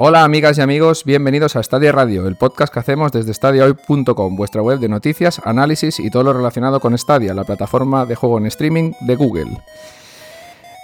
[0.00, 4.62] Hola amigas y amigos, bienvenidos a Stadia Radio, el podcast que hacemos desde stadiahoy.com, vuestra
[4.62, 8.46] web de noticias, análisis y todo lo relacionado con Stadia, la plataforma de juego en
[8.46, 9.58] streaming de Google.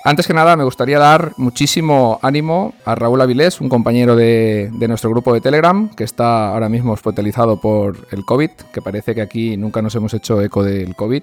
[0.03, 5.11] Antes que nada, me gustaría dar muchísimo ánimo a Raúl Avilés, un compañero de, nuestro
[5.11, 9.57] grupo de Telegram, que está ahora mismo hospitalizado por el COVID, que parece que aquí
[9.57, 11.23] nunca nos hemos hecho eco del COVID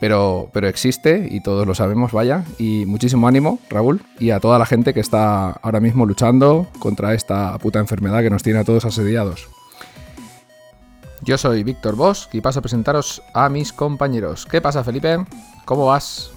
[0.00, 2.44] pero, pero existe y todos lo sabemos, vaya.
[2.58, 7.14] Y muchísimo ánimo, Raúl, y a toda la gente que está ahora mismo luchando contra
[7.14, 9.48] esta puta enfermedad que nos tiene a todos asediados.
[11.22, 14.46] Yo soy Víctor Bosch y paso a presentaros a mis compañeros.
[14.46, 15.18] ¿Qué pasa, Felipe?
[15.66, 16.30] ¿Cómo vas?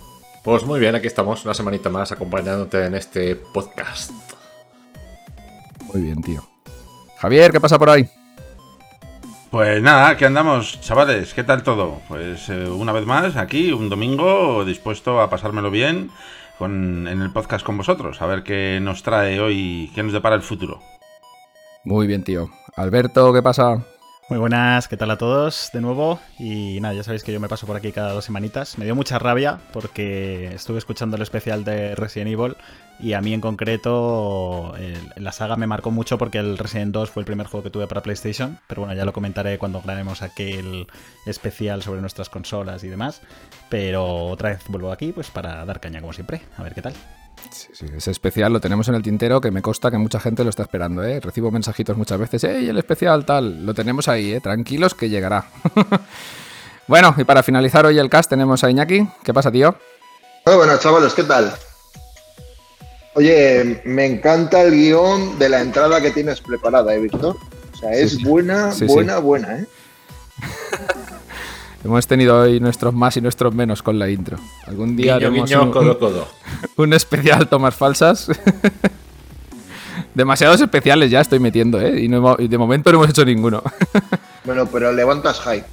[0.43, 4.11] Pues muy bien, aquí estamos una semanita más acompañándote en este podcast.
[5.93, 6.43] Muy bien, tío.
[7.17, 8.09] Javier, ¿qué pasa por ahí?
[9.53, 12.01] Pues nada, aquí andamos, chavales, ¿qué tal todo?
[12.07, 16.09] Pues eh, una vez más, aquí, un domingo, dispuesto a pasármelo bien
[16.59, 20.41] en el podcast con vosotros, a ver qué nos trae hoy, qué nos depara el
[20.41, 20.79] futuro.
[21.83, 22.49] Muy bien, tío.
[22.75, 23.85] Alberto, ¿qué pasa?
[24.33, 26.19] Muy buenas, ¿qué tal a todos de nuevo?
[26.39, 28.79] Y nada, ya sabéis que yo me paso por aquí cada dos semanitas.
[28.79, 32.55] Me dio mucha rabia porque estuve escuchando el especial de Resident Evil
[32.99, 34.73] y a mí en concreto
[35.17, 37.85] la saga me marcó mucho porque el Resident 2 fue el primer juego que tuve
[37.85, 38.57] para PlayStation.
[38.65, 40.87] Pero bueno, ya lo comentaré cuando grabemos aquel
[41.27, 43.21] especial sobre nuestras consolas y demás.
[43.69, 46.41] Pero otra vez vuelvo aquí pues para dar caña como siempre.
[46.57, 46.95] A ver qué tal.
[47.53, 50.43] Sí, sí, ese especial lo tenemos en el tintero que me consta que mucha gente
[50.43, 51.19] lo está esperando, ¿eh?
[51.19, 53.65] Recibo mensajitos muchas veces, ¡Ey, el especial tal!
[53.65, 54.41] Lo tenemos ahí, ¿eh?
[54.41, 55.45] Tranquilos que llegará.
[56.87, 59.07] bueno, y para finalizar hoy el cast tenemos a Iñaki.
[59.23, 59.75] ¿Qué pasa, tío?
[60.45, 61.53] Muy buenas, chavales, ¿qué tal?
[63.15, 67.37] Oye, me encanta el guion de la entrada que tienes preparada, ¿eh, Víctor?
[67.73, 69.67] O sea, es buena, buena, buena, ¿eh?
[71.83, 74.37] Hemos tenido hoy nuestros más y nuestros menos con la intro.
[74.67, 75.51] Algún día haremos
[76.77, 78.29] un, especial tomas falsas.
[80.13, 81.99] Demasiados especiales ya estoy metiendo, ¿eh?
[81.99, 82.07] Y,
[82.47, 83.61] de momento no hemos hecho ninguno.
[84.45, 85.65] bueno, pero levantas hype.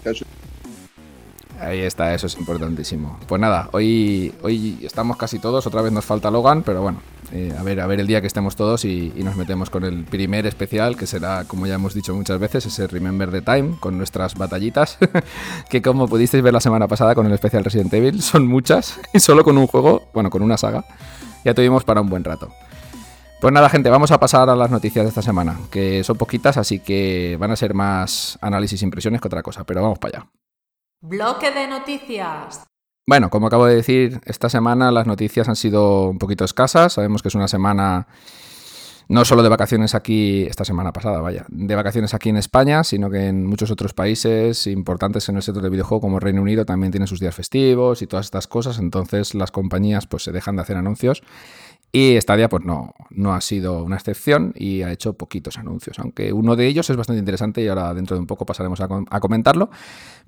[1.61, 3.21] Ahí está, eso es importantísimo.
[3.29, 7.01] Pues nada, hoy, hoy estamos casi todos, otra vez nos falta Logan, pero bueno,
[7.33, 10.05] eh, a, ver, a ver el día que estemos todos y, nos metemos con el
[10.05, 13.97] primer especial, que será, como ya hemos dicho muchas veces, ese Remember the Time, con
[13.97, 14.99] nuestras batallitas,
[15.71, 19.21] que como pudisteis ver la semana pasada con el especial Resident Evil, son muchas, y
[19.21, 20.85] solo con un juego, bueno, con una saga,
[21.45, 22.51] ya tuvimos para un buen rato.
[23.41, 26.57] Pues nada, gente, vamos a pasar a las noticias de esta semana, que son poquitas,
[26.57, 30.19] así que van a ser más análisis e impresiones que otra cosa, pero vamos para
[30.19, 30.31] allá.
[31.01, 32.70] Bloque de noticias.
[33.11, 36.93] Bueno, como acabo de decir, esta semana las noticias han sido un poquito escasas.
[36.93, 38.07] Sabemos que es una semana
[39.09, 43.11] no solo de vacaciones aquí, esta semana pasada, vaya, de vacaciones aquí en España, sino
[43.11, 46.93] que en muchos otros países importantes en el sector del videojuego, como Reino Unido, también
[46.93, 48.79] tienen sus días festivos y todas estas cosas.
[48.79, 51.25] Entonces las compañías pues se dejan de hacer anuncios
[51.93, 56.33] y Stadia pues no, no ha sido una excepción y ha hecho poquitos anuncios, aunque
[56.33, 59.71] uno de ellos es bastante interesante y ahora dentro de un poco pasaremos a, comentarlo.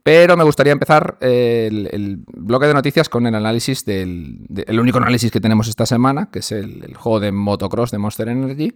[0.03, 5.31] Pero me gustaría empezar el, bloque de noticias con el análisis del el único análisis
[5.31, 8.75] que tenemos esta semana, que es el, juego de motocross de Monster Energy.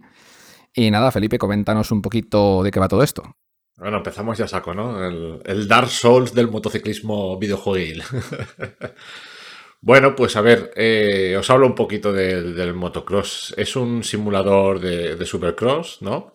[0.73, 3.35] Y nada, Felipe, coméntanos un poquito de qué va todo esto.
[3.77, 5.03] Bueno, empezamos ya saco, ¿no?
[5.03, 8.01] El, el Dark Souls del motociclismo videojueguil.
[9.81, 13.53] Bueno, pues a ver, eh, os hablo un poquito del motocross.
[13.57, 16.31] Es un simulador de, supercross, ¿no?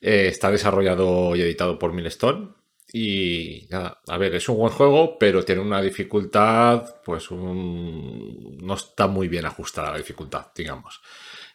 [0.00, 2.48] Eh, está desarrollado y editado por Milestone.
[2.92, 9.08] Y nada, a ver, es un buen juego, pero tiene una dificultad, pues no está
[9.08, 11.02] muy bien ajustada la dificultad, digamos.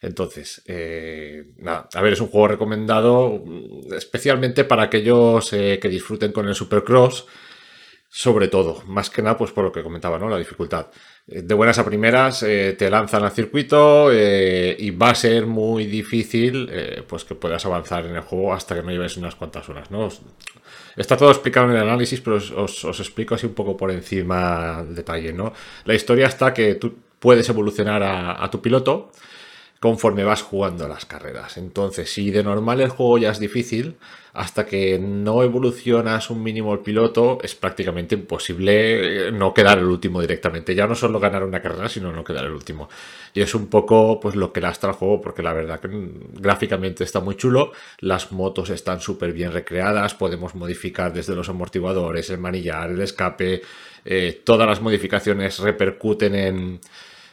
[0.02, 3.44] Entonces, eh, nada, a ver, es un juego recomendado
[3.96, 7.25] especialmente para aquellos que disfruten con el Supercross,
[8.09, 10.30] sobre todo, más que nada, pues por lo que comentaba, ¿no?
[10.30, 10.88] La dificultad
[11.28, 15.86] de buenas a primeras eh, te lanzan al circuito eh, y va a ser muy
[15.86, 19.70] difícil eh, pues que puedas avanzar en el juego hasta que no lleves unas cuantas
[19.70, 19.92] horas.
[19.92, 20.09] ¿no?
[20.98, 24.96] Está todo explicado en el análisis, pero os, explico así un poco por encima el
[24.96, 25.32] detalle.
[25.32, 25.54] ¿no?
[25.86, 29.12] La historia está que tú puedes evolucionar a tu piloto
[29.81, 31.58] conforme vas jugando las carreras.
[31.58, 33.97] Entonces, si de normal el juego ya es difícil,
[34.32, 39.85] hasta que no evolucionas un mínimo el piloto, es prácticamente imposible eh, no quedar el
[39.85, 40.76] último directamente.
[40.76, 42.90] Ya no solo ganar una carrera, sino no quedar el último.
[43.34, 45.90] Y es un poco pues lo que lastra el juego, porque la verdad que
[46.34, 47.72] gráficamente está muy chulo,
[48.02, 53.64] las motos están súper bien recreadas, podemos modificar desde los amortiguadores, el manillar, el escape,
[54.06, 56.79] eh, todas las modificaciones repercuten en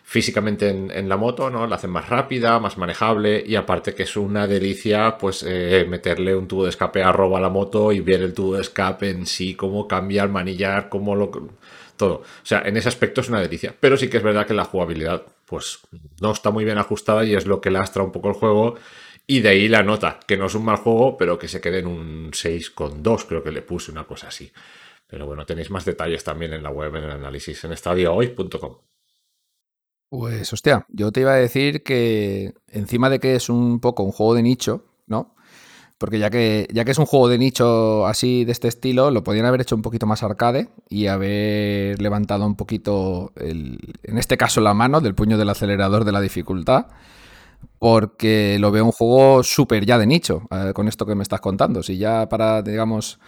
[0.08, 1.66] físicamente en, la moto, ¿no?
[1.66, 6.34] La hacen más rápida, más manejable y aparte que es una delicia pues eh, meterle
[6.34, 9.26] un tubo de escape a a la moto y ver el tubo de escape en
[9.26, 11.30] sí, cómo cambia el manillar, cómo lo...
[11.96, 12.14] todo.
[12.14, 13.74] O sea, en ese aspecto es una delicia.
[13.78, 15.80] Pero sí que es verdad que la jugabilidad pues
[16.22, 18.76] no está muy bien ajustada y es lo que lastra un poco el juego
[19.26, 21.80] Y de ahí la nota, que no es un mal juego, pero que se quede
[21.80, 24.50] en un 6,2, creo que le puse una cosa así.
[25.06, 28.87] Pero bueno, tenéis más detalles también en la web, en el análisis, en estadiohoy.com.
[30.10, 34.12] Pues hostia, yo te iba a decir que encima de que es un poco un
[34.12, 35.34] juego de nicho, ¿no?
[35.98, 39.24] Porque ya que, ya que es un juego de nicho así de este estilo, lo
[39.24, 44.38] podrían haber hecho un poquito más arcade y haber levantado un poquito, el, en este
[44.38, 46.86] caso, la mano del puño del acelerador de la dificultad.
[47.78, 51.40] Porque lo veo un juego súper ya de nicho, eh, con esto que me estás
[51.40, 51.82] contando.
[51.82, 53.18] Si ya para, digamos,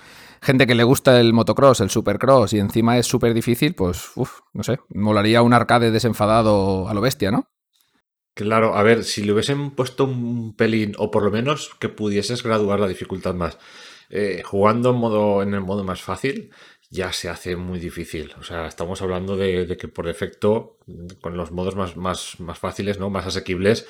[0.40, 4.40] gente que le gusta el motocross, el supercross y encima es súper difícil, pues, uf,
[4.52, 7.48] no sé, molaría un arcade desenfadado a lo bestia, ¿no?
[8.34, 12.42] Claro, a ver, si le hubiesen puesto un pelín, o por lo menos que pudieses
[12.42, 13.58] graduar la dificultad más,
[14.08, 16.50] eh, jugando en, modo, en el modo más fácil,
[16.90, 18.32] ya se hace muy difícil.
[18.38, 20.78] O sea, estamos hablando de, que por defecto,
[21.20, 23.10] con los modos más, más, más fáciles, ¿no?
[23.10, 23.86] Más asequibles,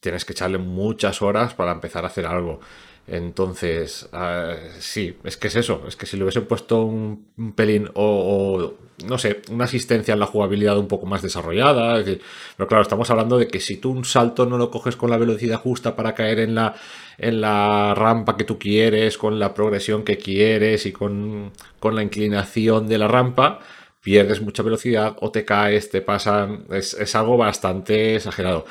[0.00, 2.60] tienes que echarle muchas horas para empezar a hacer algo.
[3.06, 7.90] Entonces, ah, sí, es que es eso, es que si le hubiesen puesto un, pelín
[7.94, 8.74] o,
[9.06, 12.02] no sé, una asistencia en la jugabilidad un poco más desarrollada,
[12.56, 15.18] pero claro, estamos hablando de que si tú un salto no lo coges con la
[15.18, 16.76] velocidad justa para caer en la,
[17.18, 22.02] en la rampa que tú quieres, con la progresión que quieres y con, con la
[22.02, 23.60] inclinación de la rampa,
[24.00, 28.64] pierdes mucha velocidad o te caes, te pasan, es, es algo bastante exagerado.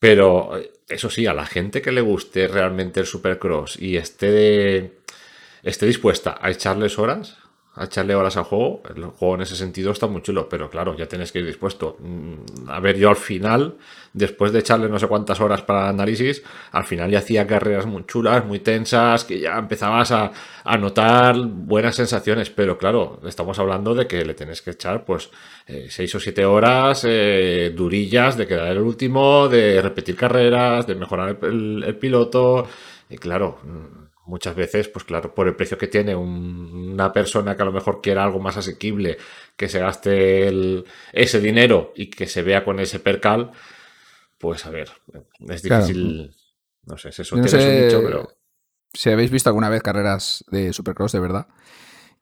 [0.00, 0.52] Pero
[0.88, 4.98] eso sí, a la gente que le guste realmente el Supercross y esté,
[5.62, 7.36] esté dispuesta a echarles horas,
[7.76, 10.96] a echarle horas al juego, el juego en ese sentido está muy chulo, pero claro,
[10.96, 11.96] ya tienes que ir dispuesto.
[12.00, 13.76] Mm, a ver, yo al final,
[14.12, 17.86] después de echarle no sé cuántas horas para el análisis, al final ya hacía carreras
[17.86, 20.32] muy chulas, muy tensas, que ya empezabas a,
[20.78, 25.30] notar buenas sensaciones, pero claro, estamos hablando de que le tienes que echar pues
[25.66, 30.94] eh, seis o siete horas eh, durillas de quedar el último, de repetir carreras, de
[30.94, 32.68] mejorar el piloto,
[33.08, 37.62] y claro mm, muchas veces, pues claro, por el precio que tiene una persona que
[37.62, 39.18] a lo mejor quiera algo más asequible,
[39.56, 43.50] que se gaste ese dinero y que se vea con ese percal,
[44.38, 44.88] pues a ver,
[45.48, 46.34] es difícil.
[46.86, 48.30] No sé, eso no sé pero.
[48.92, 51.46] Si habéis visto alguna vez carreras de Supercross de verdad.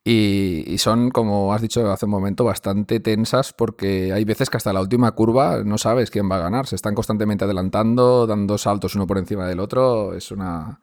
[0.05, 4.73] Y, son, como has dicho hace un momento, bastante tensas porque hay veces que hasta
[4.73, 6.67] la última curva no sabes quién va a ganar.
[6.67, 10.15] Se están constantemente adelantando, dando saltos uno por encima del otro.
[10.15, 10.81] Es una,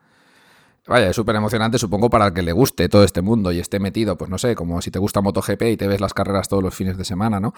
[0.87, 3.79] Vaya, es súper emocionante, supongo, para el que le guste todo este mundo y esté
[3.79, 6.61] metido, pues no sé, como si te gusta MotoGP y te ves las carreras todos
[6.61, 7.53] los fines de semana, ¿no?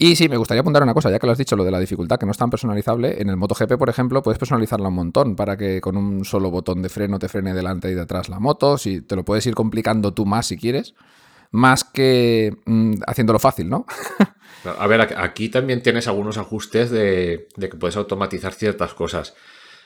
[0.00, 1.80] Y sí, me gustaría apuntar una cosa, ya que lo has dicho, lo de la
[1.80, 3.20] dificultad, que no es tan personalizable.
[3.20, 6.82] En el MotoGP, por ejemplo, puedes personalizarla un montón para que con un solo botón
[6.82, 8.78] de freno te frene delante y detrás la moto.
[8.78, 10.94] Si te lo puedes ir complicando tú más si quieres,
[11.50, 13.86] más que mm, haciéndolo fácil, ¿no?
[14.78, 19.34] A ver, aquí también tienes algunos ajustes de, que puedes automatizar ciertas cosas.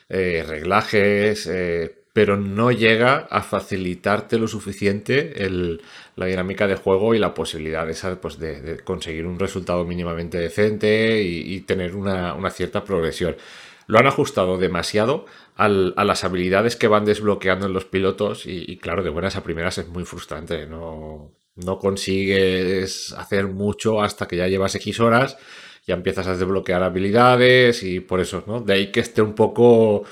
[0.09, 5.33] Eh, reglajes, eh, pero no llega a facilitarte lo suficiente
[6.15, 11.23] la dinámica de juego y la posibilidad de, pues de, conseguir un resultado mínimamente decente
[11.23, 13.35] y, tener una, cierta progresión.
[13.87, 15.25] Lo han ajustado demasiado
[15.55, 19.79] a las habilidades que van desbloqueando en los pilotos y, claro, de buenas a primeras
[19.79, 20.67] es muy frustrante.
[20.67, 25.37] No, no consigues hacer mucho hasta que ya llevas X horas,
[25.87, 28.61] ya empiezas a desbloquear habilidades y por eso, ¿no?
[28.61, 30.03] De ahí que esté un poco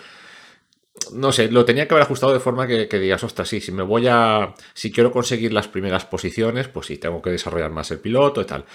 [1.14, 3.84] no sé, lo tenía que haber ajustado de forma que, digas, ostras, sí, si me
[3.84, 4.54] voy a.
[4.74, 8.46] Si quiero conseguir las primeras posiciones, pues sí, tengo que desarrollar más el piloto y
[8.46, 8.66] tal.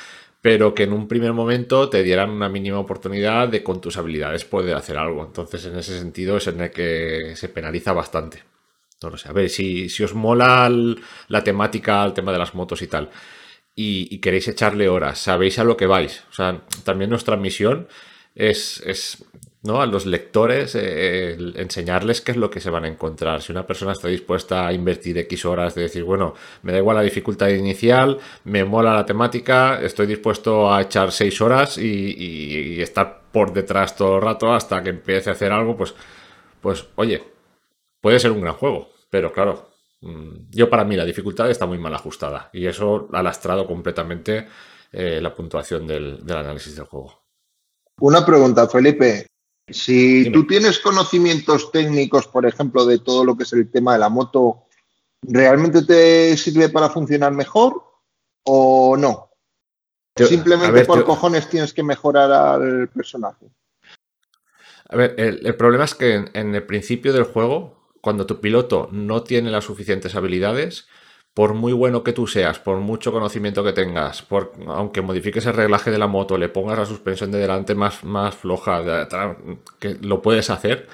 [0.41, 4.45] Pero que en un primer momento te dieran una mínima oportunidad de con tus habilidades
[4.45, 5.25] poder hacer algo.
[5.25, 8.43] Entonces, en ese sentido, es en el que se penaliza bastante.
[9.03, 9.29] No lo sé.
[9.29, 10.71] A ver, si, si os mola
[11.29, 13.11] la temática, el tema de las motos y tal,
[13.75, 16.25] y, y, queréis echarle horas, sabéis a lo que vais.
[16.31, 17.89] O sea, también nuestra misión
[18.35, 19.25] es, es
[19.67, 19.81] ¿no?
[19.81, 23.43] a los lectores eh, enseñarles qué es lo que se van a encontrar.
[23.43, 26.97] Si una persona está dispuesta a invertir X horas de decir, bueno, me da igual
[26.97, 33.23] la dificultad inicial, me mola la temática, estoy dispuesto a echar 6 horas y, estar
[33.33, 35.95] por detrás todo el rato hasta que empiece a hacer algo, pues,
[36.61, 37.23] pues oye,
[38.01, 39.71] puede ser un gran juego, pero claro,
[40.01, 44.47] mm, yo para mí la dificultad está muy mal ajustada y eso ha lastrado completamente
[44.93, 47.27] eh, la puntuación del análisis del juego.
[48.01, 49.27] Una pregunta, Felipe.
[49.69, 53.99] Si tú tienes conocimientos técnicos, por ejemplo, de todo lo que es el tema de
[53.99, 54.67] la moto,
[55.23, 57.83] ¿realmente te sirve para funcionar mejor
[58.45, 59.31] o no?
[60.15, 63.47] Simplemente por cojones tienes que mejorar al personaje.
[64.89, 69.25] A ver, el, problema es que en, el principio del juego, cuando tu piloto no
[69.25, 70.87] tiene las suficientes habilidades,
[71.37, 75.53] por muy bueno que tú seas, por mucho conocimiento que tengas, por, aunque modifiques el
[75.53, 79.07] reglaje de la moto, le pongas la suspensión de delante más, más floja,
[79.79, 80.89] que lo puedes hacer,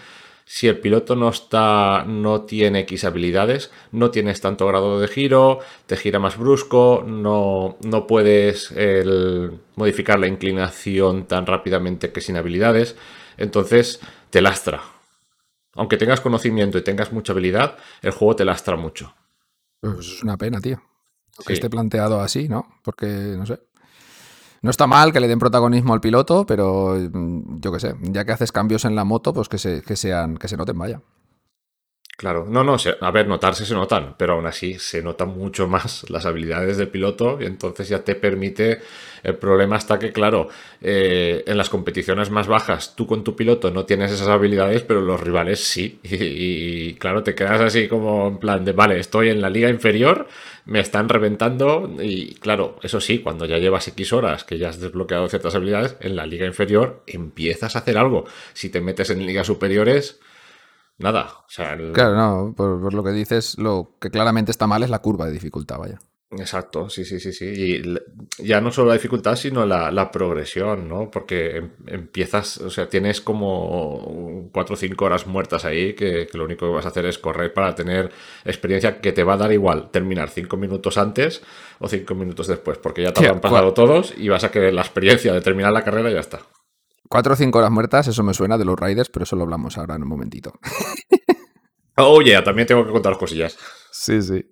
[0.45, 5.61] si el piloto no está, no tiene X habilidades, no tienes tanto grado de giro,
[5.87, 8.75] te gira más brusco, no, no puedes
[9.77, 12.97] modificar la inclinación tan rápidamente que sin habilidades,
[13.37, 14.83] entonces te lastra.
[15.77, 19.15] Aunque tengas conocimiento y tengas mucha habilidad, el juego te lastra mucho.
[19.83, 20.81] Pues es una pena, tío.
[21.45, 22.67] Que esté planteado así, ¿no?
[22.85, 23.61] Porque, no sé.
[24.63, 28.25] No está mal que le den protagonismo al piloto, pero mm, yo qué sé, ya
[28.25, 31.03] que haces cambios en la moto, pues que se, que sean, que se noten, vaya.
[32.23, 36.07] Claro, no, no, a ver, notarse se notan, pero aún así se notan mucho más
[36.09, 38.79] las habilidades del piloto y entonces ya te permite.
[39.25, 40.49] El problema está que, claro,
[40.81, 45.01] eh, en las competiciones más bajas tú con tu piloto no tienes esas habilidades, pero
[45.01, 45.99] los rivales sí.
[46.05, 50.29] Y, claro, te quedas así como en plan de, vale, estoy en la liga inferior,
[50.65, 54.79] me están reventando y claro, eso sí, cuando ya llevas X horas que ya has
[54.79, 58.27] desbloqueado ciertas habilidades, en la liga inferior empiezas a hacer algo.
[58.53, 60.21] Si te metes en ligas superiores
[61.03, 61.27] nada.
[61.47, 65.01] O sea, Claro, no, por, lo que dices, lo que claramente está mal es la
[65.01, 65.99] curva de dificultad, vaya.
[66.39, 67.45] Exacto, sí, sí, sí, sí.
[67.45, 71.11] Y ya no solo la dificultad, sino la, progresión, ¿no?
[71.11, 76.45] Porque em, empiezas, o sea, tienes como cuatro o cinco horas muertas ahí que, lo
[76.45, 78.11] único que vas a hacer es correr para tener
[78.45, 81.43] experiencia que te va a dar igual terminar cinco minutos antes
[81.79, 84.83] o cinco minutos después, porque ya te han pasado todos y vas a querer la
[84.83, 86.41] experiencia de terminar la carrera y ya está.
[87.13, 89.77] Cuatro o cinco horas muertas, eso me suena de los Riders, pero eso lo hablamos
[89.77, 90.59] ahora en un momentito.
[91.97, 93.59] Oye, también tengo que contar cosillas.
[93.91, 94.43] Sí, sí.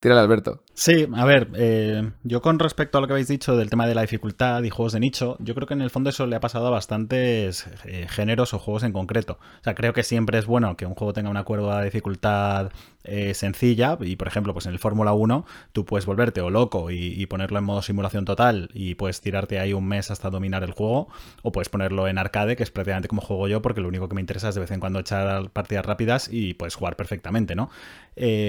[0.00, 0.64] Tírale, Alberto.
[0.74, 3.94] Sí, a ver, eh, yo con respecto a lo que habéis dicho del tema de
[3.94, 6.40] la dificultad y juegos de nicho, yo creo que en el fondo eso le ha
[6.40, 9.38] pasado a bastantes eh, géneros o juegos en concreto.
[9.60, 12.72] O sea, creo que siempre es bueno que un juego tenga una curva de dificultad
[13.04, 16.90] eh, sencilla y, por ejemplo, pues en el Fórmula 1 tú puedes volverte o loco
[16.90, 20.72] y, ponerlo en modo simulación total y puedes tirarte ahí un mes hasta dominar el
[20.72, 21.08] juego
[21.42, 24.14] o puedes ponerlo en arcade, que es prácticamente como juego yo, porque lo único que
[24.14, 27.70] me interesa es de vez en cuando echar partidas rápidas y puedes jugar perfectamente, ¿no?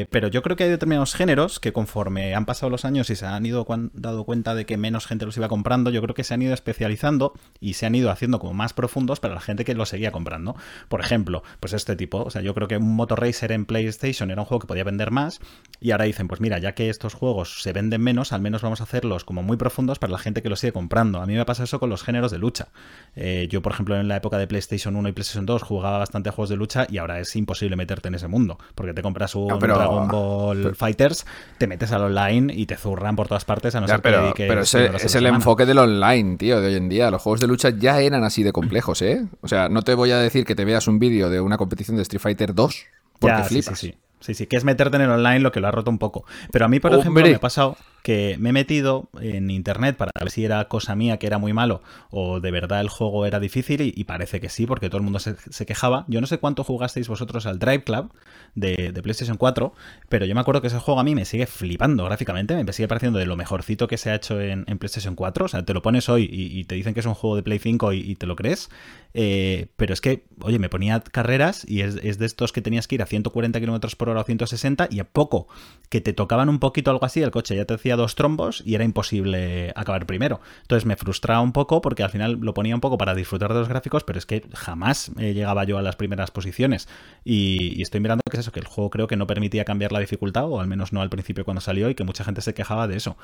[0.09, 3.25] pero yo creo que hay determinados géneros que conforme han pasado los años y se
[3.25, 6.33] han ido dado cuenta de que menos gente los iba comprando, yo creo que se
[6.33, 9.73] han ido especializando y se han ido haciendo como más profundos para la gente que
[9.73, 10.57] los seguía comprando.
[10.89, 14.29] Por ejemplo, pues este tipo, o sea, yo creo que un Motor Racer en PlayStation
[14.29, 15.39] era un juego que podía vender más
[15.83, 18.81] y ahora dicen, pues mira, ya que estos juegos se venden menos, al menos vamos
[18.81, 21.19] a hacerlos como muy profundos para la gente que los sigue comprando.
[21.19, 22.67] A mí me pasa eso con los géneros de lucha.
[23.15, 26.29] Eh, yo, por ejemplo, en la época de PlayStation 1 y PlayStation 2 jugaba bastante
[26.29, 29.57] juegos de lucha y ahora es imposible meterte en ese mundo, porque te compras un
[29.57, 31.25] Dragon Ball Fighters,
[31.57, 34.45] te metes al online y te zurran por todas partes a no ser pero, que
[34.45, 37.09] Pero es el enfoque del online, tío, de hoy en día.
[37.09, 39.25] Los juegos de lucha ya eran así de complejos, ¿eh?
[39.41, 41.95] O sea, no te voy a decir que te veas un vídeo de una competición
[41.95, 42.85] de Street Fighter 2
[43.19, 43.79] porque flipas.
[43.79, 44.00] Sí, sí, sí.
[44.21, 46.25] Sí, que es meterte en el online lo que lo ha roto un poco.
[46.51, 50.11] Pero a mí, por ejemplo, me ha pasado que me he metido en internet para
[50.19, 53.39] ver si era cosa mía que era muy malo o de verdad el juego era
[53.39, 56.05] difícil y, parece que sí, porque todo el mundo se, quejaba.
[56.07, 58.11] Yo no sé cuánto jugasteis vosotros al Drive Club
[58.55, 59.73] de, PlayStation 4,
[60.09, 62.87] pero yo me acuerdo que ese juego a mí me sigue flipando gráficamente, me sigue
[62.87, 65.45] pareciendo de lo mejorcito que se ha hecho en, PlayStation 4.
[65.45, 67.59] O sea, te lo pones hoy y, te dicen que es un juego de Play
[67.59, 68.69] 5 y, te lo crees.
[69.13, 72.87] Eh, pero es que, oye, me ponía carreras y es, es de estos que tenías
[72.87, 75.47] que ir a 140 km por hora o 160 y a poco
[75.89, 78.75] que te tocaban un poquito algo así, el coche ya te decía dos trombos y
[78.75, 80.41] era imposible acabar primero.
[80.61, 83.59] Entonces me frustraba un poco porque al final lo ponía un poco para disfrutar de
[83.59, 86.87] los gráficos, pero es que jamás llegaba yo a las primeras posiciones.
[87.23, 89.99] Y, estoy mirando que es eso, que el juego creo que no permitía cambiar la
[89.99, 92.87] dificultad, o al menos no al principio cuando salió, y que mucha gente se quejaba
[92.87, 93.17] de eso.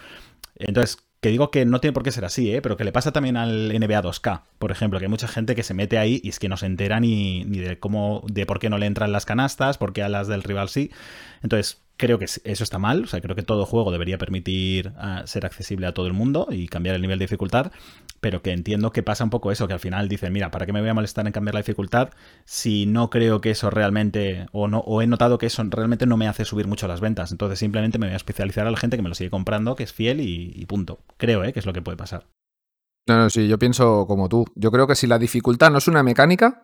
[0.56, 2.62] Entonces, que digo que no tiene por qué ser así, ¿eh?
[2.62, 5.64] pero que le pasa también al NBA 2K, por ejemplo, que hay mucha gente que
[5.64, 8.60] se mete ahí y es que no se entera ni, ni de cómo, de por
[8.60, 10.92] qué no le entran las canastas, por qué a las del rival sí.
[11.42, 15.24] Entonces, Creo que eso está mal, o sea, creo que todo juego debería permitir ah,
[15.26, 17.72] ser accesible a todo el mundo y cambiar el nivel de dificultad,
[18.20, 20.74] pero que entiendo que pasa un poco eso, que al final dicen, mira, ¿para qué
[20.74, 22.12] me voy a molestar en cambiar la dificultad
[22.46, 26.18] si no creo que eso realmente, o no, o he notado que eso realmente no
[26.18, 27.32] me hace subir mucho las ventas?
[27.32, 29.84] Entonces simplemente me voy a especializar a la gente que me lo sigue comprando, que
[29.84, 31.00] es fiel y, punto.
[31.18, 31.54] Creo, ¿eh?
[31.54, 32.28] que es lo que puede pasar.
[33.08, 34.46] No, no, sí, yo pienso como tú.
[34.56, 36.64] Yo creo que si la dificultad no es una mecánica,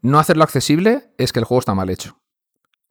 [0.00, 2.21] no hacerlo accesible es que el juego está mal hecho.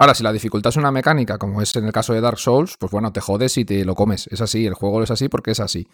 [0.02, 2.76] Ahora, si la dificultad es una mecánica, como es en el caso de Dark Souls,
[2.80, 4.26] pues bueno, te jodes y te lo comes.
[4.32, 5.88] Es así, el juego es así porque es así.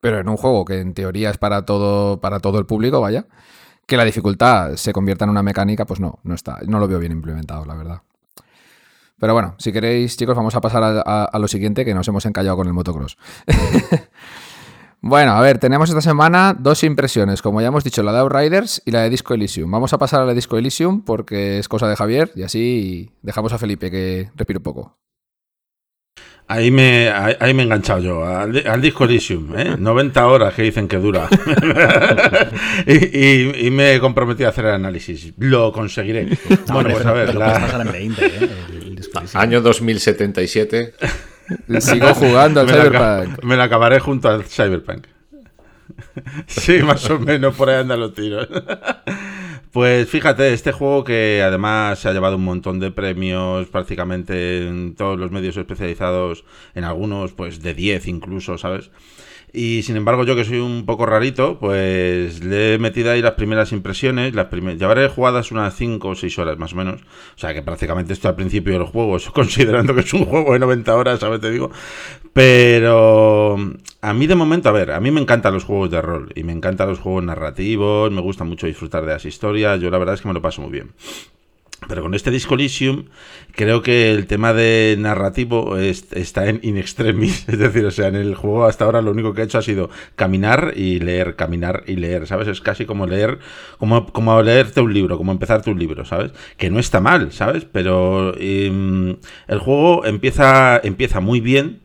[0.00, 3.26] Pero en un juego que en teoría es para todo, para todo el público, vaya,
[3.86, 6.98] que la dificultad se convierta en una mecánica, pues no, no está, no lo veo
[6.98, 8.02] bien implementado, la verdad.
[9.20, 12.26] Pero bueno, si queréis, chicos, vamos a pasar a, a lo siguiente, que nos hemos
[12.26, 13.16] encallado con el motocross.
[15.04, 18.80] Bueno, a ver, tenemos esta semana dos impresiones, como ya hemos dicho, la de Outriders
[18.86, 19.68] y la de Disco Elysium.
[19.68, 23.10] Vamos a pasar a la de Disco Elysium porque es cosa de Javier y así
[23.20, 24.96] dejamos a Felipe que respire un poco.
[26.46, 29.76] Ahí me, ahí, me he enganchado yo, al, disco Elysium, ¿eh?
[29.78, 31.28] 90 horas que dicen que dura.
[32.86, 35.34] y, me he comprometido a hacer el análisis.
[35.36, 36.38] Lo conseguiré.
[36.72, 37.36] bueno, pues a ver.
[39.34, 40.94] Año 2077.
[41.80, 43.44] Sigo jugando al Cyberpunk.
[43.44, 45.06] me lo acabaré junto al Cyberpunk.
[46.46, 48.48] sí, más o menos, por ahí andan los tiros.
[49.72, 54.94] Pues fíjate, este juego que además se ha llevado un montón de premios prácticamente en
[54.94, 56.44] todos los medios especializados,
[56.74, 58.90] en algunos pues de 10 incluso, ¿sabes?
[59.54, 63.32] Y sin embargo, yo que soy un poco rarito, pues le he metido ahí las
[63.34, 64.34] primeras impresiones.
[64.34, 67.02] Las primeras, llevaré jugadas unas 5 o 6 horas más o menos.
[67.02, 70.58] O sea que prácticamente estoy al principio del juego, considerando que es un juego de
[70.58, 71.40] 90 horas, ¿sabes?
[71.40, 71.70] Te digo.
[72.32, 73.58] Pero
[74.00, 76.44] a mí de momento, a ver, a mí me encantan los juegos de rol y
[76.44, 79.78] me encantan los juegos narrativos, me gusta mucho disfrutar de las historias.
[79.80, 80.92] Yo la verdad es que me lo paso muy bien.
[81.88, 83.06] Pero con este Disco Elysium
[83.54, 87.48] creo que el tema de narrativo está en in extremis.
[87.48, 89.62] Es decir, o sea, en el juego hasta ahora lo único que he hecho ha
[89.62, 92.48] sido caminar y leer, caminar y leer, ¿sabes?
[92.48, 93.38] Es casi como leer,
[93.78, 96.32] como, como leerte un libro, como empezarte un libro, ¿sabes?
[96.56, 97.64] Que no está mal, ¿sabes?
[97.64, 99.16] Pero em,
[99.48, 101.82] el juego empieza, empieza muy bien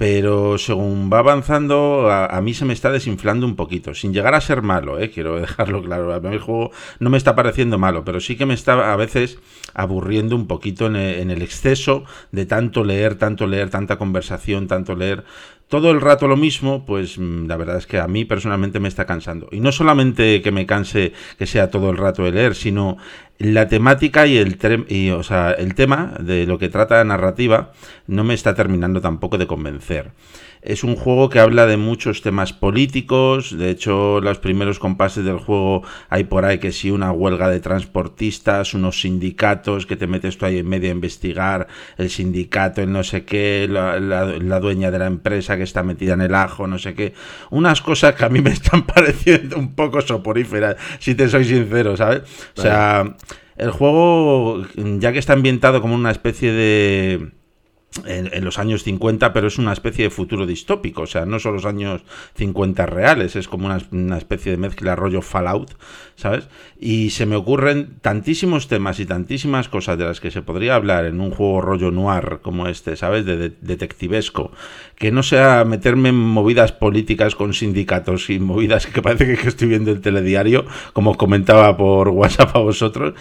[0.00, 4.40] pero según va avanzando, a, mí se me está desinflando un poquito, sin llegar a
[4.40, 5.10] ser malo, ¿eh?
[5.10, 6.14] quiero dejarlo claro.
[6.14, 8.96] A mí el juego no me está pareciendo malo, pero sí que me está a
[8.96, 9.38] veces
[9.74, 15.24] aburriendo un poquito en el exceso de tanto leer, tanto leer, tanta conversación, tanto leer
[15.70, 18.88] todo el rato lo mismo, pues mm, la verdad es que a mí personalmente me
[18.88, 19.48] está cansando.
[19.52, 22.98] Y no solamente que me canse que sea todo el rato de leer, sino
[23.38, 24.58] la temática y el,
[24.88, 27.70] y, o sea, el tema de lo que trata la narrativa
[28.08, 30.10] no me está terminando tampoco de convencer.
[30.62, 35.38] Es un juego que habla de muchos temas políticos, de hecho los primeros compases del
[35.38, 40.36] juego hay por ahí que si una huelga de transportistas, unos sindicatos que te metes
[40.36, 44.98] tú ahí en medio a investigar, el sindicato, el no sé qué, la, dueña de
[44.98, 47.14] la empresa que está metida en el ajo, no sé qué,
[47.50, 51.96] unas cosas que a mí me están pareciendo un poco soporíferas, si te soy sincero,
[51.96, 52.22] ¿sabes?
[52.56, 53.16] O sea,
[53.56, 57.39] el juego, ya que está ambientado como una especie de
[58.04, 61.54] en, los años 50, pero es una especie de futuro distópico, o sea, no son
[61.54, 62.02] los años
[62.36, 65.72] 50 reales, es como una, especie de mezcla rollo Fallout,
[66.14, 66.48] ¿sabes?
[66.78, 71.04] Y se me ocurren tantísimos temas y tantísimas cosas de las que se podría hablar
[71.04, 73.24] en un juego rollo noir como este, ¿sabes?
[73.24, 74.52] De, detectivesco,
[74.96, 79.68] que no sea meterme en movidas políticas con sindicatos y movidas que parece que estoy
[79.68, 83.14] viendo el telediario, como comentaba por WhatsApp a vosotros,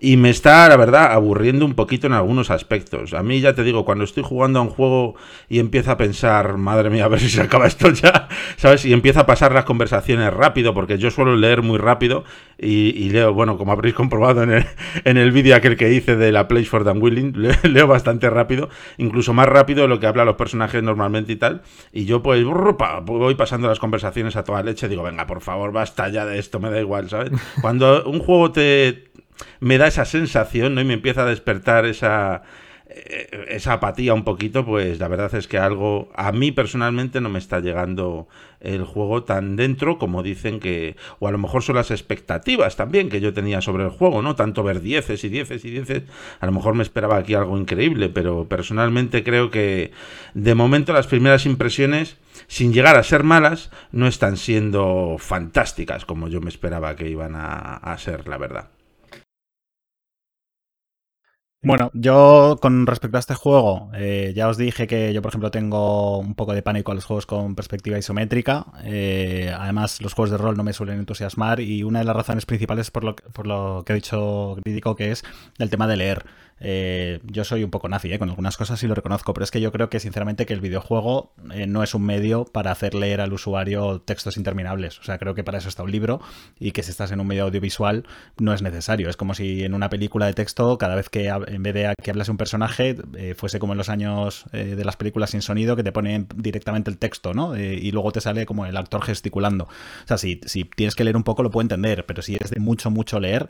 [0.00, 3.14] y me está, la verdad, aburriendo un poquito en algunos aspectos.
[3.14, 5.14] A mí, ya te digo, cuando estoy jugando a un juego
[5.48, 8.84] y empiezo a pensar, madre mía, a ver si se acaba esto ya, ¿sabes?
[8.84, 12.24] Y empieza a pasar las conversaciones rápido, porque yo suelo leer muy rápido
[12.58, 14.66] y, leo, bueno, como habréis comprobado en el,
[15.04, 18.68] en el vídeo aquel que hice de la Place for Dan Willing, leo bastante rápido,
[18.98, 21.62] incluso más rápido de lo que hablan los personajes normalmente y tal.
[21.92, 26.08] Y yo, pues, voy pasando las conversaciones a toda leche, digo, venga, por favor, basta
[26.08, 27.30] ya de esto, me da igual, ¿sabes?
[27.60, 29.13] Cuando un juego te
[29.60, 30.80] me da esa sensación, ¿no?
[30.80, 32.42] Y me empieza a despertar esa,
[32.96, 37.28] eh, esa apatía un poquito, pues la verdad es que algo a mí personalmente no
[37.28, 38.28] me está llegando
[38.60, 43.08] el juego tan dentro como dicen que, o a lo mejor son las expectativas también
[43.08, 44.36] que yo tenía sobre el juego, ¿no?
[44.36, 46.04] Tanto ver dieces y dieces y dieces,
[46.38, 49.90] a lo mejor me esperaba aquí algo increíble, pero personalmente creo que
[50.34, 56.28] de momento las primeras impresiones, sin llegar a ser malas, no están siendo fantásticas como
[56.28, 58.68] yo me esperaba que iban a ser, la verdad.
[61.64, 65.50] Bueno, yo con respecto a este juego, eh, ya os dije que yo, por ejemplo,
[65.50, 68.66] tengo un poco de pánico a los juegos con perspectiva isométrica.
[68.84, 72.44] Eh, además, los juegos de rol no me suelen entusiasmar y una de las razones
[72.44, 75.24] principales por lo, por lo que he dicho crítico que es
[75.58, 76.26] el tema de leer.
[76.66, 78.18] Eh, yo soy un poco nazi ¿eh?
[78.18, 80.62] con algunas cosas y lo reconozco, pero es que yo creo que sinceramente que el
[80.62, 84.98] videojuego eh, no es un medio para hacer leer al usuario textos interminables.
[84.98, 86.22] O sea, creo que para eso está un libro
[86.58, 88.06] y que si estás en un medio audiovisual
[88.38, 89.10] no es necesario.
[89.10, 92.10] Es como si en una película de texto, cada vez que en vez de que
[92.10, 92.96] hablase un personaje,
[93.36, 96.96] fuese como en los años de las películas sin sonido, que te ponen directamente el
[96.96, 97.56] texto, ¿no?
[97.56, 99.64] y luego te sale como el actor gesticulando.
[99.64, 102.50] O sea, si, si tienes que leer un poco lo puedo entender, pero si es
[102.50, 103.48] de mucho, mucho leer,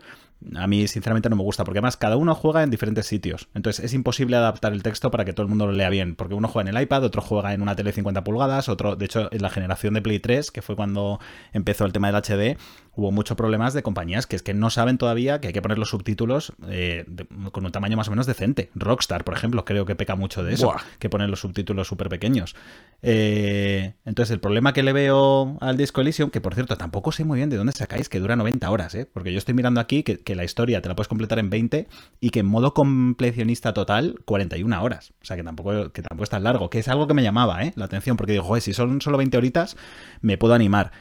[0.55, 3.47] a mí sinceramente no me gusta, porque además cada uno juega en diferentes sitios.
[3.53, 6.33] Entonces es imposible adaptar el texto para que todo el mundo lo lea bien, porque
[6.33, 9.29] uno juega en el iPad, otro juega en una tele 50 pulgadas, otro, de hecho,
[9.31, 11.19] en la generación de Play 3, que fue cuando
[11.53, 12.57] empezó el tema del HD,
[12.95, 15.77] hubo muchos problemas de compañías que es que no saben todavía que hay que poner
[15.77, 17.05] los subtítulos eh,
[17.51, 18.69] con un tamaño más o menos decente.
[18.75, 22.55] Rockstar, por ejemplo, creo que peca mucho de eso, que ponen los subtítulos súper pequeños.
[23.01, 27.23] Eh, entonces, el problema que le veo al Disco Elysium, que por cierto, tampoco sé
[27.23, 29.05] muy bien de dónde sacáis que dura 90 horas, ¿eh?
[29.11, 31.87] porque yo estoy mirando aquí que, que la historia te la puedes completar en 20
[32.19, 35.13] y que en modo completionista total 41 horas.
[35.21, 37.63] O sea, que tampoco, que tampoco es tan largo, que es algo que me llamaba
[37.63, 37.73] ¿eh?
[37.75, 39.77] la atención, porque digo, joder, si son solo 20 horitas,
[40.21, 40.91] me puedo animar.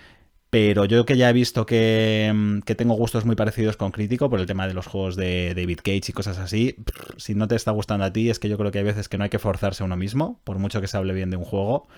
[0.55, 4.39] Pero yo que ya he visto que, que, tengo gustos muy parecidos con Crítico por
[4.39, 6.77] el tema de los juegos de David Cage y cosas así,
[7.17, 9.19] si no te está gustando a ti, es que yo creo que hay veces que
[9.19, 11.45] no hay que forzarse a uno mismo, por mucho que se hable bien de un
[11.45, 11.89] juego,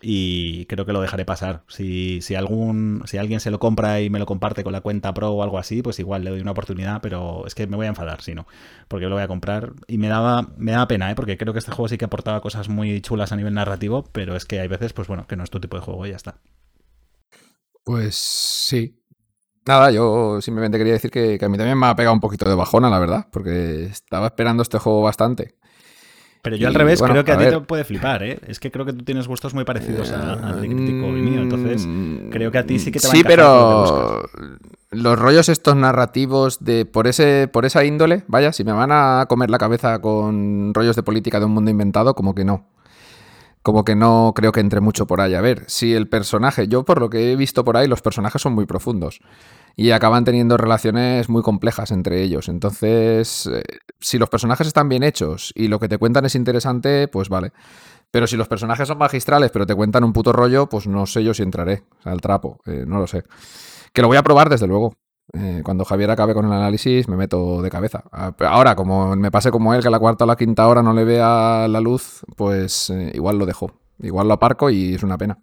[0.00, 1.64] y creo que lo dejaré pasar.
[1.68, 5.12] Si, si, algún, si alguien se lo compra y me lo comparte con la cuenta
[5.12, 7.84] Pro o algo así, pues igual le doy una oportunidad, pero es que me voy
[7.84, 8.46] a enfadar si no,
[8.88, 9.74] porque lo voy a comprar.
[9.88, 11.14] Y me daba, me daba pena, ¿eh?
[11.16, 14.36] porque creo que este juego sí que aportaba cosas muy chulas a nivel narrativo, pero
[14.36, 16.16] es que hay veces, pues bueno, que no es tu tipo de juego y ya
[16.16, 16.38] está.
[17.86, 19.00] Pues sí.
[19.64, 22.56] Nada, yo simplemente quería decir que, a mí también me ha pegado un poquito de
[22.56, 25.54] bajona, la verdad, porque estaba esperando este juego bastante.
[26.42, 28.40] Pero yo al revés, creo que a, ti te puede flipar, ¿eh?
[28.48, 31.86] Es que creo que tú tienes gustos muy parecidos al de crítico y mío, entonces
[32.32, 34.28] creo que a ti sí que te va a Sí, pero
[34.90, 39.26] los rollos estos narrativos de por ese por esa índole, vaya, si me van a
[39.28, 42.66] comer la cabeza con rollos de política de un mundo inventado, como que no
[43.66, 45.34] como que no creo que entre mucho por ahí.
[45.34, 48.40] A ver, si el personaje, yo por lo que he visto por ahí, los personajes
[48.40, 49.18] son muy profundos
[49.74, 52.48] y acaban teniendo relaciones muy complejas entre ellos.
[52.48, 53.64] Entonces, eh,
[53.98, 57.50] si los personajes están bien hechos y lo que te cuentan es interesante, pues vale.
[58.12, 61.24] Pero si los personajes son magistrales, pero te cuentan un puto rollo, pues no sé
[61.24, 63.24] yo si entraré al trapo, eh, no lo sé.
[63.92, 64.94] Que lo voy a probar desde luego.
[65.38, 68.04] Eh, cuando Javier acabe con el análisis me meto de cabeza.
[68.40, 70.92] Ahora, como me pase como él, que a la cuarta o la quinta hora no
[70.92, 73.72] le vea la luz, pues eh, igual lo dejo.
[74.00, 75.38] Igual lo aparco y es una pena.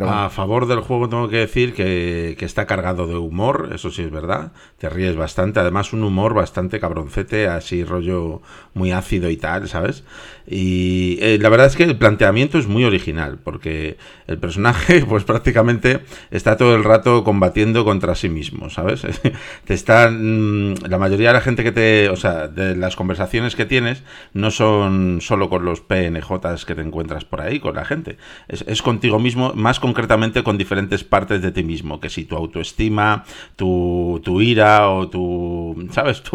[0.00, 4.10] A favor del juego tengo que decir que, está cargado de humor, eso sí es
[4.10, 4.52] verdad.
[4.78, 8.42] Te ríes bastante, además un humor bastante cabroncete, así rollo
[8.74, 10.04] muy ácido y tal, ¿sabes?
[10.46, 15.24] Y eh, la verdad es que el planteamiento es muy original, porque el personaje pues
[15.24, 16.00] prácticamente
[16.30, 19.02] está todo el rato combatiendo contra sí mismo, ¿sabes?
[19.64, 20.70] te están...
[20.70, 22.08] Mm, la mayoría de la gente que te...
[22.08, 24.02] O sea, de las conversaciones que tienes
[24.32, 28.16] no son solo con los PNJs que te encuentras por ahí, con la gente.
[28.48, 32.36] Es, es contigo mismo, más concretamente con diferentes partes de ti mismo, que si tu
[32.36, 33.24] autoestima,
[33.56, 36.22] tu, tu ira o tu, ¿sabes?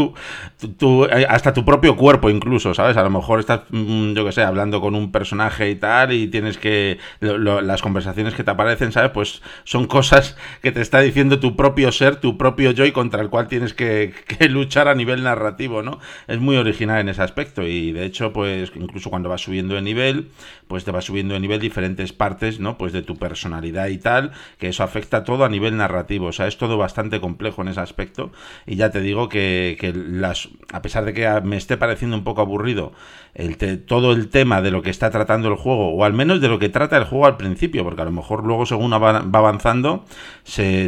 [0.77, 2.97] Tu, eh, hasta tu propio cuerpo incluso, ¿sabes?
[2.97, 6.27] A lo mejor estás, mm, yo que sé, hablando con un personaje y tal y
[6.27, 9.11] tienes que, las conversaciones que te aparecen, ¿sabes?
[9.11, 13.21] Pues son cosas que te está diciendo tu propio ser, tu propio yo y contra
[13.21, 15.99] el cual tienes que, que luchar a nivel narrativo, ¿no?
[16.27, 19.83] Es muy original en ese aspecto y de hecho, pues incluso cuando vas subiendo de
[19.83, 20.29] nivel,
[20.67, 22.77] pues te vas subiendo de nivel diferentes partes, ¿no?
[22.77, 26.27] Pues de tu personaje personalidad y tal, que eso afecta todo a nivel narrativo.
[26.27, 28.31] O sea, es todo bastante complejo en ese aspecto.
[28.65, 32.41] Y ya te digo que, las, a pesar de que me esté pareciendo un poco
[32.41, 32.93] aburrido
[33.35, 36.47] el todo el tema de lo que está tratando el juego, o al menos de
[36.47, 40.05] lo que trata el juego al principio, porque a lo mejor luego según va, avanzando,
[40.43, 40.87] se,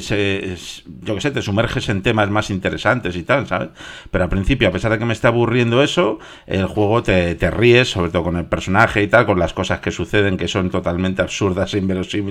[1.02, 3.70] yo que sé, te sumerges en temas más interesantes y tal, ¿sabes?
[4.10, 7.52] Pero al principio, a pesar de que me esté aburriendo eso, el juego te, te
[7.52, 10.72] ríes, sobre todo con el personaje y tal, con las cosas que suceden que son
[10.72, 12.29] totalmente absurdas e inverosímiles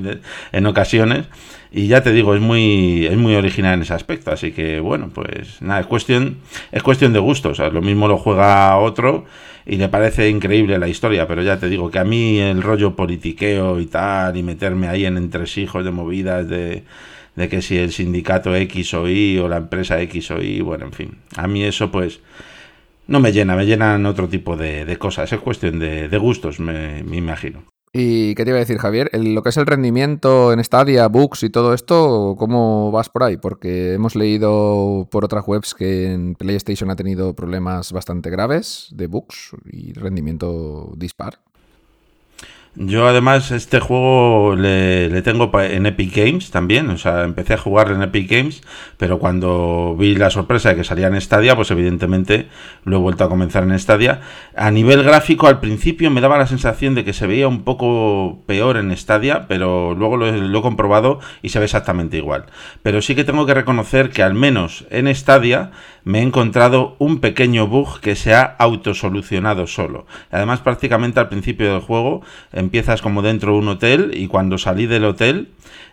[0.52, 1.26] en ocasiones.
[1.70, 4.30] Y ya te digo, es muy, es muy original en ese aspecto.
[4.30, 6.38] Así que bueno, pues nada, es cuestión,
[6.72, 7.58] es cuestión de gustos.
[7.58, 9.26] lo mismo lo juega otro
[9.68, 12.96] y le parece increíble la historia, pero ya te digo que a mí el rollo
[12.96, 16.84] politiqueo y tal, y meterme ahí en entresijos de movidas de,
[17.36, 20.86] de que si el sindicato X o Y o la empresa X o Y, bueno,
[20.86, 22.20] en fin, a mí eso pues
[23.06, 27.62] no me llena, me llenan otro tipo de, cosas, es cuestión de, gustos, me imagino.
[27.92, 29.10] ¿Y qué te iba a decir, Javier?
[29.12, 33.36] lo que es el rendimiento en Stadia, bugs y todo esto, ¿cómo vas por ahí?
[33.36, 39.06] Porque hemos leído por otras webs que en PlayStation ha tenido problemas bastante graves de
[39.06, 41.40] bugs y rendimiento dispar.
[42.74, 47.90] Yo además este juego le, tengo en Epic Games también, o sea, empecé a jugar
[47.90, 48.62] en Epic Games,
[48.96, 52.48] pero cuando vi la sorpresa de que salía en Stadia, pues evidentemente
[52.84, 54.20] lo he vuelto a comenzar en Stadia.
[54.54, 58.44] A nivel gráfico al principio me daba la sensación de que se veía un poco
[58.46, 62.46] peor en Stadia, pero luego lo, lo he comprobado y se ve exactamente igual.
[62.82, 65.72] Pero sí que tengo que reconocer que al menos en Stadia
[66.04, 70.06] me he encontrado un pequeño bug que se ha autosolucionado solo.
[70.30, 72.22] Además prácticamente al principio del juego
[72.58, 75.48] empiezas como dentro de un hotel y cuando salí del hotel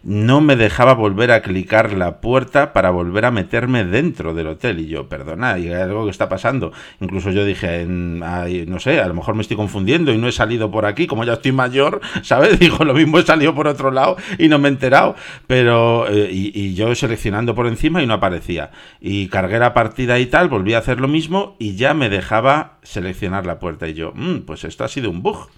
[0.06, 4.80] no me dejaba volver a clicar la puerta para volver a meterme dentro del hotel.
[4.80, 6.72] Y yo, perdona, y hay algo que está pasando.
[7.02, 10.70] Incluso yo dije, no sé, a lo mejor me estoy confundiendo y no he salido
[10.70, 12.60] por aquí, como ya estoy mayor, ¿sabes?
[12.66, 15.16] Dijo, lo mismo he salido por otro lado y no me he enterado.
[15.48, 18.72] Pero, eh, y, yo seleccionando por encima y no aparecía.
[19.02, 22.78] Y cargué la partida y tal, volví a hacer lo mismo y ya me dejaba
[22.84, 23.88] seleccionar la puerta.
[23.88, 25.50] Y yo, mm, pues esto ha sido un bug,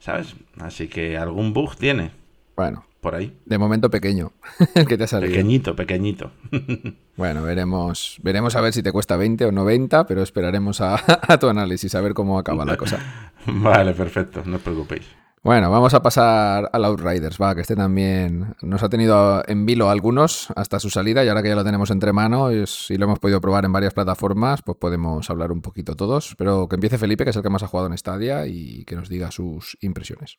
[0.00, 0.34] ¿sabes?
[0.58, 2.10] Así que algún bug tiene.
[2.56, 3.36] Bueno, por ahí.
[3.46, 4.32] De momento pequeño,
[4.74, 5.32] el que te ha salido.
[5.32, 6.32] Pequeñito, pequeñito.
[7.16, 10.98] bueno, veremos, veremos a ver si te cuesta 20 o 90, pero esperaremos a,
[11.38, 12.98] tu análisis, a ver cómo acaba la cosa.
[13.46, 15.19] vale, perfecto, no os preocupéis.
[15.42, 19.88] Bueno, vamos a pasar al Outriders, va, que este también nos ha tenido en vilo
[19.88, 23.20] algunos hasta su salida y ahora que ya lo tenemos entre manos y lo hemos
[23.20, 26.34] podido probar en varias plataformas, pues podemos hablar un poquito todos.
[26.36, 28.96] Pero que empiece Felipe, que es el que más ha jugado en Stadia y que
[28.96, 30.36] nos diga sus impresiones.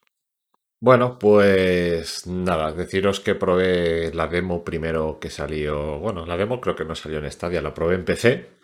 [0.79, 5.97] Bueno, pues nada, deciros que probé la demo primero que salió.
[5.97, 8.60] Bueno, la demo creo que no salió en Stadia, la probé en PC.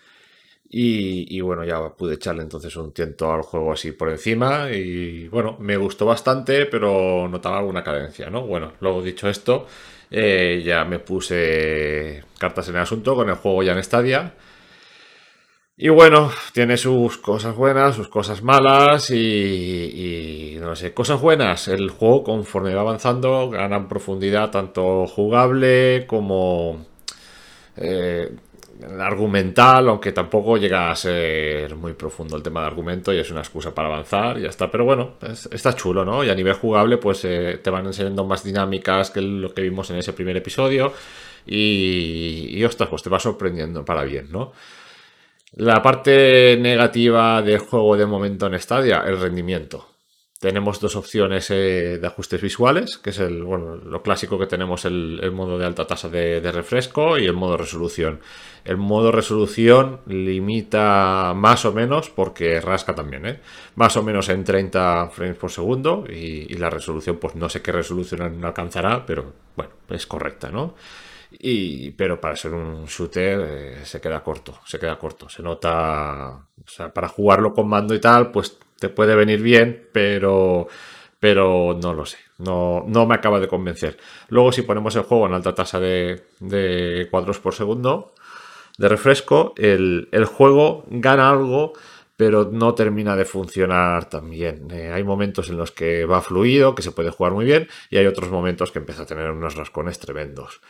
[0.69, 4.69] Y, bueno, ya pude echarle entonces un tiento al juego así por encima.
[4.71, 8.45] Y bueno, me gustó bastante, pero notaba alguna cadencia, ¿no?
[8.45, 9.67] Bueno, luego dicho esto,
[10.11, 14.33] eh, ya me puse cartas en el asunto con el juego ya en Stadia.
[15.79, 21.67] Y bueno, tiene sus cosas buenas, sus cosas malas y, no sé, cosas buenas.
[21.67, 26.83] El juego conforme va avanzando gana en profundidad tanto jugable como
[27.75, 28.35] eh,
[28.99, 33.41] argumental, aunque tampoco llega a ser muy profundo el tema de argumento y es una
[33.41, 34.69] excusa para avanzar y ya está.
[34.69, 35.13] Pero bueno,
[35.51, 36.23] está chulo, ¿no?
[36.23, 39.89] Y a nivel jugable pues eh, te van enseñando más dinámicas que lo que vimos
[39.89, 40.93] en ese primer episodio
[41.45, 44.53] y, y ostras, pues te va sorprendiendo para bien, ¿no?
[45.53, 49.96] La parte negativa del juego de momento en Stadia, el rendimiento.
[50.39, 54.85] Tenemos dos opciones eh, de ajustes visuales, que es el, bueno, lo clásico que tenemos
[54.85, 58.19] el, modo de alta tasa de, refresco y el modo resolución.
[58.63, 63.39] El modo resolución limita más o menos, porque rasca también, ¿eh?
[63.75, 67.63] más o menos en 30 frames por segundo y, y la resolución, pues no sé
[67.63, 70.75] qué resolución alcanzará, pero bueno, es correcta, ¿no?
[71.31, 75.29] Y, pero para ser un shooter eh, se queda corto, se queda corto.
[75.29, 76.29] Se nota,
[76.63, 80.67] o sea, para jugarlo con mando y tal, pues te puede venir bien, pero,
[81.19, 82.17] pero no lo sé.
[82.37, 83.97] No, no me acaba de convencer.
[84.29, 88.13] Luego, si ponemos el juego en alta tasa de, cuadros por segundo
[88.77, 91.73] de refresco, el, juego gana algo,
[92.15, 94.67] pero no termina de funcionar tan bien.
[94.71, 97.97] Eh, hay momentos en los que va fluido, que se puede jugar muy bien, y
[97.97, 100.61] hay otros momentos que empieza a tener unos rascones tremendos.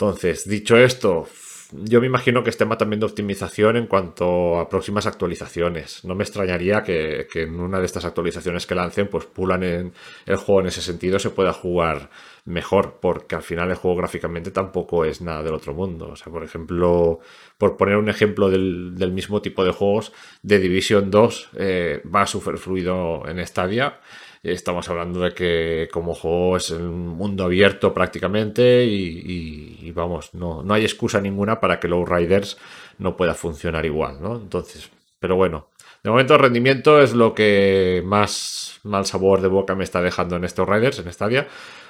[0.00, 1.26] Entonces, dicho esto,
[1.72, 6.04] yo me imagino que estén también de optimización en cuanto a próximas actualizaciones.
[6.04, 9.92] No me extrañaría que, en una de estas actualizaciones que lancen, pues pulan en
[10.24, 12.10] el juego en ese sentido, se pueda jugar
[12.44, 16.10] mejor, porque al final el juego gráficamente tampoco es nada del otro mundo.
[16.10, 17.18] O sea, por ejemplo,
[17.58, 22.58] por poner un ejemplo del, mismo tipo de juegos, de Division 2 eh, va súper
[22.58, 23.98] fluido en Stadia
[24.42, 30.74] Estamos hablando de que como juego es un mundo abierto prácticamente y, vamos, no, no,
[30.74, 32.56] hay excusa ninguna para que Low Riders
[32.98, 34.36] no pueda funcionar igual, ¿no?
[34.36, 35.68] Entonces, pero bueno,
[36.02, 40.36] de momento el rendimiento es lo que más mal sabor de boca me está dejando
[40.36, 41.48] en estos Riders, en Stadia.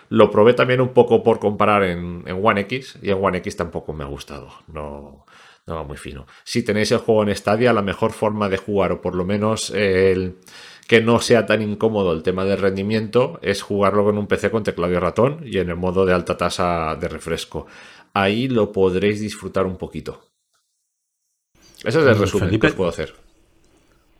[0.08, 3.92] Lo probé también un poco por comparar en, One X y en One X tampoco
[3.92, 4.48] me ha gustado.
[4.68, 5.26] No,
[5.66, 6.26] no va muy fino.
[6.44, 9.70] Si tenéis el juego en Stadia, la mejor forma de jugar, o por lo menos
[9.70, 10.38] el
[10.88, 14.62] que no sea tan incómodo el tema del rendimiento es jugarlo con un PC con
[14.64, 17.66] teclado y ratón y en el modo de alta tasa de refresco.
[18.14, 20.30] Ahí lo podréis disfrutar un poquito.
[21.84, 23.14] Ese es el mm, resumen que os puedo hacer.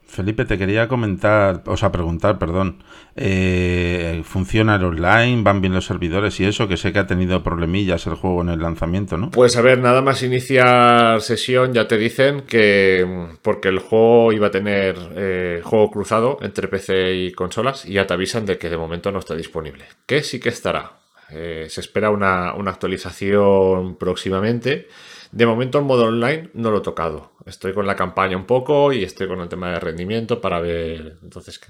[0.08, 2.82] Felipe, te quería comentar, o sea, preguntar, perdón.
[3.14, 5.42] Eh, ¿Funciona el online?
[5.42, 6.66] ¿Van bien los servidores y eso?
[6.66, 9.30] Que sé que ha tenido problemillas el juego en el lanzamiento, ¿no?
[9.30, 14.46] Pues a ver, nada más iniciar sesión ya te dicen que porque el juego iba
[14.46, 18.70] a tener eh, juego cruzado entre PC y consolas y ya te avisan de que
[18.70, 19.84] de momento no está disponible.
[20.06, 20.92] Que sí que estará.
[21.30, 24.88] Eh, se espera una, una actualización próximamente.
[25.30, 27.32] De momento el modo online no lo he tocado.
[27.44, 31.18] Estoy con la campaña un poco y estoy con el tema de rendimiento para ver,
[31.22, 31.60] entonces,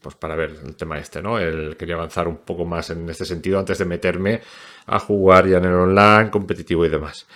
[0.00, 1.38] pues para ver el tema este, ¿no?
[1.38, 4.42] El, quería avanzar un poco más en este sentido antes de meterme
[4.86, 7.26] a jugar ya en el online, competitivo y demás.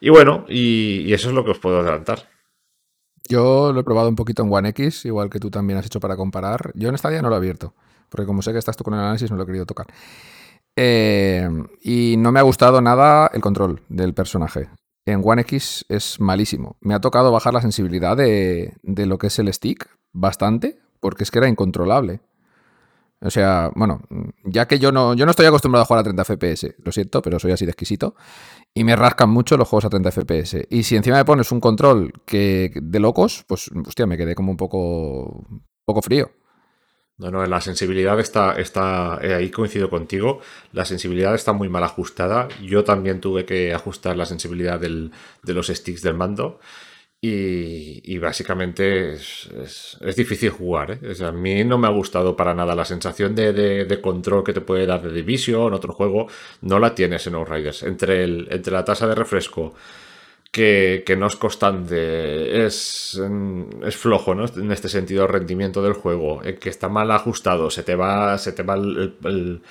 [0.00, 2.28] Y bueno, y, eso es lo que os puedo adelantar.
[3.28, 6.00] Yo lo he probado un poquito en One X, igual que tú también has hecho
[6.00, 6.72] para comparar.
[6.74, 7.74] Yo en esta día no lo he abierto,
[8.08, 9.86] porque como sé que estás tú con el análisis, no lo he querido tocar.
[10.80, 11.50] Eh,
[11.82, 14.68] y no me ha gustado nada el control del personaje.
[15.06, 16.76] En One X es malísimo.
[16.80, 21.32] Me ha tocado bajar la sensibilidad de, lo que es el stick bastante, porque es
[21.32, 22.20] que era incontrolable.
[23.20, 24.02] O sea, bueno,
[24.44, 27.22] ya que yo no, yo no estoy acostumbrado a jugar a 30 FPS, lo siento,
[27.22, 28.14] pero soy así de exquisito.
[28.72, 30.68] Y me rascan mucho los juegos a 30 FPS.
[30.70, 34.52] Y si encima me pones un control que de locos, pues hostia, me quedé como
[34.52, 36.30] un poco, un poco frío.
[37.18, 40.40] No, no, la sensibilidad está, está, eh, ahí coincido contigo,
[40.72, 42.46] la sensibilidad está muy mal ajustada.
[42.62, 45.10] Yo también tuve que ajustar la sensibilidad del,
[45.42, 46.60] de los sticks del mando
[47.20, 49.48] y, básicamente es,
[50.00, 51.00] es, difícil jugar.
[51.02, 51.24] ¿eh?
[51.24, 54.60] a mí no me ha gustado para nada la sensación de, de, control que te
[54.60, 56.28] puede dar de Division, otro juego,
[56.62, 57.82] no la tienes en Outriders.
[57.82, 59.74] Entre, el, entre la tasa de refresco
[60.50, 63.20] que, no es constante, es,
[63.84, 64.46] es flojo, ¿no?
[64.46, 68.52] En este sentido, el rendimiento del juego, que está mal ajustado, se te va, se
[68.52, 69.62] te va el,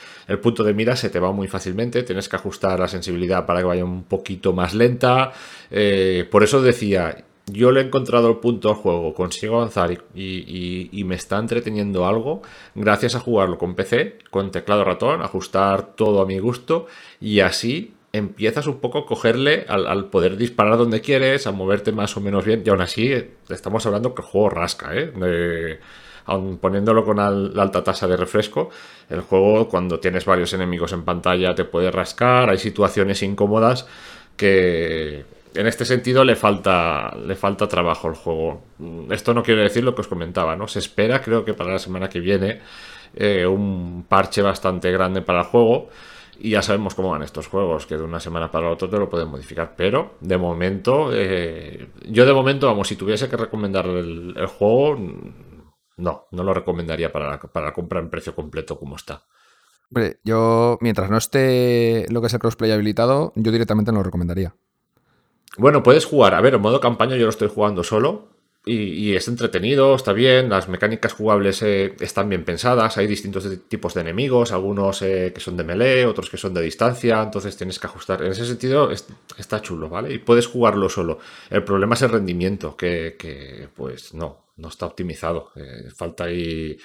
[0.41, 3.65] punto de mira, se te va muy fácilmente, tienes que ajustar la sensibilidad para que
[3.65, 5.33] vaya un poquito más lenta.
[5.71, 10.89] Eh, por eso decía, yo le he encontrado el punto al juego, consigo avanzar y,
[10.91, 12.41] y, me está entreteniendo algo
[12.75, 16.87] gracias a jugarlo con PC, con teclado ratón, ajustar todo a mi gusto
[17.21, 22.15] y así empiezas un poco a cogerle al, poder disparar donde quieres, a moverte más
[22.17, 22.63] o menos bien.
[22.65, 23.13] Y aún así,
[23.49, 25.79] estamos hablando que el juego rasca, ¿eh?
[26.25, 28.69] aun poniéndolo con la alta tasa de refresco,
[29.09, 33.87] el juego cuando tienes varios enemigos en pantalla te puede rascar, hay situaciones incómodas
[34.35, 35.23] que
[35.55, 38.61] en este sentido le falta, le falta trabajo al juego.
[39.09, 40.67] Esto no quiere decir lo que os comentaba, ¿no?
[40.67, 42.59] Se espera, creo que para la semana que viene,
[43.15, 45.89] eh, un parche bastante grande para el juego
[46.39, 48.97] y ya sabemos cómo van estos juegos, que de una semana para la otra te
[48.97, 49.75] lo pueden modificar.
[49.75, 54.97] Pero de momento, eh, yo de momento, vamos, si tuviese que recomendar el, juego,
[55.97, 59.23] no, no lo recomendaría para la, para compra en precio completo como está.
[59.89, 64.03] Hombre, yo, mientras no esté lo que es el crossplay habilitado, yo directamente no lo
[64.03, 64.55] recomendaría.
[65.57, 66.33] Bueno, puedes jugar.
[66.33, 68.36] A ver, en modo campaña yo lo estoy jugando solo.
[68.67, 73.93] Y, es entretenido, está bien, las mecánicas jugables eh, están bien pensadas, hay distintos tipos
[73.93, 77.79] de enemigos, algunos eh, que son de melee, otros que son de distancia, entonces tienes
[77.79, 78.21] que ajustar.
[78.23, 78.91] En ese sentido
[79.37, 80.13] está chulo, ¿vale?
[80.13, 81.19] Y puedes jugarlo solo.
[81.49, 85.51] El problema es el rendimiento, que, pues no, no está optimizado.
[85.55, 86.77] Eh, falta ahí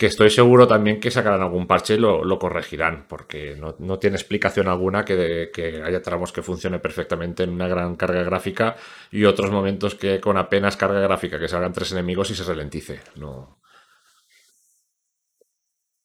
[0.00, 4.66] que estoy seguro también que sacarán algún parche y lo, corregirán, porque no, tiene explicación
[4.66, 8.76] alguna que, que, haya tramos que funcione perfectamente en una gran carga gráfica
[9.10, 13.02] y otros momentos que con apenas carga gráfica que salgan tres enemigos y se ralentice.
[13.16, 13.60] No,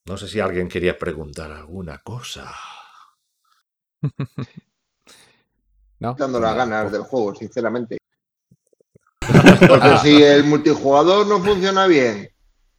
[0.04, 2.54] no sé si alguien quería preguntar alguna cosa.
[6.00, 6.16] no.
[6.16, 7.98] Dando las ganas del juego, sinceramente.
[9.70, 12.35] Porque si el multijugador no funciona bien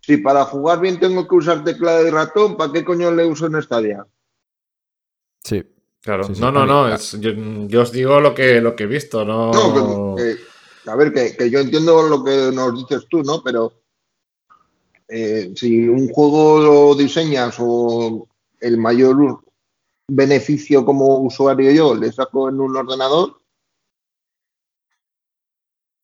[0.07, 3.47] si para jugar bien tengo que usar teclado y ratón, ¿para qué coño le uso
[3.47, 4.07] en Stadia?
[5.43, 5.65] Sí.
[6.01, 6.97] Claro, no, no, no,
[7.67, 9.51] yo, os digo lo que, lo que he visto, no...
[10.87, 13.43] a ver, que, yo entiendo lo que nos dices tú, ¿no?
[13.43, 13.83] Pero
[15.09, 18.29] eh, si un juego lo diseñas o
[18.61, 19.41] el mayor
[20.07, 23.41] beneficio como usuario yo le saco en un ordenador...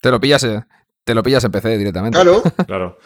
[0.00, 0.64] Te lo pillas, eh,
[1.04, 2.18] te lo pillas en PC directamente.
[2.18, 2.42] Claro.
[2.66, 2.98] claro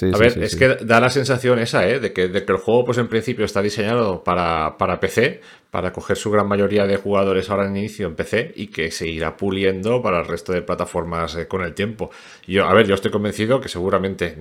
[0.00, 2.00] a ver, es que da la sensación esa, ¿eh?
[2.00, 5.92] De que, de que, el juego, pues en principio está diseñado para, para, PC, para
[5.92, 9.36] coger su gran mayoría de jugadores ahora en inicio en PC y que se irá
[9.36, 12.10] puliendo para el resto de plataformas eh, con el tiempo.
[12.46, 14.34] yo, a ver, yo estoy convencido que seguramente,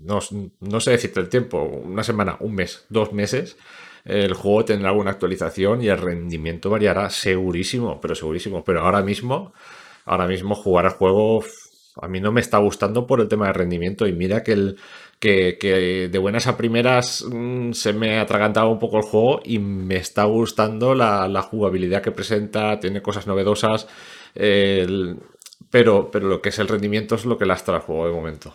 [0.00, 0.18] no,
[0.60, 3.56] no sé decirte el tiempo, una semana, un mes, dos meses,
[4.04, 8.62] el juego tendrá alguna actualización y el rendimiento variará segurísimo, pero segurísimo.
[8.62, 9.54] Pero ahora mismo,
[10.04, 11.42] ahora mismo jugar al juego
[12.00, 14.76] a mí no me está gustando por el tema de rendimiento y mira que, el,
[15.20, 19.58] que, de buenas a primeras mm, se me ha atragantado un poco el juego y
[19.58, 23.86] me está gustando la, jugabilidad que presenta, tiene cosas novedosas,
[25.70, 28.54] pero, pero lo que es el rendimiento es lo que lastra el juego de momento.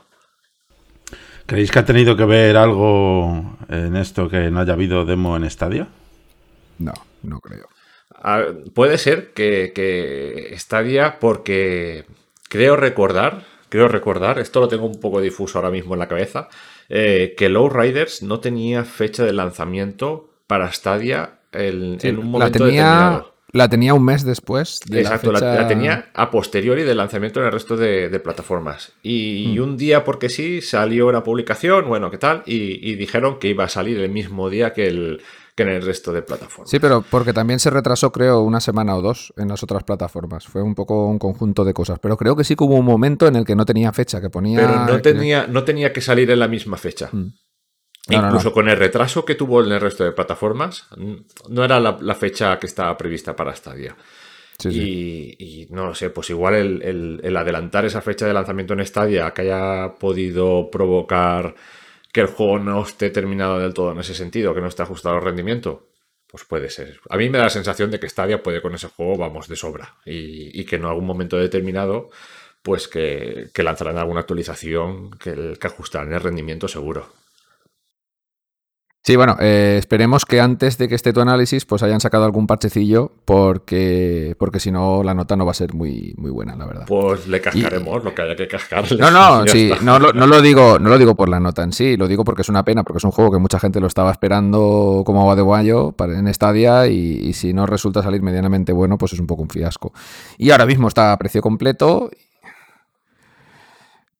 [1.45, 5.49] ¿Creéis que ha tenido que ver algo en esto que no haya habido demo en
[5.49, 5.87] Stadia?
[6.77, 7.67] No, no creo.
[8.75, 12.05] puede ser que, que Stadia, porque
[12.49, 16.49] Creo recordar, creo recordar, esto lo tengo un poco difuso ahora mismo en la cabeza,
[16.89, 22.51] eh, que Low Riders no tenía fecha de lanzamiento para Stadia en, un momento la
[22.51, 23.35] tenía, determinado.
[23.51, 24.79] La tenía un mes después.
[24.87, 28.93] De Exacto, la, la, tenía a posteriori del lanzamiento en el resto de, plataformas.
[29.03, 29.61] Y, mm.
[29.61, 32.41] un día, porque sí, salió una publicación, bueno, ¿qué tal?
[32.45, 35.21] y, dijeron que iba a salir el mismo día que el,
[35.63, 36.69] en el resto de plataformas.
[36.69, 40.45] Sí, pero porque también se retrasó, creo, una semana o dos en las otras plataformas.
[40.45, 41.99] Fue un poco un conjunto de cosas.
[41.99, 44.29] Pero creo que sí que hubo un momento en el que no tenía fecha, que
[44.29, 44.59] ponía.
[44.59, 47.09] Pero no tenía, no tenía que salir en la misma fecha.
[47.11, 47.33] Mm.
[48.09, 50.87] Incluso con el retraso que tuvo en el resto de plataformas,
[51.49, 53.95] no era la, fecha que estaba prevista para Stadia.
[54.65, 59.31] y, no lo sé, pues igual el, el, adelantar esa fecha de lanzamiento en Stadia
[59.31, 61.53] que haya podido provocar
[62.11, 65.15] que el juego no esté terminado del todo en ese sentido, que no esté ajustado
[65.15, 65.87] al rendimiento.
[66.27, 66.99] Pues puede ser.
[67.09, 69.55] A mí me da la sensación de que Stadia puede con ese juego, vamos, de
[69.55, 69.95] sobra.
[70.05, 72.11] Y, que en algún momento determinado,
[72.61, 77.11] pues que, lanzarán alguna actualización que, que ajustarán el rendimiento seguro.
[79.01, 82.47] Sí, bueno, eh, esperemos que antes de que esté tu análisis, pues hayan sacado algún
[82.47, 86.65] parchecillo, porque, porque si no, la nota no va a ser muy, muy buena, la
[86.65, 86.85] verdad.
[86.85, 88.97] Pues le cascaremos lo que haya que cascarle.
[88.97, 91.95] No, no, sí, no, no, lo digo, no lo digo por la nota en sí,
[91.95, 94.11] lo digo porque es una pena, porque es un juego que mucha gente lo estaba
[94.11, 98.97] esperando como agua de guayo en Stadia, y, y si no resulta salir medianamente bueno,
[98.97, 99.93] pues es un poco un fiasco.
[100.37, 102.11] Y ahora mismo está a precio completo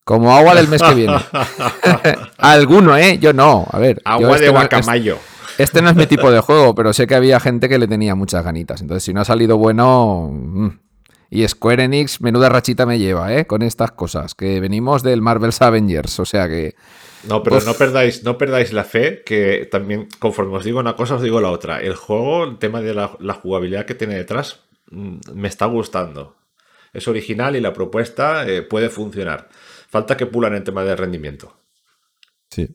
[0.10, 1.18] como agua del mes que viene.
[2.40, 3.20] Alguno, ¿eh?
[3.20, 3.68] Yo no.
[3.70, 4.02] A ver.
[4.06, 5.20] Agua este de guacamayo.
[5.60, 8.16] Este, no es mi tipo de juego, pero sé que había gente que le tenía
[8.16, 8.82] muchas ganitas.
[8.82, 10.32] Entonces, si no ha salido bueno.
[10.32, 10.80] Mm.
[11.30, 13.46] Y Square Enix, menuda rachita me lleva, ¿eh?
[13.46, 14.34] Con estas cosas.
[14.34, 16.20] Que venimos del Marvel's Avengers.
[16.20, 16.74] O sea que.
[17.26, 21.18] No, pero no perdáis, no perdáis la fe, que también, conforme os digo una cosa,
[21.18, 21.82] os digo la otra.
[21.82, 26.36] El juego, el tema de la, jugabilidad que tiene detrás, mm, me está gustando.
[26.94, 29.50] Es original y la propuesta eh, puede funcionar.
[29.90, 31.52] Falta que pulan en tema de rendimiento.
[32.50, 32.68] Sí.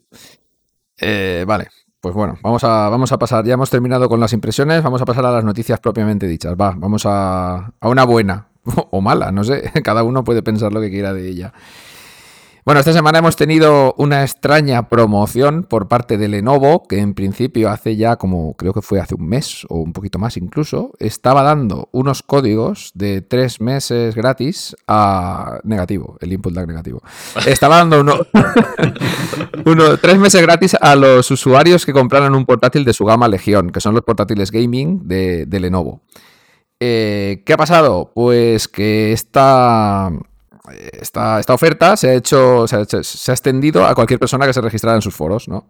[0.99, 1.69] Eh, vale,
[2.01, 5.05] pues bueno, vamos a, vamos a pasar, ya hemos terminado con las impresiones, vamos a
[5.05, 6.55] pasar a las noticias propiamente dichas.
[6.61, 8.49] Va, vamos a, a una buena
[8.91, 11.53] o mala, no sé, cada uno puede pensar lo que quiera de ella.
[12.65, 17.69] Bueno, esta semana hemos tenido una extraña promoción por parte de Lenovo, que en principio
[17.69, 21.43] hace ya como creo que fue hace un mes o un poquito más incluso, estaba
[21.43, 27.03] dando unos códigos de tres meses gratis a negativo, el input lag negativo.
[27.45, 33.05] Estaba dando uno, tres meses gratis a los usuarios que compraran un portátil de su
[33.05, 36.01] gama Legión, que son los portátiles gaming de, Lenovo.
[36.81, 38.11] Eh, ¿Qué ha pasado?
[38.15, 40.11] Pues que esta
[40.73, 44.97] esta, esta oferta se ha hecho, se ha, extendido a cualquier persona que se registrara
[44.97, 45.67] en sus foros, ¿no?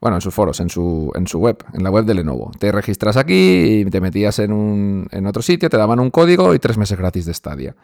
[0.00, 2.52] Bueno, en sus foros, en su, en su web, en la web de Lenovo.
[2.58, 6.54] Te registras aquí y te metías en, un, en otro sitio, te daban un código
[6.54, 7.74] y tres meses gratis de Stadia.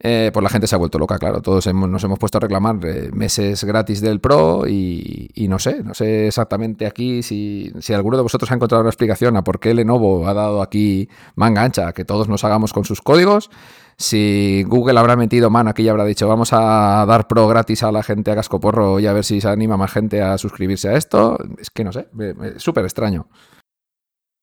[0.00, 1.42] Eh, pues la gente se ha vuelto loca, claro.
[1.42, 5.82] Todos nos hemos puesto a reclamar eh, meses gratis del Pro y, y, no sé,
[5.82, 9.58] no sé exactamente aquí si, si, alguno de vosotros ha encontrado una explicación a por
[9.58, 13.50] qué Lenovo ha dado aquí manga ancha, que todos nos hagamos con sus códigos
[13.98, 17.90] si Google habrá metido mano aquí y habrá dicho vamos a dar pro gratis a
[17.90, 20.96] la gente a cascoporro y a ver si se anima más gente a suscribirse a
[20.96, 22.08] esto, es que no sé,
[22.56, 23.28] súper extraño.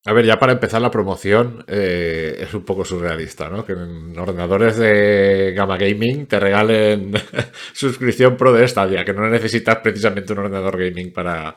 [0.08, 3.66] A ver, ya para empezar la promoción eh, es un poco surrealista, ¿no?
[3.66, 7.12] Que en ordenadores de Gama Gaming te regalen
[7.74, 11.56] suscripción pro de Stadia, que no necesitas precisamente un ordenador gaming para...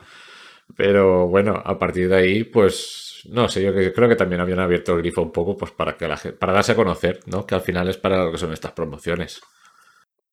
[0.75, 4.93] Pero bueno, a partir de ahí, pues no sé, yo creo que también habían abierto
[4.93, 7.45] el grifo un poco pues para que la para darse a conocer, ¿no?
[7.45, 9.41] Que al final es para lo que son estas promociones.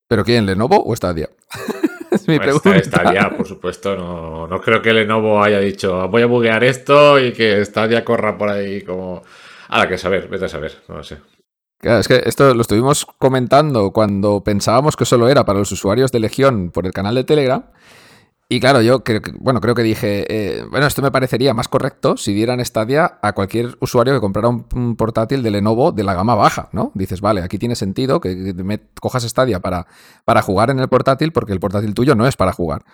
[0.09, 1.29] ¿Pero quién, Lenovo o Stadia?
[2.11, 2.85] es mi pues pregunta.
[2.85, 3.97] Stadia, por supuesto.
[3.97, 8.37] No, no creo que Lenovo haya dicho voy a buguear esto y que Stadia corra
[8.39, 9.23] por ahí como...
[9.69, 11.19] Ahora que saber, vete a saber, no lo sé.
[11.79, 16.13] Claro, es que esto lo estuvimos comentando cuando pensábamos que solo era para los usuarios
[16.13, 17.65] de Legión por el canal de Telegram.
[18.49, 21.67] Y claro, yo creo que, bueno, creo que dije, eh, bueno, esto me parecería más
[21.67, 26.15] correcto si dieran Stadia a cualquier usuario que comprara un, portátil de Lenovo de la
[26.15, 26.93] gama baja, ¿no?
[26.95, 29.89] Dices, vale, aquí tiene sentido que, me cojas Stadia para,
[30.25, 32.85] para jugar en el portátil porque el portátil tuyo no es para jugar.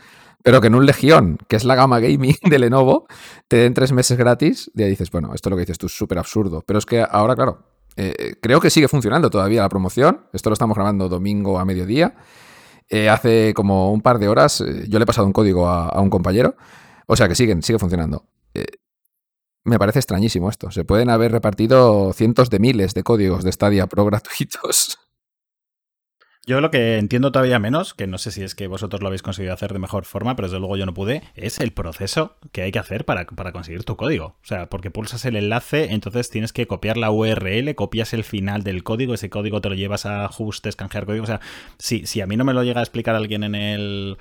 [0.43, 3.07] Pero que en un Legión, que es la gama gaming de Lenovo,
[3.47, 5.93] te den tres meses gratis, ya dices, bueno, esto es lo que dices tú es
[5.93, 6.65] súper absurdo.
[6.67, 10.23] Pero es que ahora, claro, eh, creo que sigue funcionando todavía la promoción.
[10.33, 12.15] Esto lo estamos grabando domingo a mediodía.
[12.95, 15.99] Eh, hace como un par de horas eh, yo le he pasado un código a,
[16.03, 16.57] un compañero.
[17.07, 18.27] O sea que siguen, sigue funcionando.
[18.53, 18.67] Eh,
[19.65, 20.71] me parece extrañísimo esto.
[20.71, 24.99] Se pueden haber repartido cientos de miles de códigos de Stadia Pro gratuitos
[26.45, 29.23] yo lo que entiendo todavía menos, que no sé si es que vosotros lo habéis
[29.23, 32.63] conseguido hacer de mejor forma, pero desde luego yo no pude, es el proceso que
[32.63, 34.27] hay que hacer para, conseguir tu código.
[34.43, 38.65] O sea, porque pulsas el enlace, entonces tienes que copiar la URL, copias el final
[38.65, 41.23] del código, ese código te lo llevas a ajustes, canjear código.
[41.23, 41.41] O sea,
[41.79, 44.19] si, si a mí no me lo llega a explicar alguien en el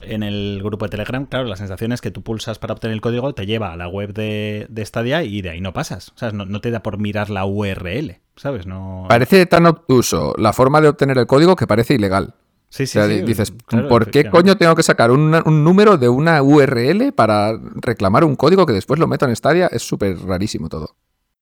[0.00, 3.00] en el grupo de Telegram, claro, la sensación es que tú pulsas para obtener el
[3.00, 6.12] código, te lleva a la web de, de Stadia y de ahí no pasas.
[6.14, 8.66] O sea, no, no, te da por mirar la URL, ¿sabes?
[8.66, 9.06] No...
[9.08, 12.34] Parece tan obtuso la forma de obtener el código que parece ilegal.
[12.68, 13.52] Sí, sí, sí, dices,
[13.88, 18.36] ¿por qué coño tengo que sacar un, un, número de una URL para reclamar un
[18.36, 19.66] código que después lo meto en Stadia?
[19.66, 20.94] Es súper rarísimo todo.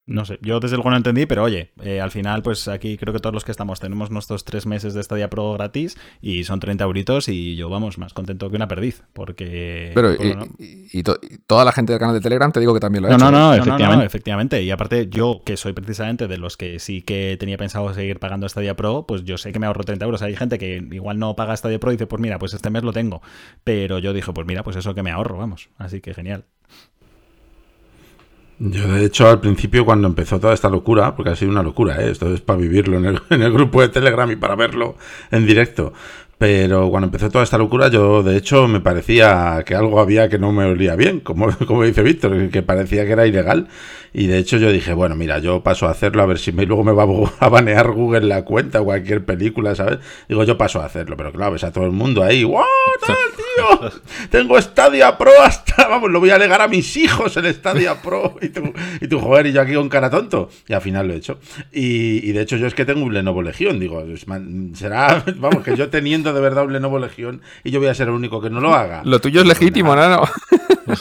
[0.08, 3.12] No sé, yo desde luego no entendí, pero oye, eh, al final, pues aquí creo
[3.12, 6.60] que todos los que estamos tenemos nuestros tres meses de Stadia Pro gratis y son
[6.60, 9.92] 30 euritos y yo, vamos, más contento que una perdiz, porque...
[9.94, 10.46] Pero, y, no.
[10.58, 13.02] y- y to- y toda la gente del canal de Telegram te digo que también
[13.02, 13.30] lo ha No, hecho.
[13.30, 13.58] no, no, ¿eh?
[13.58, 14.06] efectivamente.
[14.06, 14.62] efectivamente.
[14.62, 18.48] Y aparte, yo, que soy precisamente de los que sí que tenía pensado seguir pagando
[18.48, 20.22] Stadia Pro, pues yo sé que me ahorro 30 euros.
[20.22, 22.82] Hay gente que igual no paga Stadia Pro y dice, pues mira, pues este mes
[22.82, 23.20] lo tengo.
[23.62, 25.68] Pero yo dije, pues mira, pues eso que me ahorro, vamos.
[25.76, 26.44] Así que genial.
[28.60, 32.02] Yo, de hecho, al principio, cuando empezó toda esta locura, porque ha sido una locura,
[32.02, 32.10] ¿eh?
[32.10, 34.96] esto es para vivirlo en el, en el grupo de Telegram y para verlo
[35.30, 35.92] en directo.
[36.38, 40.38] Pero cuando empezó toda esta locura, yo de hecho me parecía que algo había que
[40.38, 43.68] no me olía bien, como, como dice Víctor, que parecía que era ilegal.
[44.12, 46.64] Y de hecho yo dije, bueno, mira, yo paso a hacerlo a ver si me,
[46.64, 47.06] luego me va
[47.40, 49.98] a banear Google la cuenta o cualquier película, ¿sabes?
[50.28, 52.64] Digo, yo paso a hacerlo, pero claro, ves a todo el mundo ahí, ¡wow,
[53.06, 53.16] tal,
[53.58, 53.90] tío!
[54.30, 58.36] Tengo Stadia Pro hasta, vamos, lo voy a alegar a mis hijos el Stadia Pro.
[58.48, 60.48] Y tú, y tú, joder, y yo aquí con cara tonto.
[60.68, 61.38] Y al final lo he hecho.
[61.72, 64.04] Y, y de hecho yo es que tengo un Lenovo Legión, digo,
[64.74, 68.08] será, vamos, que yo teniendo de verdad un Lenovo Legión y yo voy a ser
[68.08, 69.02] el único que no lo haga.
[69.04, 70.20] Lo tuyo es legítimo, nada.
[70.86, 70.98] ¿no?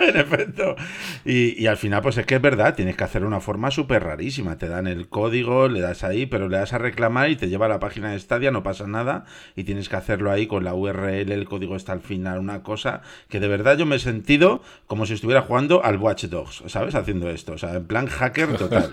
[0.08, 0.76] en efecto.
[1.24, 3.70] Y, y al final, pues es que es verdad, tienes que hacerlo de una forma
[3.70, 4.58] súper rarísima.
[4.58, 7.66] Te dan el código, le das ahí, pero le das a reclamar y te lleva
[7.66, 9.24] a la página de Stadia, no pasa nada.
[9.56, 13.02] Y tienes que hacerlo ahí con la URL, el código está al final, una cosa
[13.28, 16.94] que de verdad yo me he sentido como si estuviera jugando al Watch Dogs, ¿sabes?
[16.94, 18.90] Haciendo esto, o sea, en plan hacker total.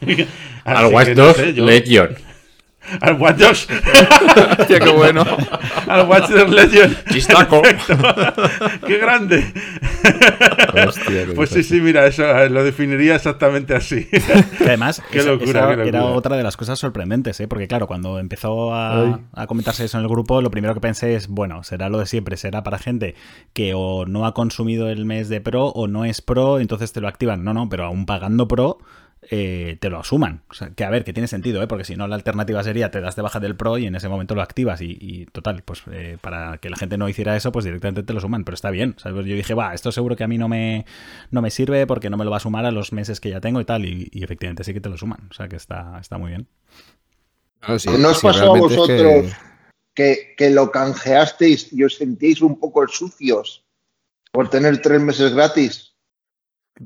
[0.64, 2.10] Al Watch no Dogs sé, yo- Legion.
[3.00, 3.66] Al Watch Dogs.
[4.58, 5.24] Hostia, qué bueno.
[5.88, 6.96] al Watch Dogs Legion.
[7.10, 7.62] Chistaco.
[8.86, 9.52] ¡Qué grande!
[10.86, 14.08] Hostia, qué Pues sí, sí, mira, eso eh, lo definiría exactamente así.
[14.60, 15.88] Además, Qué esa- locura, esa qué locura.
[15.88, 17.48] era otra de las cosas sorprendentes, ¿eh?
[17.48, 21.28] porque claro, cuando empezó a comentarse eso en el grupo, lo primero que pensé es,
[21.28, 23.14] bueno, será lo de siempre, será para gente
[23.52, 27.00] que o no ha consumido el mes de Pro o no es Pro, entonces te
[27.00, 27.44] lo activan.
[27.44, 28.78] No, no, pero aún pagando Pro,
[29.30, 30.42] eh, te lo asuman.
[30.50, 31.66] O sea, que a ver, que tiene sentido, ¿eh?
[31.66, 34.08] porque si no la alternativa sería te das de baja del Pro y en ese
[34.08, 37.52] momento lo activas y, y total, pues eh, para que la gente no hiciera eso,
[37.52, 38.94] pues directamente te lo suman, pero está bien.
[38.98, 39.26] ¿sabes?
[39.26, 40.84] Yo dije, va, esto seguro que a mí no me,
[41.30, 43.40] no me sirve porque no me lo va a sumar a los meses que ya
[43.40, 45.28] tengo y tal, y, y efectivamente sí que te lo suman.
[45.30, 46.46] O sea que está, está muy bien.
[47.60, 49.32] Claro, sí, ¿No os sí, pasó a es que- vosotros
[49.94, 53.64] que, que lo canjeasteis y os sentíais un poco sucios
[54.32, 55.93] por tener tres meses gratis?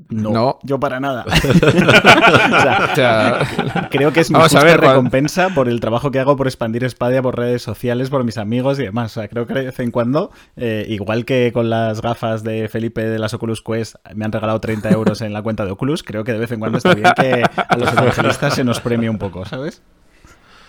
[0.09, 0.59] No, No.
[0.61, 1.25] yo para nada.
[1.27, 5.67] o sea, O sea, creo que es mi Vamos a justa ver, cuan- recompensa por
[5.67, 9.17] el trabajo que hago por expandir Espadia por redes sociales, por mis amigos y demás.
[9.17, 12.69] O sea, creo que de vez en cuando, eh, igual que con las gafas de
[12.69, 16.03] Felipe de las Oculus Quest, me han regalado 30 euros en la cuenta de Oculus.
[16.03, 19.09] Creo que de vez en cuando está bien que a los evangelistas se nos premie
[19.09, 19.81] un poco, ¿sabes?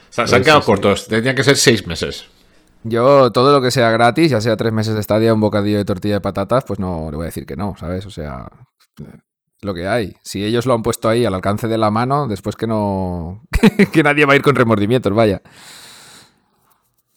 [0.09, 1.07] Se, se han quedado cortos.
[1.09, 2.27] Tenían que ser seis meses.
[2.83, 5.85] Yo todo lo que sea gratis, ya sea tres meses de estadia, un bocadillo de
[5.85, 8.07] tortilla de patatas, pues no le voy a decir que no, ¿sabes?
[8.07, 8.49] O sea,
[9.63, 10.17] lo que hay.
[10.23, 13.43] Si ellos lo han puesto ahí al alcance de la mano, después que no.
[13.93, 15.43] que nadie va a ir con remordimientos, vaya.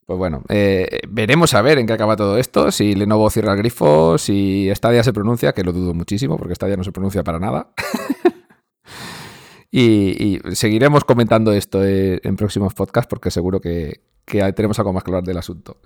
[0.05, 2.72] Pues bueno, eh, veremos a ver en qué acaba todo esto.
[2.72, 6.76] Si Lenovo cierra el grifo, si Stadia se pronuncia, que lo dudo muchísimo, porque Stadia
[6.76, 7.72] no se pronuncia para nada.
[9.72, 14.94] y, y seguiremos comentando esto eh, en próximos podcasts, porque seguro que, que tenemos algo
[14.94, 15.78] más que hablar del asunto.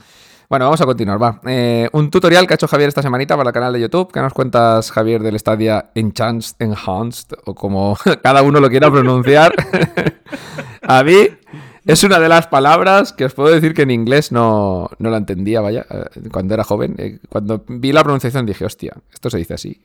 [0.49, 1.41] Bueno, vamos a continuar, va.
[1.45, 4.13] Eh, un tutorial que ha hecho Javier esta semanita para el canal de YouTube.
[4.13, 9.53] ¿Qué nos cuentas, Javier, del Stadia Enhanced, Enhanced o como cada uno lo quiera pronunciar?
[10.83, 11.27] a mí
[11.85, 15.17] es una de las palabras que os puedo decir que en inglés no, no la
[15.17, 16.95] entendía, vaya, eh, cuando era joven.
[16.97, 19.81] Eh, cuando vi la pronunciación dije, hostia, esto se dice así.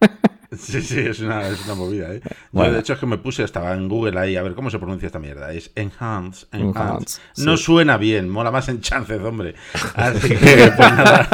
[0.58, 2.20] Sí, sí, es una, es una movida, ¿eh?
[2.52, 4.78] Yo, de hecho, es que me puse, estaba en Google ahí, a ver cómo se
[4.78, 5.52] pronuncia esta mierda.
[5.52, 6.80] Es enhance, enhance.
[6.80, 7.64] Enhance, No sí.
[7.64, 9.54] suena bien, mola más enchanced, hombre.
[9.94, 11.28] Así que, pues nada.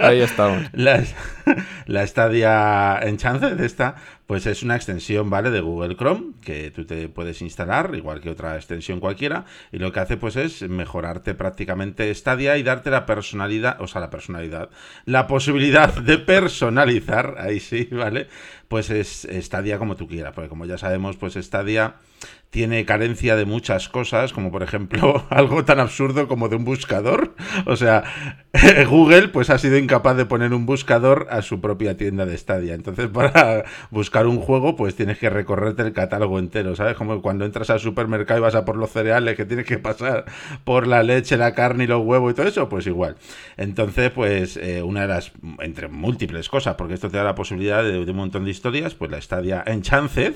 [0.00, 0.64] Ahí estamos.
[0.72, 1.04] La,
[1.86, 3.94] la Stadia Enchanted, esta,
[4.26, 5.50] pues es una extensión, ¿vale?
[5.50, 9.92] De Google Chrome, que tú te puedes instalar, igual que otra extensión cualquiera, y lo
[9.92, 14.70] que hace, pues, es mejorarte prácticamente Stadia y darte la personalidad, o sea, la personalidad,
[15.04, 18.28] la posibilidad de personalizar, ahí sí, ¿vale?
[18.68, 21.94] Pues es Stadia como tú quieras, porque como ya sabemos, pues Stadia
[22.50, 27.34] tiene carencia de muchas cosas, como por ejemplo algo tan absurdo como de un buscador.
[27.66, 28.04] O sea,
[28.88, 32.74] Google pues ha sido incapaz de poner un buscador a su propia tienda de Stadia.
[32.74, 36.96] Entonces, para buscar un juego, pues tienes que recorrerte el catálogo entero, ¿sabes?
[36.96, 40.24] Como cuando entras al supermercado y vas a por los cereales, que tienes que pasar
[40.64, 43.16] por la leche, la carne y los huevos y todo eso, pues igual.
[43.56, 47.82] Entonces, pues eh, una de las, entre múltiples cosas, porque esto te da la posibilidad
[47.82, 50.34] de, un montón de historias, pues la Stadia Enchanted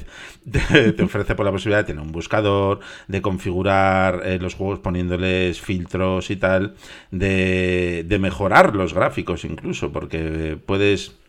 [0.50, 4.80] te, te ofrece por la posibilidad de tener un buscador, de configurar eh, los juegos
[4.80, 6.74] poniéndoles filtros y tal,
[7.10, 11.19] de, de mejorar los gráficos incluso, porque puedes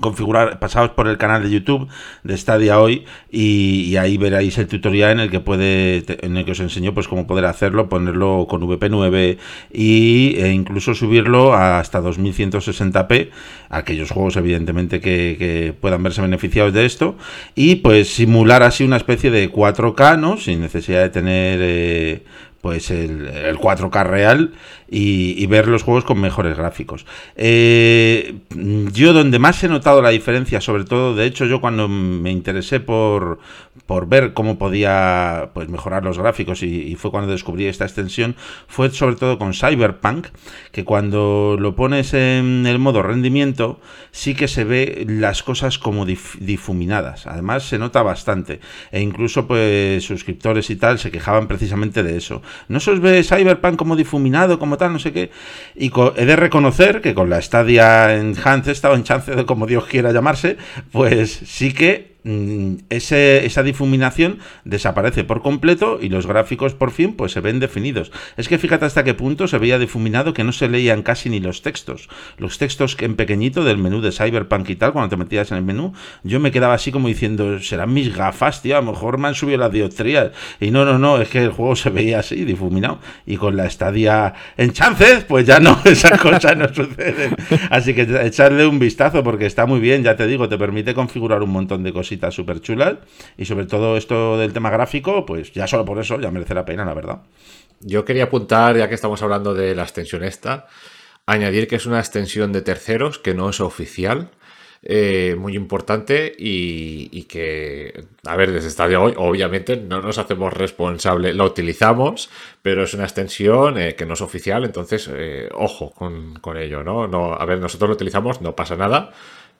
[0.00, 1.88] configurar, pasaos por el canal de YouTube
[2.22, 6.52] de Stadia hoy y, ahí veréis el tutorial en el que puede, en el que
[6.52, 9.38] os enseño pues cómo poder hacerlo, ponerlo con VP9
[9.72, 13.30] y, e incluso subirlo hasta 2160p,
[13.70, 17.16] aquellos juegos evidentemente que, puedan verse beneficiados de esto
[17.54, 20.36] y pues simular así una especie de 4K, ¿no?
[20.36, 22.22] Sin necesidad de tener eh,
[22.60, 24.52] pues el, 4K real
[24.88, 27.06] y, ver los juegos con mejores gráficos.
[27.36, 28.36] Eh,
[28.92, 32.80] yo donde más he notado la diferencia, sobre todo, de hecho yo cuando me interesé
[32.80, 33.38] por,
[33.86, 38.36] por ver cómo podía pues, mejorar los gráficos y, fue cuando descubrí esta extensión,
[38.68, 40.28] fue sobre todo con Cyberpunk,
[40.72, 43.80] que cuando lo pones en el modo rendimiento
[44.10, 47.26] sí que se ve las cosas como difuminadas.
[47.26, 48.60] Además se nota bastante
[48.90, 52.42] e incluso pues suscriptores y tal se quejaban precisamente de eso.
[52.68, 55.30] No se os ve Cyberpunk como difuminado, como no sé qué.
[55.74, 59.86] Y he de reconocer que con la Stadia Enhanced o en chance de como Dios
[59.86, 60.56] quiera llamarse,
[60.92, 62.15] pues sí que
[62.88, 68.10] ese, esa difuminación desaparece por completo y los gráficos por fin pues se ven definidos.
[68.36, 71.38] Es que fíjate hasta qué punto se veía difuminado que no se leían casi ni
[71.38, 72.08] los textos.
[72.38, 75.62] Los textos en pequeñito del menú de Cyberpunk y tal, cuando te metías en el
[75.62, 75.92] menú,
[76.24, 79.36] yo me quedaba así como diciendo, serán mis gafas, tío, a lo mejor me han
[79.36, 80.32] subido las dioptrías.
[80.58, 82.98] Y no, no, no, es que el juego se veía así, difuminado.
[83.24, 87.36] Y con la estadía en chances, pues ya no, esas cosas no suceden.
[87.70, 91.42] Así que echarle un vistazo porque está muy bien, ya te digo, te permite configurar
[91.44, 92.96] un montón de cositas súper chulas
[93.36, 96.64] y sobre todo esto del tema gráfico, pues ya solo por eso ya merece la
[96.64, 97.22] pena, la verdad.
[97.80, 100.66] Yo quería apuntar, ya que estamos hablando de la extensión esta,
[101.26, 104.30] añadir que es una extensión de terceros que no es oficial.
[104.88, 110.52] Eh, muy importante y, que, a ver, desde esta de hoy, obviamente no nos hacemos
[110.52, 112.30] responsables, la utilizamos,
[112.62, 116.84] pero es una extensión eh, que no es oficial, entonces, eh, ojo con, con, ello,
[116.84, 117.08] ¿no?
[117.08, 117.34] ¿no?
[117.34, 119.10] A ver, nosotros lo utilizamos, no pasa nada,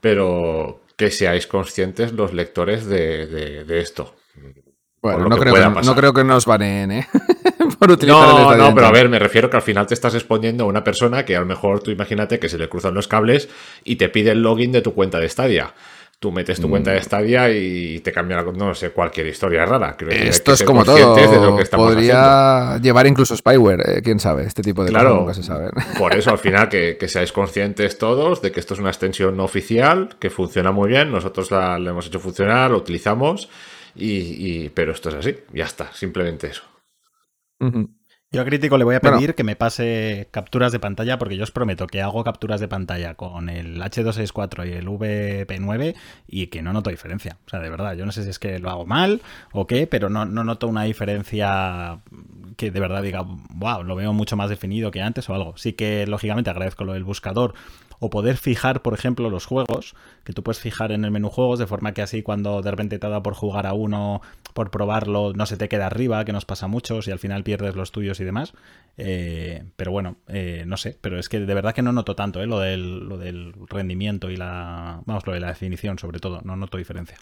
[0.00, 4.16] pero que seáis conscientes los lectores de, esto.
[5.03, 7.09] Bueno, no creo, que, no creo, que, nos baneen, ¿eh?
[7.78, 10.14] Por utilizar no, el no, pero a ver, me refiero que al final te estás
[10.14, 13.07] exponiendo a una persona que a lo mejor tú imagínate que se le cruzan los
[13.07, 13.49] cables
[13.84, 15.74] y te pide el login de tu cuenta de Stadia.
[16.18, 17.02] Tú metes tu cuenta de mm.
[17.02, 19.96] Stadia y te cambia, no sé, cualquier historia rara.
[20.08, 21.14] Esto es como todo.
[21.72, 25.70] Podría llevar incluso spyware, eh, quién sabe, este tipo de claro, cosas nunca se sabe.
[25.98, 29.44] Por eso, al final, que, seáis conscientes todos de que esto es una extensión no
[29.44, 31.12] oficial, que funciona muy bien.
[31.12, 33.50] Nosotros la, hemos hecho funcionar, lo utilizamos,
[33.94, 36.62] y, pero esto es así, ya está, simplemente eso.
[38.33, 41.45] Yo a Crítico le voy a pedir que me pase capturas de pantalla, porque yo
[41.45, 45.95] os prometo que hago capturas de pantalla con el H264 y el VP9
[46.27, 47.39] y que no noto diferencia.
[47.47, 49.22] O sea, de verdad, yo no sé si es que lo hago mal
[49.53, 52.01] o qué, pero no, no noto una diferencia
[52.57, 55.57] que de verdad diga, wow, lo veo mucho más definido que antes o algo.
[55.57, 57.55] Sí que, lógicamente, agradezco lo del buscador
[57.99, 59.94] o poder fijar, por ejemplo, los juegos,
[60.24, 62.99] que tú puedes fijar en el menú juegos, de forma que así cuando de repente
[62.99, 64.20] te da por jugar a uno,
[64.55, 67.44] por probarlo, no se te queda arriba, que nos pasa a muchos y al final
[67.44, 68.53] pierdes los tuyos y demás.
[68.97, 72.42] Eh, pero bueno, eh, no sé, pero es que de verdad que no noto tanto
[72.42, 76.40] eh, lo, del, lo del rendimiento y la, vamos, lo de la definición sobre todo,
[76.44, 77.18] no noto diferencia.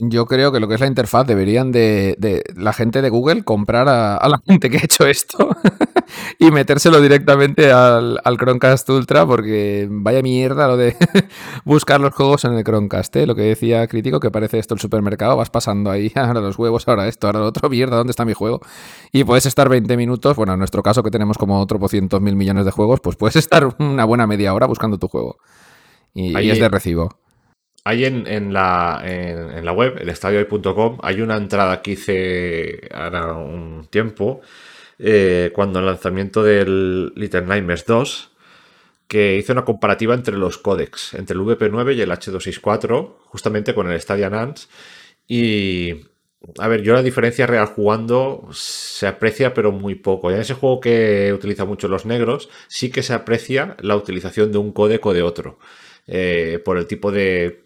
[0.00, 3.88] Yo creo que lo que es la interfaz deberían de, la gente de Google comprar
[3.88, 5.50] a, la gente que ha hecho esto
[6.38, 10.94] y metérselo directamente al, Chromecast Ultra porque vaya mierda lo de
[11.64, 13.16] buscar los juegos en el Chromecast.
[13.16, 13.26] ¿eh?
[13.26, 16.86] Lo que decía Crítico, que parece esto el supermercado, vas pasando ahí, ahora los huevos,
[16.86, 18.60] ahora esto, ahora lo otro, mierda, ¿dónde está mi juego?
[19.10, 22.20] Y puedes estar 20 minutos, bueno, en nuestro caso que tenemos como otro por cientos
[22.20, 25.38] mil millones de juegos, pues puedes estar una buena media hora buscando tu juego.
[26.14, 27.18] Y, ahí es de recibo.
[27.88, 33.86] Hay en, la, en, la web, el estadio.com, hay una entrada que hice ahora un
[33.88, 34.42] tiempo,
[34.98, 38.30] eh, cuando el lanzamiento del Little Nightmares 2,
[39.06, 43.90] que hice una comparativa entre los códecs, entre el VP9 y el H264, justamente con
[43.90, 44.68] el Stadia NANS.
[45.26, 45.94] Y,
[46.58, 50.30] a ver, yo la diferencia real jugando se aprecia, pero muy poco.
[50.30, 54.58] En ese juego que utiliza mucho los negros, sí que se aprecia la utilización de
[54.58, 55.58] un códec o de otro.
[56.10, 57.62] Eh, por el tipo de...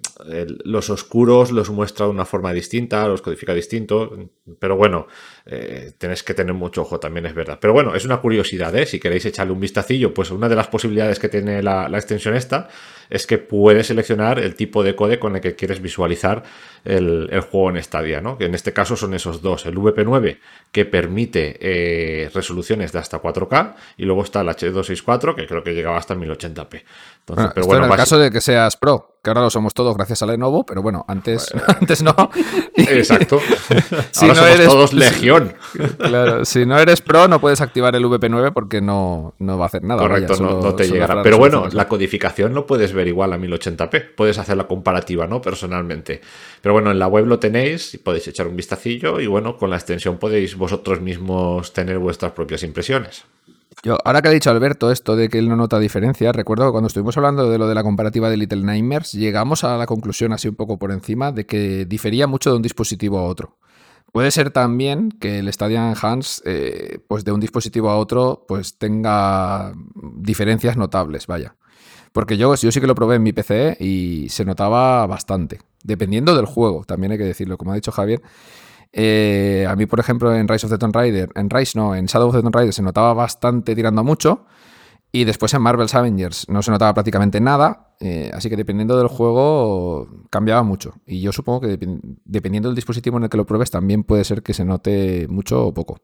[0.64, 5.06] los oscuros los muestra de una forma distinta, los codifica distinto, pero bueno,
[5.46, 7.58] eh, tenéis que tener mucho ojo, también es verdad.
[7.60, 8.86] Pero bueno, es una curiosidad, ¿eh?
[8.86, 12.68] si queréis echarle un vistacillo, pues una de las posibilidades que tiene la, extensión esta
[13.10, 16.42] es que puedes seleccionar el tipo de code con el que quieres visualizar
[16.84, 18.38] el, juego en Stadia, ¿no?
[18.38, 20.38] que en este caso son esos dos, el VP9
[20.70, 25.74] que permite eh, resoluciones de hasta 4K y luego está el H264 que creo que
[25.74, 26.82] llegaba hasta 1080p.
[27.20, 29.11] Entonces, pero bueno, en el caso de que seas pro.
[29.22, 32.14] Que ahora lo somos todos gracias a Lenovo, pero bueno, antes, antes no.
[32.76, 33.40] Exacto.
[34.10, 35.54] Si Ahora no somos eres- todos legión.
[35.98, 39.66] Claro, si no eres pro no puedes activar el VP9 porque no, no va a
[39.68, 40.02] hacer nada.
[40.02, 41.22] Correcto, vaya, no, solo- no te llegará.
[41.22, 44.14] Pero bueno, la codificación lo puedes ver igual a 1080p.
[44.16, 45.40] Puedes hacer la comparativa, ¿no?
[45.40, 46.20] Personalmente.
[46.60, 49.70] Pero bueno, en la web lo tenéis y podéis echar un vistacillo y bueno, con
[49.70, 53.24] la extensión podéis vosotros mismos tener vuestras propias impresiones.
[53.84, 56.70] Yo, ahora que ha dicho Alberto esto de que él no nota diferencia, recuerdo que
[56.70, 60.32] cuando estuvimos hablando de lo de la comparativa de Little Nightmares, llegamos a la conclusión
[60.32, 63.58] así un poco por encima de que difería mucho de un dispositivo a otro.
[64.12, 68.78] Puede ser también que el Stadia Enhance, eh, pues de un dispositivo a otro, pues
[68.78, 71.56] tenga diferencias notables, vaya.
[72.12, 75.58] Porque yo, yo sí que lo probé en mi PC y se notaba bastante.
[75.82, 78.22] Dependiendo del juego, también hay que decirlo, como ha dicho Javier.
[78.92, 82.28] Eh, a mí, por ejemplo, en Rise of the Tomb en Rise no, en Shadow
[82.28, 84.46] of the Tomb Raider se notaba bastante tirando mucho.
[85.14, 87.94] Y después en Marvel's Avengers no se notaba prácticamente nada.
[88.00, 90.94] eh, así que dependiendo del juego cambiaba mucho.
[91.06, 94.24] Y yo supongo que depen- dependiendo del dispositivo en el que lo pruebes también puede
[94.24, 95.98] ser que se note mucho o poco.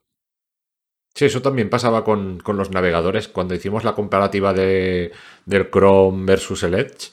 [1.15, 3.29] Sí, eso también pasaba con, con los navegadores.
[3.29, 5.11] Cuando hicimos la comparativa de,
[5.47, 7.11] del Chrome versus el Edge,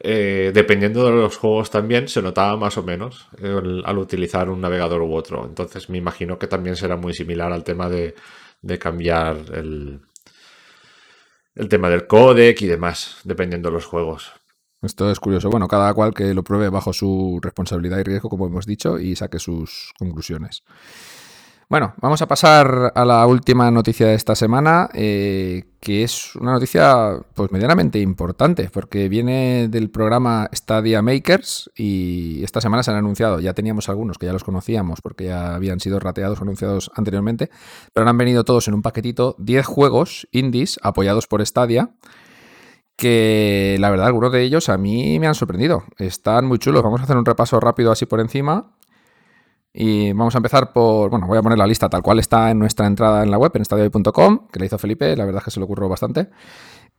[0.00, 4.60] eh, dependiendo de los juegos también se notaba más o menos el- al utilizar un
[4.60, 5.44] navegador u otro.
[5.46, 8.14] Entonces me imagino que también será muy similar al tema de,
[8.62, 10.00] de cambiar el,
[11.54, 14.32] el tema del codec y demás, dependiendo de los juegos.
[14.80, 15.50] Esto es curioso.
[15.50, 19.16] Bueno, cada cual que lo pruebe bajo su responsabilidad y riesgo, como hemos dicho, y
[19.16, 20.62] saque sus conclusiones.
[21.70, 26.52] Bueno, vamos a pasar a la última noticia de esta semana, eh, que es una
[26.52, 32.96] noticia pues medianamente importante, porque viene del programa Stadia Makers y esta semana se han
[32.96, 36.90] anunciado, ya teníamos algunos que ya los conocíamos porque ya habían sido rateados o anunciados
[36.94, 37.50] anteriormente,
[37.92, 41.90] pero han venido todos en un paquetito, 10 juegos indies apoyados por Stadia,
[42.96, 45.84] que la verdad algunos de ellos a mí me han sorprendido.
[45.98, 46.82] Están muy chulos.
[46.82, 48.72] Vamos a hacer un repaso rápido así por encima.
[49.72, 52.58] Y vamos a empezar por, bueno, voy a poner la lista tal cual está en
[52.58, 55.50] nuestra entrada en la web, en estadio.com, que la hizo Felipe, la verdad es que
[55.52, 56.28] se le ocurrió bastante.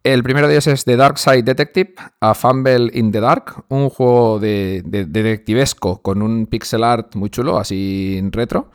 [0.02, 3.90] El primero de ellos es The Dark Side Detective, A Fumble in the Dark, un
[3.90, 8.72] juego de, de- de detectivesco con un pixel art muy chulo, así en retro,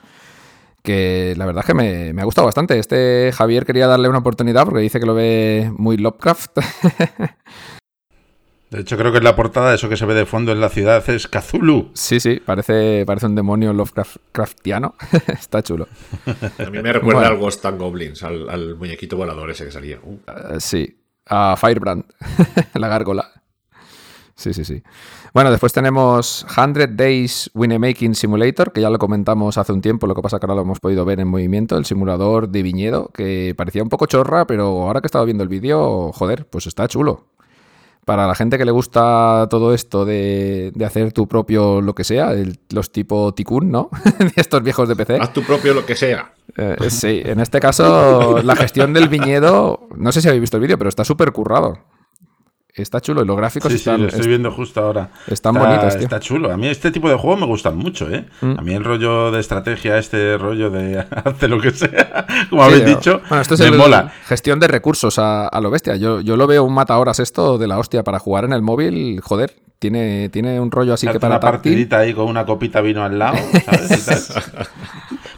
[0.83, 2.79] que la verdad es que me, me ha gustado bastante.
[2.79, 6.59] Este Javier quería darle una oportunidad porque dice que lo ve muy Lovecraft.
[8.75, 10.68] De hecho, creo que en la portada eso que se ve de fondo en la
[10.68, 11.91] ciudad es Cthulhu.
[11.95, 14.97] Sí, sí, parece, parece un demonio Lovecraftiano.
[15.29, 15.87] Está chulo.
[16.59, 17.35] A mí me recuerda Bueno.
[17.35, 20.01] al Ghost and Goblins, al, al muñequito volador ese que salía.
[20.03, 22.05] Uh, Eh, sí, a Firebrand,
[22.75, 23.31] la gárgola.
[24.35, 24.83] Sí, sí, sí.
[25.33, 30.16] Bueno, después tenemos 100 Days Winemaking Simulator, que ya lo comentamos hace un tiempo, lo
[30.16, 33.55] que pasa que ahora lo hemos podido ver en movimiento, el simulador de viñedo, que
[33.57, 36.89] parecía un poco chorra, pero ahora que he estado viendo el vídeo, joder, pues está
[36.89, 37.27] chulo.
[38.05, 42.05] Para la gente que le gusta todo esto de, de hacer tu propio lo que
[42.05, 43.89] sea, el- los tipo Tikkun, ¿no?
[44.19, 45.19] De Estos viejos de PC.
[45.21, 46.33] Haz tu propio lo que sea.
[46.57, 50.63] Eh, sí, en este caso, la gestión del viñedo, no sé si habéis visto el
[50.63, 51.79] vídeo, pero está súper currado.
[52.77, 55.09] Está chulo y los gráficos Sí, sí, están, lo estoy viendo justo ahora.
[55.29, 56.03] están está, bonitos, tío.
[56.03, 56.51] Está chulo.
[56.51, 58.27] A mí este tipo de juegos me gustan mucho, ¿eh?
[58.41, 58.59] Mm.
[58.59, 62.75] A mí el rollo de estrategia, este rollo de hacer lo que sea, como Sí,
[62.75, 64.12] habéis dicho, bueno, esto es me el- mola.
[64.27, 65.95] gestión de recursos a, a lo bestia.
[65.95, 68.62] Yo, yo lo veo un mata horas esto de la hostia para jugar en el
[68.62, 72.81] móvil, joder, tiene, tiene un rollo así que para una partidita ahí con una copita
[72.83, 74.33] de vino al lado, ¿sabes?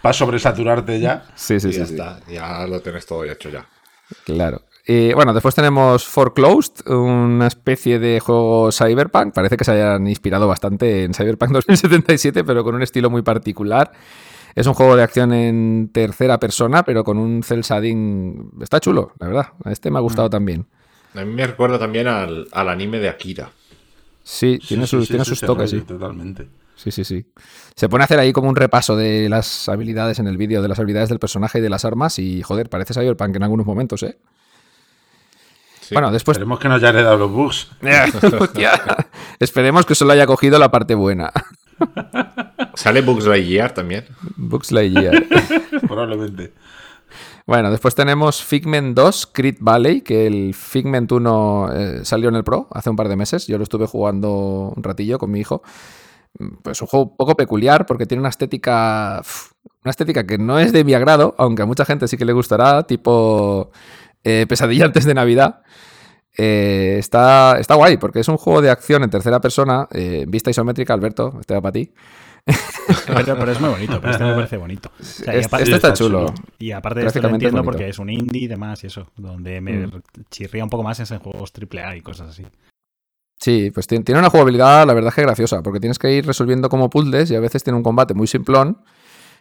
[0.01, 1.25] Para sobresaturarte ya.
[1.35, 1.93] Sí, sí, y sí, ya sí.
[1.93, 3.67] está, ya lo tienes todo hecho ya.
[4.25, 4.63] Claro.
[4.89, 9.35] Y bueno, después tenemos Foreclosed, una especie de juego cyberpunk.
[9.35, 13.91] Parece que se hayan inspirado bastante en Cyberpunk 2077, pero con un estilo muy particular.
[14.55, 18.53] Es un juego de acción en tercera persona, pero con un cel shading.
[18.63, 19.47] Está chulo, la verdad.
[19.65, 20.05] Este me ha Mm.
[20.05, 20.67] gustado también.
[21.15, 23.51] A mí me recuerda también al, al anime de Akira.
[24.23, 25.81] Sí, Sí, tiene sí, sus, sí, tiene sí, sus toques, sí.
[25.81, 26.49] Totalmente.
[26.77, 27.27] Sí, sí, sí.
[27.75, 30.69] Se pone a hacer ahí como un repaso de las habilidades en el vídeo, de
[30.69, 32.19] las habilidades del personaje y de las armas.
[32.19, 34.19] Y joder, parece Cyberpunk en algunos momentos, ¿eh?
[35.87, 35.95] Sí.
[35.95, 37.71] Bueno, después Esperemos que no haya heredado los bugs.
[39.39, 41.31] Esperemos que solo haya cogido la parte buena.
[42.75, 44.05] Sale Bugs Lightyear también.
[44.37, 45.23] Bugs Lightyear.
[45.87, 46.55] Probablemente.
[47.47, 52.43] bueno, después tenemos Figment 2, Crit Valley, que el Figment 1 eh, salió en el
[52.43, 53.47] Pro hace un par de meses.
[53.47, 55.63] Yo lo estuve jugando un ratillo con mi hijo.
[56.65, 59.23] Pues un juego un poco peculiar porque tiene una estética.
[59.85, 62.33] Una estética que no es de mi agrado, aunque a mucha gente sí que le
[62.33, 63.71] gustará, tipo
[64.27, 65.63] eh, Pesadilla antes de Navidad.
[66.37, 70.51] Eh, está, está guay porque es un juego de acción en tercera persona, eh, vista
[70.51, 71.93] isométrica, Alberto, este va para ti.
[73.07, 74.91] Pero, pero es muy bonito, pero este me parece bonito.
[75.01, 76.27] O sea, y, Este, aparte, este está, está chulo.
[76.27, 76.35] chulo.
[76.59, 77.73] y aparte de esto lo entiendo bonito.
[77.73, 80.03] porque es un indie y demás y eso, donde me Mm.
[80.31, 82.45] chirría un poco más es en juegos AAA y cosas así.
[83.39, 86.69] Sí, pues tiene una jugabilidad, la verdad es que graciosa, porque tienes que ir resolviendo
[86.69, 88.79] como puzzles y a veces tiene un combate muy simplón,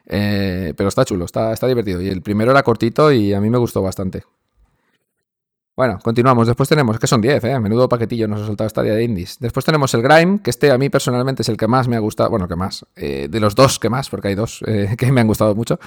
[0.08, 2.02] eh, pero está chulo, está, está divertido.
[2.02, 4.24] Y el primero era cortito y a mí me gustó bastante.
[5.76, 6.48] Bueno, continuamos.
[6.48, 7.60] Después tenemos, que son 10, ¿eh?
[7.60, 9.38] Menudo paquetillo nos ha soltado esta día de indies.
[9.42, 12.00] Después tenemos el Grime, que este a mí personalmente es el que más me ha
[12.00, 12.30] gustado.
[12.30, 12.86] Bueno, que más.
[12.96, 15.78] eh, de los dos que más, porque hay dos eh, que me han gustado mucho.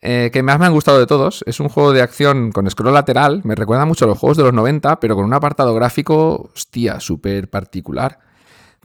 [0.00, 1.42] eh, que más me han gustado de todos.
[1.46, 3.40] Es un juego de acción con scroll lateral.
[3.44, 7.00] Me recuerda mucho a los juegos de los 90, pero con un apartado gráfico, hostia,
[7.00, 8.20] súper particular.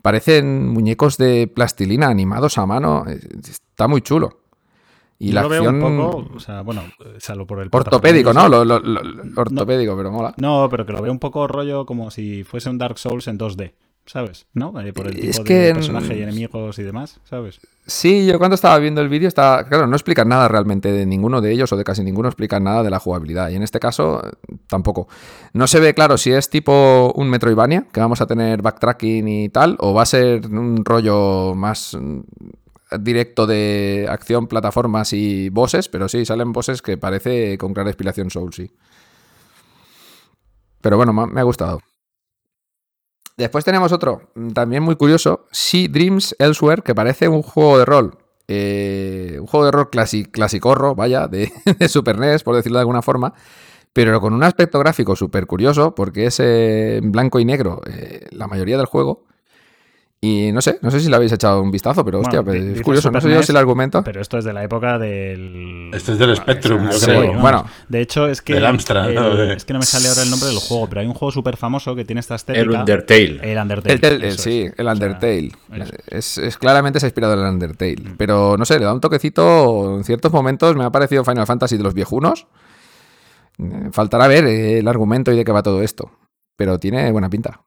[0.02, 3.04] Parecen muñecos de plastilina animados a mano.
[3.08, 4.37] Está muy chulo.
[5.20, 5.82] Y Yo la lo veo acción.
[5.82, 6.82] un poco, o sea, bueno,
[7.18, 8.42] salvo por el Ortopédico, ¿no?
[8.48, 8.78] protagonismo.
[8.78, 10.32] Lo- lo- lo- ortopédico, pero mola.
[10.36, 13.36] No, pero que lo veo un poco rollo como si fuese un Dark Souls en
[13.36, 13.74] 2D,
[14.06, 14.46] ¿sabes?
[14.54, 14.80] ¿No?
[14.80, 17.60] Eh, por el tipo Es de que, personaje y enemigos y demás, ¿sabes?
[17.84, 19.64] Sí, yo cuando estaba viendo el vídeo estaba.
[19.64, 22.84] Claro, no explican nada realmente de ninguno de ellos o de casi ninguno explican nada
[22.84, 23.48] de la jugabilidad.
[23.48, 24.22] Y en este caso,
[24.68, 25.08] tampoco.
[25.52, 29.48] No se ve claro si es tipo un Metroidvania, que vamos a tener backtracking y
[29.48, 31.96] tal, o va a ser un rollo más
[33.00, 38.30] directo de acción, plataformas y bosses, pero sí, salen bosses que parece con clara inspiración
[38.30, 38.70] Soul, sí.
[40.80, 41.80] Pero bueno, me ha gustado.
[43.36, 47.84] Después tenemos otro, mm, también muy curioso, Sea Dreams Elsewhere, que parece un juego de
[47.84, 48.18] rol.
[48.50, 52.80] eh, un juego de rol clasi clasicorro, vaya, de, de Super NES, por decirlo de
[52.80, 53.34] alguna forma,
[53.92, 58.26] pero con un aspecto gráfico súper curioso, porque es eh, en blanco y negro eh,
[58.30, 59.26] la mayoría del juego.
[60.20, 62.76] Y no sé, no sé si le habéis echado un vistazo, pero hostia, Bueno, pues,
[62.78, 64.02] es curioso, no sé yo si el argumento.
[64.02, 65.92] Pero esto es de la época del...
[65.94, 67.34] Este es del Spectrum, yo Sí, creo.
[67.38, 67.64] Bueno.
[67.88, 68.54] De hecho, es que...
[68.54, 69.36] Del Amstrad, el- ¿no?
[69.36, 71.30] De- Es que no me sale ahora el nombre del juego, pero hay un juego
[71.30, 72.62] súper famoso que tiene esta estética.
[72.64, 73.52] El Undertale.
[73.52, 74.26] El Undertale.
[74.26, 74.74] El, sí, es.
[74.76, 75.52] el O sea, Undertale.
[76.08, 76.58] eso es.
[76.58, 78.02] claramente se ha inspirado en el Undertale.
[78.16, 79.98] Pero no sé, le da un toquecito.
[79.98, 82.48] En ciertos momentos me ha parecido Final Fantasy de los viejunos.
[83.58, 86.10] Eh, Faltará ver eh, el argumento y de qué va todo esto.
[86.56, 87.60] Pero tiene buena pinta.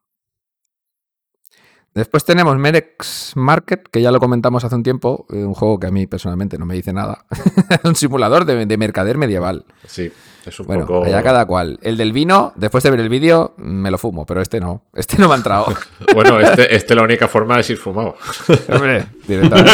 [1.94, 5.26] Después tenemos Merex Market, que ya lo comentamos hace un tiempo.
[5.30, 7.26] eh, un juego que a mí personalmente no me dice nada.
[7.84, 9.66] un simulador de, de mercader medieval.
[9.88, 10.10] Sí,
[10.46, 11.04] es un Bueno, poco.
[11.04, 11.80] allá cada cual.
[11.82, 14.84] El del vino, después de ver el vídeo, me lo fumo, pero este no.
[14.96, 15.66] Este no me ha entrado.
[16.14, 18.16] Bueno, este, este la única forma es ir fumado.
[18.74, 19.72] Hombre, directamente.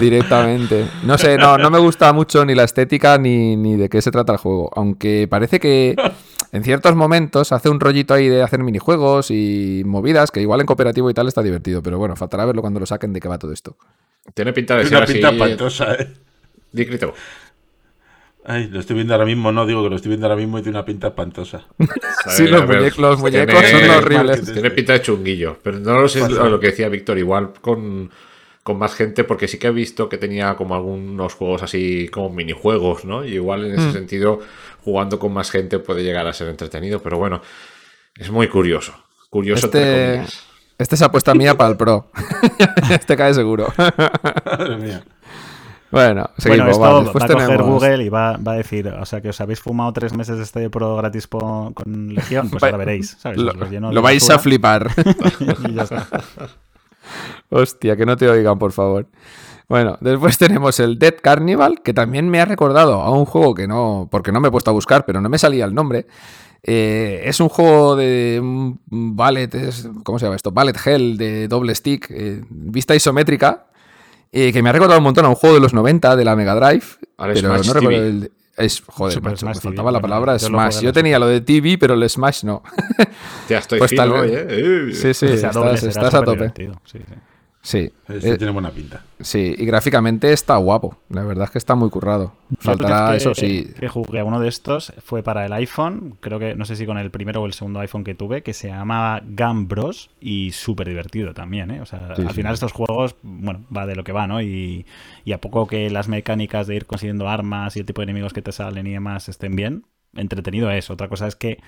[0.00, 0.86] directamente.
[1.04, 4.10] No sé, no, no me gusta mucho ni la estética ni, ni de qué se
[4.10, 4.70] trata el juego.
[4.74, 5.94] Aunque parece que
[6.54, 10.66] en ciertos momentos hace un rollito ahí de hacer minijuegos y movidas, que igual en
[10.66, 11.82] cooperativo y tal está divertido.
[11.82, 13.76] Pero bueno, faltará verlo cuando lo saquen de qué va todo esto.
[14.32, 15.12] Tiene pinta de Tiene ser una así.
[15.14, 16.12] pinta espantosa, ¿eh?
[16.72, 17.12] Di crítico.
[18.46, 20.62] Ay, lo estoy viendo ahora mismo, no digo que lo estoy viendo ahora mismo y
[20.62, 21.66] tiene una pinta espantosa.
[22.26, 24.52] Sí, los, muñe- los muñecos tiene- son horribles.
[24.52, 25.58] Tiene pinta de chunguillo.
[25.62, 28.10] Pero no lo sé lo que decía Víctor, igual con,
[28.64, 32.30] con más gente, porque sí que he visto que tenía como algunos juegos así como
[32.30, 33.24] minijuegos, ¿no?
[33.24, 33.92] Y igual en ese Mm.
[33.92, 34.40] sentido,
[34.82, 37.40] jugando con más gente puede llegar a ser entretenido, pero bueno,
[38.18, 38.92] es muy curioso.
[39.30, 40.22] Curioso Este,
[40.78, 42.10] este es apuesta mía para el pro.
[42.90, 43.72] este cae seguro.
[43.76, 45.04] Madre mía.
[45.90, 46.78] bueno, seguimos.
[46.78, 47.24] Bueno, esto va.
[47.24, 49.92] a coger tenemos- Google y va, va a decir, o sea, que os habéis fumado
[49.92, 53.38] tres meses de este Pro gratis po- con Legión, pues ahora veréis, ¿sabes?
[53.38, 53.52] Lo,
[53.92, 54.90] lo vais a flipar.
[55.68, 56.06] y ya está.
[57.50, 59.06] Hostia, que no te oigan, por favor.
[59.68, 63.66] Bueno, después tenemos el Dead Carnival, que también me ha recordado a un juego que
[63.66, 66.06] no, porque no me he puesto a buscar, pero no me salía el nombre.
[66.66, 68.80] Eh, es un juego de un
[69.16, 69.50] ballet,
[70.02, 70.50] ¿cómo se llama esto?
[70.50, 73.66] Ballet Hell de doble stick, eh, vista isométrica,
[74.32, 76.34] eh, que me ha recordado un montón a un juego de los 90 de la
[76.36, 76.84] Mega Drive,
[77.18, 78.32] pero Smash no recuerdo el...
[78.56, 80.80] Es, joder, Super macho, me TV, faltaba la palabra Smash.
[80.80, 82.62] Yo en tenía lo de TV, pero el Smash no.
[83.48, 84.46] Ya estoy pues fino, tal vez- oye.
[84.48, 84.92] Eh.
[84.94, 86.48] Sí, sí, doble estás, a tope.
[86.48, 87.14] superdivertido, sí, sí.
[87.66, 89.02] Sí, Este eh, tiene buena pinta.
[89.20, 90.98] sí, y gráficamente está guapo.
[91.08, 92.34] La verdad es que está muy currado.
[92.58, 93.72] Faltará eso, es que- sí.
[93.80, 96.84] Que jugué a uno de estos, fue para el iPhone, creo que, no sé si
[96.84, 100.50] con el primero o el segundo iPhone que tuve, que se llamaba Gun Bros y
[100.52, 101.80] súper divertido también, ¿eh?
[101.80, 102.34] O sea, Sí, al sí.
[102.34, 104.42] final estos juegos, bueno, va de lo que va, ¿no?
[104.42, 104.84] Y,
[105.24, 108.34] y a poco que las mecánicas de ir consiguiendo armas y el tipo de enemigos
[108.34, 110.90] que te salen y demás estén bien, entretenido es.
[110.90, 111.60] Otra cosa es que,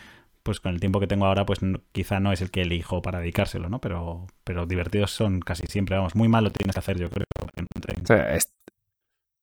[0.47, 3.03] pues con el tiempo que tengo ahora, pues no- quizá no es el que elijo
[3.03, 3.81] para dedicárselo, ¿no?
[3.81, 7.25] Pero, pero divertidos son casi siempre, vamos, muy mal lo tienes que hacer, yo creo.
[8.03, 8.39] O sea,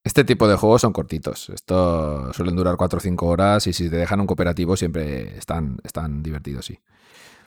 [0.05, 1.49] Este tipo de juegos son cortitos.
[1.49, 5.77] Esto suelen durar 4 o 5 horas y si te dejan un cooperativo siempre están,
[5.83, 6.79] están divertidos, sí.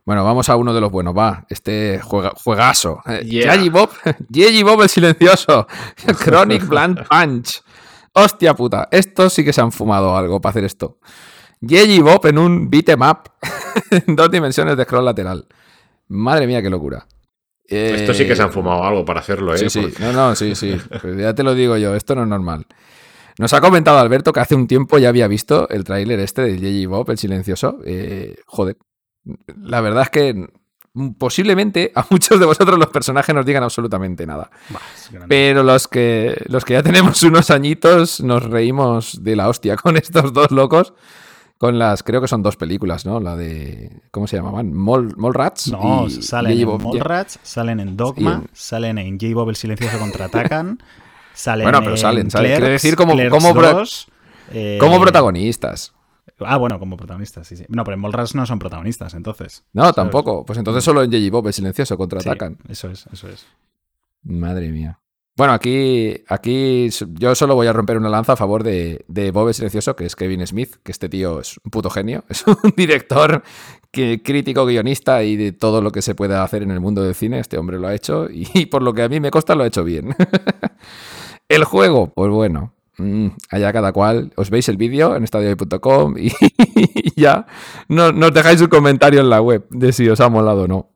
[0.06, 1.44] Bueno, vamos a uno de los buenos, va.
[1.50, 3.02] Este juega- juegazo.
[3.06, 3.56] Eh, Yeah.
[3.70, 3.90] Bob,
[4.30, 5.66] Yayi Bob el silencioso.
[6.24, 7.62] Chronic Blunt Punch.
[8.12, 10.98] Hostia puta, estos sí que se han fumado algo para hacer esto.
[11.60, 13.30] Yayi Bob en un beat'em up
[13.90, 15.46] en dos dimensiones de scroll lateral.
[16.08, 17.06] Madre mía, qué locura.
[17.68, 19.58] Esto sí que se han Eh, fumado algo para hacerlo, ¿eh?
[19.58, 20.76] Sí, sí, Porque- no, no, sí, sí.
[21.02, 22.66] Pues ya te lo digo yo, esto no es normal.
[23.38, 26.54] Nos ha comentado Alberto que hace un tiempo ya había visto el tráiler este de
[26.56, 26.88] J.J.
[26.88, 27.80] Bob, el silencioso.
[27.84, 28.76] Eh, joder,
[29.60, 30.46] la verdad es que
[31.18, 34.50] posiblemente a muchos de vosotros los personajes nos digan absolutamente nada.
[35.28, 39.96] Pero los que, los que ya tenemos unos añitos nos reímos de la hostia con
[39.96, 40.94] estos dos locos.
[41.58, 43.18] Con las, creo que son dos películas, ¿no?
[43.18, 44.72] La de, ¿cómo se llamaban?
[45.32, 45.72] Rats.
[45.72, 50.82] No, salen en Mall Rats, salen en Dogma, salen en J-Bob el silencioso contraatacan,
[51.34, 52.52] salen Bueno, pero salen, salen.
[52.52, 53.54] Quiero decir como, como,
[54.52, 55.94] eh, como protagonistas.
[56.40, 57.64] Ah, bueno, como protagonistas, sí, sí.
[57.68, 59.64] No, pero en Mallrats no son protagonistas, entonces.
[59.72, 60.44] No, tampoco.
[60.44, 61.30] Pues entonces solo en J.J.
[61.30, 62.58] Bob, el silencioso, contraatacan.
[62.68, 63.46] eso es, eso es.
[64.22, 64.98] Madre mía.
[65.36, 69.52] Bueno, aquí, aquí yo solo voy a romper una lanza a favor de, de Bob
[69.52, 72.24] Silencioso, que es Kevin Smith, que este tío es un puto genio.
[72.30, 73.42] Es un director,
[73.90, 77.14] que, crítico, guionista y de todo lo que se pueda hacer en el mundo del
[77.14, 77.38] cine.
[77.38, 79.66] Este hombre lo ha hecho y por lo que a mí me consta lo ha
[79.66, 80.14] hecho bien.
[81.48, 84.32] el juego, pues bueno, Mm, allá cada cual.
[84.36, 86.32] Os veis el vídeo en estadio.com y,
[87.16, 87.46] ya
[87.88, 90.90] no, nos dejáis un comentario en la web de si os ha molado o no.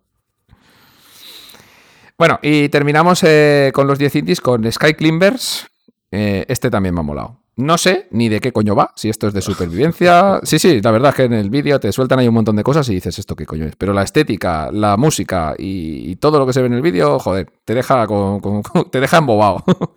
[2.21, 5.67] Bueno, y terminamos eh, con los 10 indies con Sky Climbers.
[6.11, 7.39] Eh, este también me ha molado.
[7.57, 10.39] No sé ni de qué coño va, si esto es de supervivencia.
[10.45, 12.63] Sí, sí, la verdad es que en el vídeo te sueltan ahí un montón de
[12.63, 13.75] cosas y dices esto qué coño es.
[13.75, 17.51] Pero la estética, la música y, todo lo que se ve en el vídeo, joder,
[17.65, 18.43] te deja, con,
[18.91, 19.65] te deja embobado.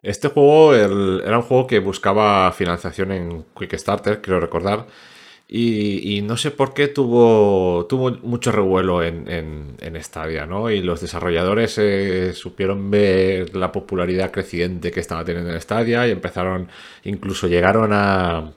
[0.00, 4.86] Este juego era un juego que buscaba financiación en Quickstarter, quiero recordar.
[5.54, 10.70] Y, no sé por qué tuvo, tuvo mucho revuelo en, en, Stadia, ¿no?
[10.70, 16.10] Y los desarrolladores eh, supieron ver la popularidad creciente que estaba teniendo en Stadia y
[16.10, 16.68] empezaron,
[17.04, 18.50] incluso llegaron a,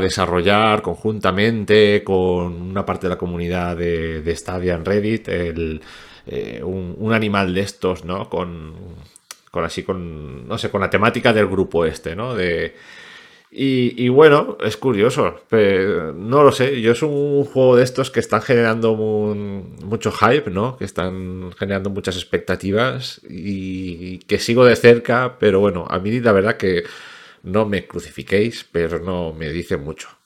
[0.00, 6.94] desarrollar conjuntamente con una parte de la comunidad de, de Stadia en Reddit eh, un,
[6.96, 8.30] un, animal de estos, ¿no?
[8.30, 8.76] Con,
[9.50, 12.36] con así, con, no sé, con la temática del grupo este, ¿no?
[12.36, 12.76] De,
[13.52, 18.20] y, bueno, es curioso, pero no lo sé, yo es un juego de estos que
[18.20, 20.76] están generando mucho hype, ¿no?
[20.76, 26.32] Que están generando muchas expectativas y que sigo de cerca, pero bueno, a mí la
[26.32, 26.84] verdad que
[27.42, 30.19] no me crucifiquéis, pero no me dice mucho.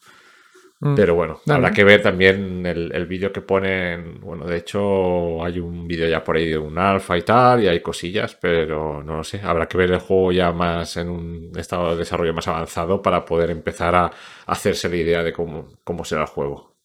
[0.85, 0.95] Mm.
[0.97, 4.21] Pero bueno, habrá que ver también el, vídeo que ponen.
[4.21, 7.69] Bueno, de hecho, hay un vídeo ya por ahí de un alfa y tal, y
[7.69, 9.41] hay cosillas, pero no lo sé.
[9.43, 13.25] Habrá que ver el juego ya más en un estado de desarrollo más avanzado para
[13.25, 14.13] poder empezar a
[14.45, 16.77] hacerse la idea de cómo, cómo será el juego.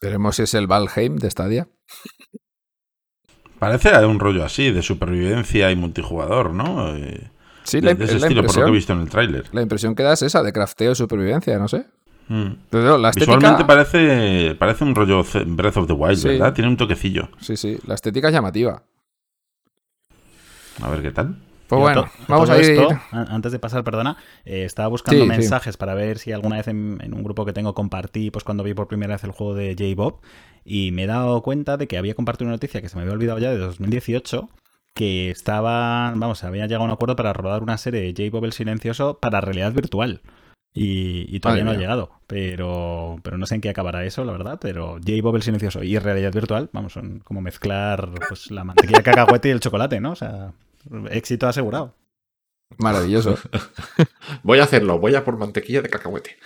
[0.00, 1.68] Veremos si es el Valheim de Stadia.
[3.58, 6.94] Parece un rollo así, de supervivencia y multijugador, ¿no?
[6.94, 7.28] Eh,
[7.64, 9.46] sí, la, de ese estilo, por lo que he visto en el tráiler.
[9.50, 11.86] La impresión que da es esa, de crafteo y supervivencia, no sé.
[12.28, 12.52] Mm.
[13.16, 16.52] Visualmente parece, parece un rollo Breath of the Wild, ¿verdad?
[16.52, 17.28] Tiene un toquecillo.
[17.40, 18.82] Sí, sí, la estética es llamativa.
[20.82, 21.36] A ver qué tal.
[21.68, 22.80] Pues bueno, vamos a ir.
[23.12, 24.16] antes de pasar, perdona,
[24.46, 28.30] eh, estaba buscando mensajes para ver si alguna vez en, un grupo que tengo compartí,
[28.30, 30.20] pues cuando vi por primera vez el juego de J-Bob,
[30.64, 33.12] y me he dado cuenta de que había compartido una noticia que se me había
[33.12, 34.48] olvidado ya de 2018,
[34.94, 38.52] que estaba, vamos, había llegado a un acuerdo para rodar una serie de J-Bob el
[38.52, 40.22] Silencioso para realidad virtual.
[40.80, 42.10] Y, todavía no ha llegado.
[42.26, 44.58] Pero, pero no sé en qué acabará eso, la verdad.
[44.60, 49.04] Pero J-Bob el silencioso y realidad virtual, vamos, son como mezclar pues, la mantequilla de
[49.04, 50.12] cacahuete y el chocolate, ¿no?
[50.12, 50.52] O sea,
[51.10, 51.94] éxito asegurado.
[52.76, 53.36] Maravilloso.
[54.42, 56.36] voy a hacerlo, voy a por mantequilla de cacahuete.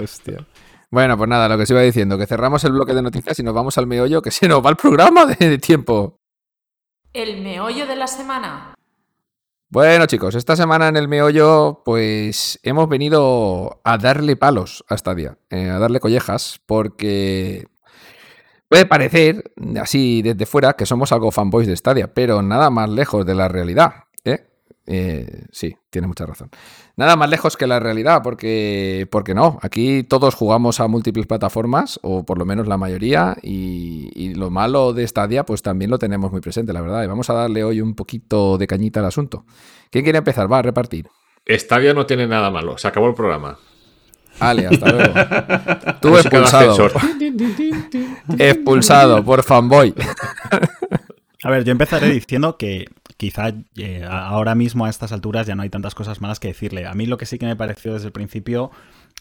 [0.00, 0.46] Hostia.
[0.90, 3.42] Bueno, pues nada, lo que os iba diciendo, que cerramos el bloque de noticias y
[3.42, 6.18] nos vamos al meollo, que se nos va el programa de tiempo.
[7.12, 8.74] El meollo de la semana.
[9.72, 15.38] Bueno chicos, esta semana en el meollo pues hemos venido a darle palos a Stadia,
[15.48, 17.68] eh, a darle collejas, porque
[18.68, 19.50] puede parecer
[19.80, 23.48] así desde fuera que somos algo fanboys de Stadia, pero nada más lejos de la
[23.48, 23.94] realidad.
[24.86, 25.46] ¿Eh?
[25.50, 26.50] Sí, tiene mucha razón.
[26.96, 31.98] Nada más lejos que la realidad, porque, porque no, aquí todos jugamos a múltiples plataformas,
[32.02, 36.32] o por lo menos la mayoría, y, lo malo de Stadia, pues también lo tenemos
[36.32, 37.04] muy presente, la verdad.
[37.04, 39.44] Y vamos a darle hoy un poquito de cañita al asunto.
[39.90, 40.50] ¿Quién quiere empezar?
[40.50, 41.06] Va a repartir.
[41.46, 43.58] Stadia no tiene nada malo, se acabó el programa.
[44.38, 45.14] Vale, hasta luego.
[46.00, 46.90] Tú expulsado.
[48.38, 49.94] expulsado por fanboy.
[51.44, 52.86] A ver, yo empezaré diciendo que
[53.22, 56.88] quizá eh, ahora mismo a estas alturas ya no hay tantas cosas malas que decirle.
[56.88, 58.72] A mí lo que sí que me pareció desde el principio,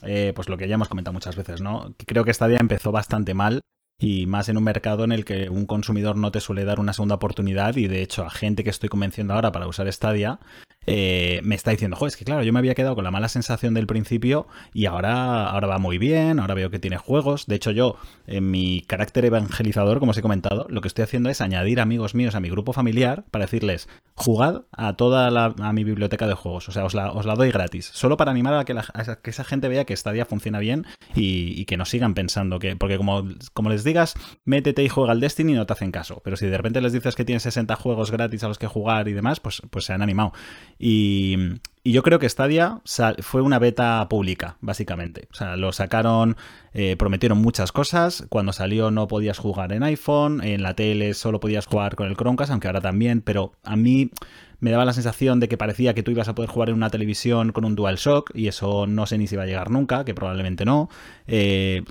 [0.02, 1.94] eh, pues lo que ya hemos comentado muchas veces, ¿no?
[2.08, 3.62] Creo que esta día empezó bastante mal
[4.00, 6.94] y más en un mercado en el que un consumidor no te suele dar una
[6.94, 10.40] segunda oportunidad y de hecho a gente que estoy convenciendo ahora para usar Stadia
[10.88, 13.30] eh, me está diciendo, joder, es que claro, yo me había quedado con la mala
[13.30, 17.46] sensación del principio y ahora, ahora va muy bien, ahora veo que tiene juegos.
[17.46, 21.30] De hecho, yo, en mi carácter evangelizador, como os he comentado, lo que estoy haciendo
[21.30, 25.74] es añadir amigos míos a mi grupo familiar para decirles, jugad a toda la, a
[25.74, 26.68] mi biblioteca de juegos.
[26.70, 27.92] O sea, os la, os la doy gratis.
[27.94, 28.76] Solo para animar a que,
[29.22, 32.76] que esa gente vea que Stadia funciona bien y, que no sigan pensando que.
[32.76, 34.16] Porque como, como les digas,
[34.46, 36.22] métete y juega al Destiny, no te hacen caso.
[36.24, 39.08] Pero si de repente les dices que tienes 60 juegos gratis a los que jugar
[39.08, 40.34] y demás, pues, pues se han animado.
[40.82, 41.38] Y,
[41.84, 42.80] yo creo que Stadia
[43.22, 45.28] fue una beta pública, básicamente.
[45.32, 46.38] O sea, lo sacaron,
[46.74, 48.26] eh, prometieron muchas cosas.
[48.30, 52.16] Cuando salió no podías jugar en iPhone, en la tele solo podías jugar con el
[52.16, 53.22] Chromecast, aunque ahora también.
[53.22, 54.12] Pero a mí
[54.60, 56.92] me daba la sensación de que parecía que tú ibas a poder jugar en una
[56.92, 60.14] televisión con un DualShock y eso no sé ni si va a llegar nunca, que
[60.14, 60.88] probablemente no.
[61.26, 61.84] Eh,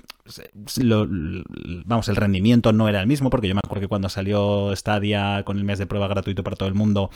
[1.85, 5.43] vamos, el rendimiento no era el mismo, porque yo me acuerdo que cuando salió Stadia
[5.43, 7.09] con el mes de prueba gratuito para todo el mundo,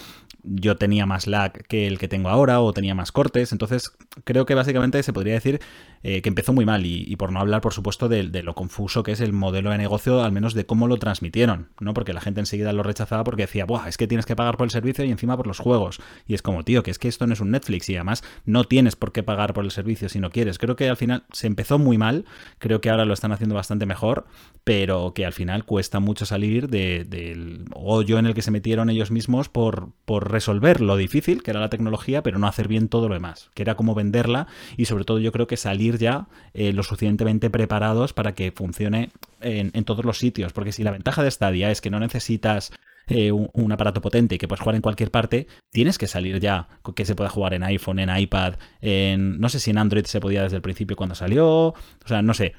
[0.43, 3.51] yo tenía más lag que el que tengo ahora o tenía más cortes.
[3.51, 3.91] Entonces,
[4.23, 5.59] creo que básicamente se podría decir
[6.03, 9.11] eh, que empezó muy mal y, por no hablar, por supuesto, de, lo confuso que
[9.11, 11.95] es el modelo de negocio, al menos de cómo lo transmitieron, ¿no?
[11.95, 14.65] Porque la gente enseguida lo rechazaba porque decía, Buah, es que tienes que pagar por
[14.65, 15.99] el servicio y encima por los juegos.
[16.27, 18.65] Y es como, tío, que es que esto no es un Netflix y además no
[18.65, 20.59] tienes por qué pagar por el servicio si no quieres.
[20.59, 22.25] Creo que al final se empezó muy mal,
[22.59, 24.25] creo que ahora lo están haciendo bastante mejor,
[24.63, 29.11] pero que al final cuesta mucho salir del hoyo en el que se metieron ellos
[29.11, 33.07] mismos por, por resolver lo difícil, que era la tecnología, pero no hacer bien todo
[33.07, 36.73] lo demás, que era como venderla y sobre todo yo creo que salir ya eh,
[36.73, 41.23] lo suficientemente preparados para que funcione en, en, todos los sitios, porque si la ventaja
[41.23, 42.71] de Stadia es que no necesitas
[43.07, 46.67] eh, un, aparato potente y que puedes jugar en cualquier parte, tienes que salir ya
[46.95, 50.19] que se pueda jugar en iPhone, en iPad, en no sé si en Android se
[50.19, 51.75] podía desde el principio cuando salió, o
[52.05, 52.53] sea, no sé.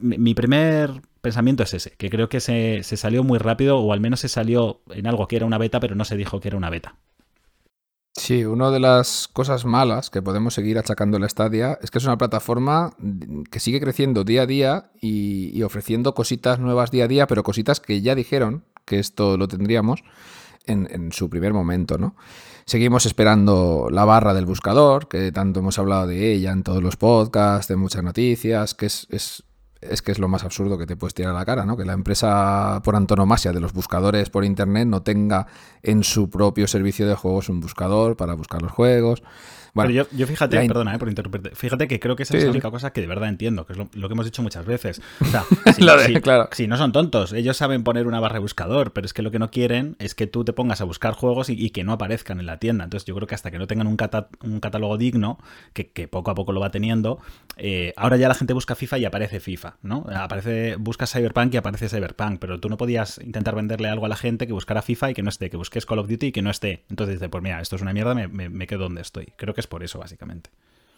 [0.00, 4.20] Mi, primer pensamiento es ese, que creo que se, salió muy rápido o al menos
[4.20, 6.70] se salió en algo que era una beta, pero no se dijo que era una
[6.70, 6.94] beta.
[8.14, 12.04] Sí, una de las cosas malas que podemos seguir achacando la Stadia es que es
[12.04, 12.92] una plataforma
[13.50, 17.42] que sigue creciendo día a día y, y, ofreciendo cositas nuevas día a día, pero
[17.42, 20.02] cositas que ya dijeron que esto lo tendríamos
[20.66, 22.16] en, su primer momento, ¿no?
[22.64, 26.96] Seguimos esperando la barra del buscador, que tanto hemos hablado de ella en todos los
[26.96, 29.44] podcasts, de muchas noticias, que es, es,
[29.80, 31.76] es que es lo más absurdo que te puedes tirar a la cara, ¿no?
[31.76, 35.46] Que la empresa por antonomasia de los buscadores por internet no tenga
[35.82, 39.22] en su propio servicio de juegos un buscador para buscar los juegos.
[39.74, 42.50] Bueno, yo, yo, fíjate, perdona eh, por interrumpirte, fíjate que creo que esa es la
[42.50, 45.00] única cosa que de verdad entiendo, que es lo, que hemos dicho muchas veces.
[45.20, 45.44] O sea,
[45.74, 46.48] si, claro.
[46.52, 49.30] si, no son tontos, ellos saben poner una barra de buscador, pero es que lo
[49.30, 52.40] que no quieren es que tú te pongas a buscar juegos y, que no aparezcan
[52.40, 52.84] en la tienda.
[52.84, 53.96] Entonces yo creo que hasta que no tengan un,
[54.42, 55.38] un catálogo digno,
[55.72, 57.20] que, poco a poco lo va teniendo,
[57.56, 60.04] eh, ahora ya la gente busca FIFA y aparece FIFA, ¿no?
[60.12, 64.16] Aparece, busca Cyberpunk y aparece Cyberpunk, pero tú no podías intentar venderle algo a la
[64.16, 66.42] gente que buscara FIFA y que no esté, que busques Call of Duty y que
[66.42, 66.84] no esté.
[66.90, 69.32] Entonces dice, pues mira, esto es una mierda, me, me quedo donde estoy.
[69.36, 70.50] Creo que es por eso, básicamente.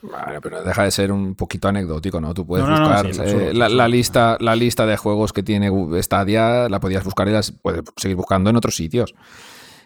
[0.02, 2.34] Bueno, pero deja de ser un poquito anecdótico, ¿no?
[2.34, 5.70] Tú puedes buscar eh, la, lista, la lista de juegos que tiene
[6.02, 9.14] Stadia, la podías buscar y las puedes seguir buscando en otros sitios.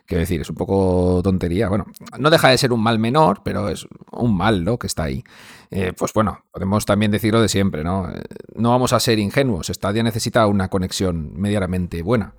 [0.06, 1.68] Quiero decir, es un poco tontería.
[1.68, 1.86] Bueno,
[2.18, 4.78] no deja de ser un mal menor, pero es un mal, ¿no?
[4.78, 5.22] Que está ahí.
[5.70, 8.08] Eh, pues bueno, podemos también decirlo de siempre, ¿no?
[8.08, 8.22] Eh,
[8.54, 9.66] no vamos a ser ingenuos.
[9.66, 12.34] Stadia necesita una conexión medianamente buena.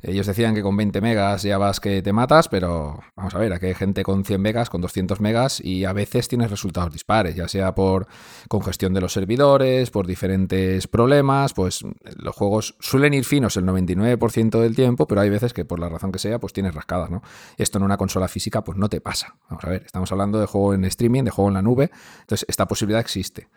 [0.00, 3.52] Ellos decían que con 20 megas ya vas que te matas, pero vamos a ver,
[3.52, 7.34] aquí hay gente con 100 megas, con 200 megas y a veces tienes resultados dispares,
[7.34, 8.06] ya sea por
[8.48, 11.84] congestión de los servidores, por diferentes problemas, pues
[12.16, 15.88] los juegos suelen ir finos el 99% del tiempo, pero hay veces que por la
[15.88, 17.22] razón que sea, pues tienes rascadas, ¿no?
[17.56, 19.34] Esto en una consola física pues no te pasa.
[19.48, 21.90] Vamos a ver, estamos hablando de juego en streaming, de juego en la nube,
[22.20, 23.48] entonces esta posibilidad existe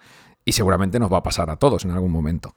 [0.43, 2.55] y seguramente nos va a pasar a todos en algún momento.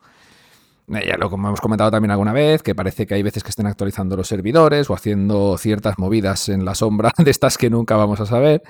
[0.93, 3.51] Eh, ya lo como hemos comentado también alguna vez, que parece que hay veces que
[3.51, 7.97] estén actualizando los servidores o haciendo ciertas movidas en la sombra de estas que nunca
[7.97, 8.63] vamos a saber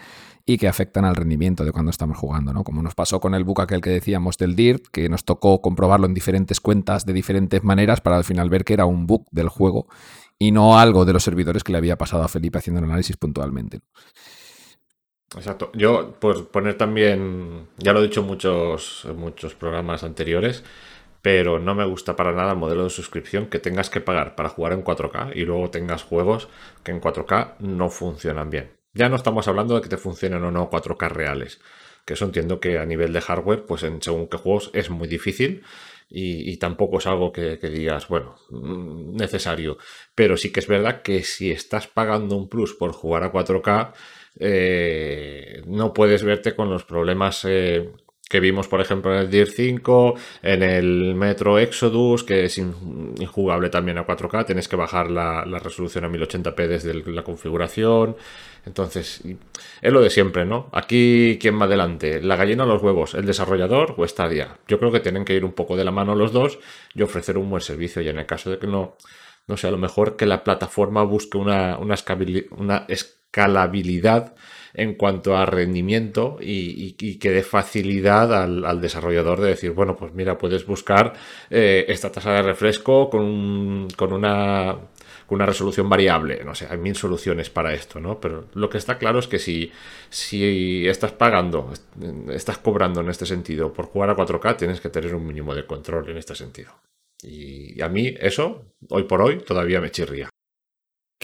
[0.46, 2.64] y que afectan al rendimiento de cuando estamos jugando, ¿no?
[2.64, 6.06] Como nos pasó con el book aquel que decíamos del DIRT, que nos tocó comprobarlo
[6.06, 9.48] en diferentes cuentas de diferentes maneras para al final ver que era un bug del
[9.48, 9.86] juego
[10.38, 13.16] y no algo de los servidores que le había pasado a Felipe haciendo el análisis
[13.16, 13.80] puntualmente.
[15.34, 15.70] Exacto.
[15.74, 20.62] Yo, por poner también, ya lo he dicho en muchos, muchos programas anteriores,
[21.24, 24.50] pero no me gusta para nada el modelo de suscripción que tengas que pagar para
[24.50, 26.48] jugar en 4K y luego tengas juegos
[26.82, 28.72] que en 4K no funcionan bien.
[28.92, 31.62] Ya no estamos hablando de que te funcionen o no 4K reales,
[32.04, 35.08] que eso entiendo que a nivel de hardware, pues en según qué juegos es muy
[35.08, 35.62] difícil
[36.10, 39.78] y, tampoco es algo que, digas, bueno, mm, necesario.
[40.14, 43.94] Pero sí que es verdad que si estás pagando un plus por jugar a 4K,
[44.40, 47.90] eh, no puedes verte con los problemas eh,
[48.34, 53.70] que vimos, por ejemplo, en el Dirt 5, en el Metro Exodus, que es injugable
[53.70, 58.16] también a 4K, tienes que bajar la, resolución a 1080p desde la configuración.
[58.66, 59.22] Entonces,
[59.80, 60.68] es lo de siempre, ¿no?
[60.72, 62.20] Aquí, ¿quién va adelante?
[62.20, 63.14] ¿La gallina o los huevos?
[63.14, 64.58] ¿El desarrollador o Stadia?
[64.66, 66.58] Yo creo que tienen que ir un poco de la mano los dos
[66.92, 68.02] y ofrecer un buen servicio.
[68.02, 68.96] Y en el caso de que no,
[69.46, 71.78] no sé, a lo mejor que la plataforma busque una
[72.88, 74.34] escalabilidad
[74.74, 80.36] en cuanto a rendimiento y, que dé facilidad al, desarrollador de decir, bueno, pues mira,
[80.36, 81.14] puedes buscar
[81.48, 84.76] eh, esta tasa de refresco con, con una
[85.26, 86.42] con una resolución variable.
[86.44, 88.20] No sé, hay mil soluciones para esto, ¿no?
[88.20, 89.72] Pero lo que está claro es que si,
[90.10, 91.72] si estás pagando,
[92.30, 95.66] estás cobrando en este sentido por jugar a 4K, tienes que tener un mínimo de
[95.66, 96.72] control en este sentido.
[97.22, 100.28] Y a mí eso, hoy por hoy, todavía me chirría.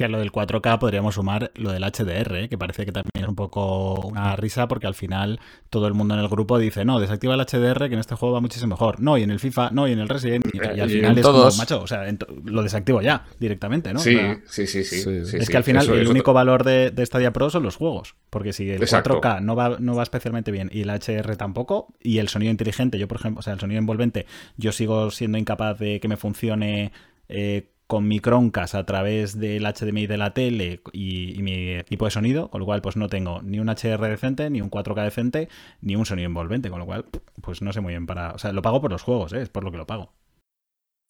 [0.01, 2.48] Que a lo del 4K podríamos sumar lo del HDR, ¿eh?
[2.48, 6.14] que parece que también es un poco una risa porque al final todo el mundo
[6.14, 8.98] en el grupo dice, no, desactiva el HDR que en este juego va muchísimo mejor.
[9.02, 10.47] No, y en el FIFA, no, y en el Resident.
[10.55, 12.06] Y, al final es como, macho, o sea,
[12.44, 13.98] lo desactivo ya directamente, ¿no?
[14.01, 14.16] Sí,
[14.47, 17.62] sí, sí, sí, Es que al final el único valor de, de, Stadia Pro son
[17.62, 18.14] los juegos.
[18.31, 22.20] Porque si el 4K no va, no va especialmente bien y el HDR tampoco, y
[22.20, 24.24] el sonido inteligente, yo por ejemplo, o sea, el sonido envolvente,
[24.56, 26.90] yo sigo siendo incapaz de que me funcione.
[27.28, 32.12] Eh, con mi Chromecast a través del HDMI de la tele y, mi equipo de
[32.12, 35.48] sonido, con lo cual pues no tengo ni un HR decente, ni un 4K decente,
[35.80, 37.06] ni un sonido envolvente, con lo cual
[37.42, 38.30] pues no sé muy bien para...
[38.30, 39.42] O sea, lo pago por los juegos, ¿eh?
[39.42, 40.12] es por lo que lo pago.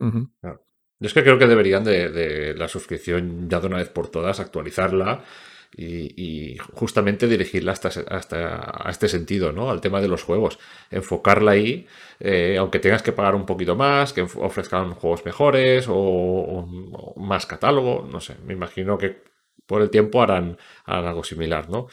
[0.00, 4.08] Yo es que creo que deberían de, de, la suscripción ya de una vez por
[4.08, 5.22] todas actualizarla
[5.76, 9.70] y, justamente dirigirla hasta, hasta, a este sentido, ¿no?
[9.70, 10.58] Al tema de los juegos.
[10.90, 11.86] Enfocarla ahí,
[12.18, 18.06] eh, aunque tengas que pagar un poquito más, que ofrezcan juegos mejores o, más catálogo,
[18.10, 19.30] no sé, me imagino que
[19.66, 21.86] por el tiempo harán, algo similar, ¿no?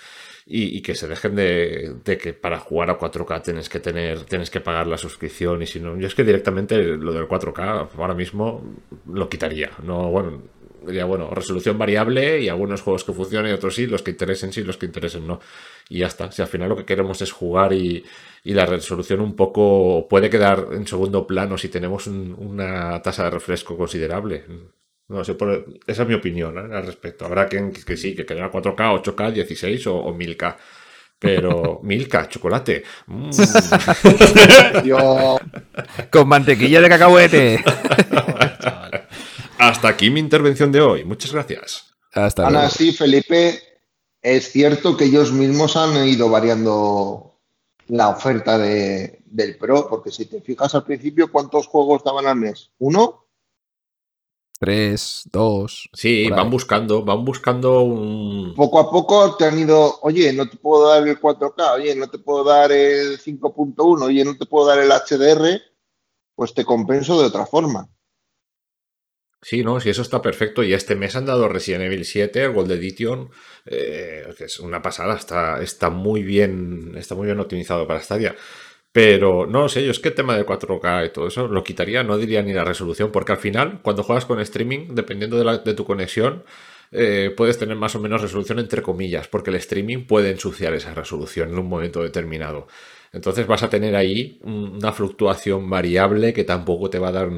[0.48, 4.62] Y, que se dejen de, que para jugar a 4K tienes que tener, tienes que
[4.62, 8.64] pagar la suscripción y si no, yo es que directamente lo del 4K ahora mismo
[9.06, 10.42] lo quitaría, no, bueno,
[10.86, 14.54] diría, bueno, resolución variable y algunos juegos que funcionen y otros sí, los que interesen
[14.54, 15.40] sí, los que interesen no.
[15.90, 16.32] Y ya está.
[16.32, 18.04] Si al final lo que queremos es jugar y,
[18.44, 23.78] la resolución un poco puede quedar en segundo plano si tenemos una tasa de refresco
[23.78, 24.46] considerable.
[25.10, 25.36] No sé,
[25.86, 26.76] esa es mi opinión ¿eh?
[26.76, 27.26] al respecto.
[27.26, 30.56] Habrá quien que, sí, que quede 4K, 8K, 16 o, 1000K.
[31.20, 32.84] Pero Milka, chocolate.
[33.08, 33.30] Mm.
[36.12, 37.64] Con mantequilla de cacahuete.
[39.60, 41.04] Hasta aquí mi intervención de hoy.
[41.06, 41.94] Muchas gracias.
[42.14, 43.60] Hasta Ana, sí, Felipe,
[44.22, 47.40] es cierto que ellos mismos han ido variando
[47.88, 52.36] la oferta de, del Pro, porque si te fijas al principio, ¿cuántos juegos daban al
[52.36, 52.72] mes?
[52.80, 53.26] ¿Uno?
[54.60, 55.88] Tres, dos.
[55.94, 58.56] Sí, van buscando, van buscando un.
[58.56, 62.10] Poco a poco te han ido, oye, no te puedo dar el 4K, oye, no
[62.10, 65.62] te puedo dar el 5.1, oye, no te puedo dar el HDR,
[66.34, 67.88] pues te compenso de otra forma.
[69.42, 70.64] Sí, no, sí, eso está perfecto.
[70.64, 73.30] Y este mes han dado Resident Evil 7, el Gold Edition,
[73.66, 78.36] eh, que es una pasada, está, está, muy bien, está muy bien optimizado para Stadia.
[78.92, 82.04] Pero no sé, yo es que el tema de 4K y todo eso lo quitaría,
[82.04, 85.86] no diría ni la resolución, porque al final, cuando juegas con streaming, dependiendo de, tu
[85.86, 86.44] conexión,
[86.92, 90.94] eh, puedes tener más o menos resolución entre comillas, porque el streaming puede ensuciar esa
[90.96, 92.68] resolución en un momento determinado.
[93.14, 97.30] Entonces vas a tener ahí una fluctuación variable que tampoco te va a dar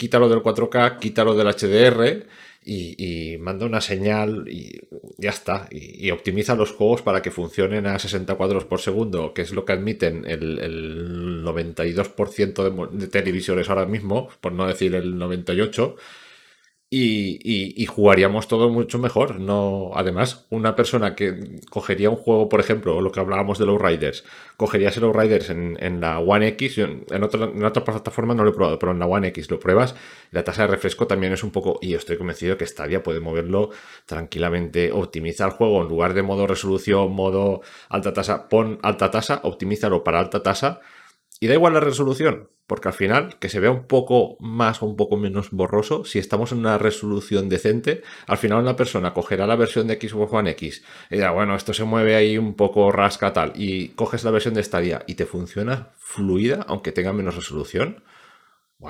[0.00, 2.24] quítalo del 4K, quítalo del HDR
[2.64, 4.80] y, manda una señal y
[5.18, 5.68] ya está.
[5.70, 9.66] Y, optimiza los juegos para que funcionen a 60 cuadros por segundo, que es lo
[9.66, 15.96] que admiten el, 92% de, de, televisores ahora mismo, por no decir el 98%.
[16.92, 19.38] Y, jugaríamos todo mucho mejor.
[19.38, 23.80] No, además, una persona que cogería un juego, por ejemplo, lo que hablábamos de los
[23.80, 24.24] Riders,
[24.56, 28.50] cogerías los Riders en, en la One X, en, otra, en otra plataforma no lo
[28.50, 29.94] he probado, pero en la One X lo pruebas,
[30.32, 33.70] la tasa de refresco también es un poco, y estoy convencido que Stadia puede moverlo
[34.06, 39.40] tranquilamente, optimiza el juego en lugar de modo resolución, modo alta tasa, pon alta tasa,
[39.44, 40.80] optimízalo para alta tasa
[41.38, 44.86] y da igual la resolución, porque al final, que se vea un poco más o
[44.86, 49.44] un poco menos borroso, si estamos en una resolución decente, al final una persona cogerá
[49.48, 52.92] la versión de Xbox One X y dirá, bueno, esto se mueve ahí un poco
[52.92, 57.34] rasca tal, y coges la versión de Stadia y te funciona fluida, aunque tenga menos
[57.34, 58.04] resolución,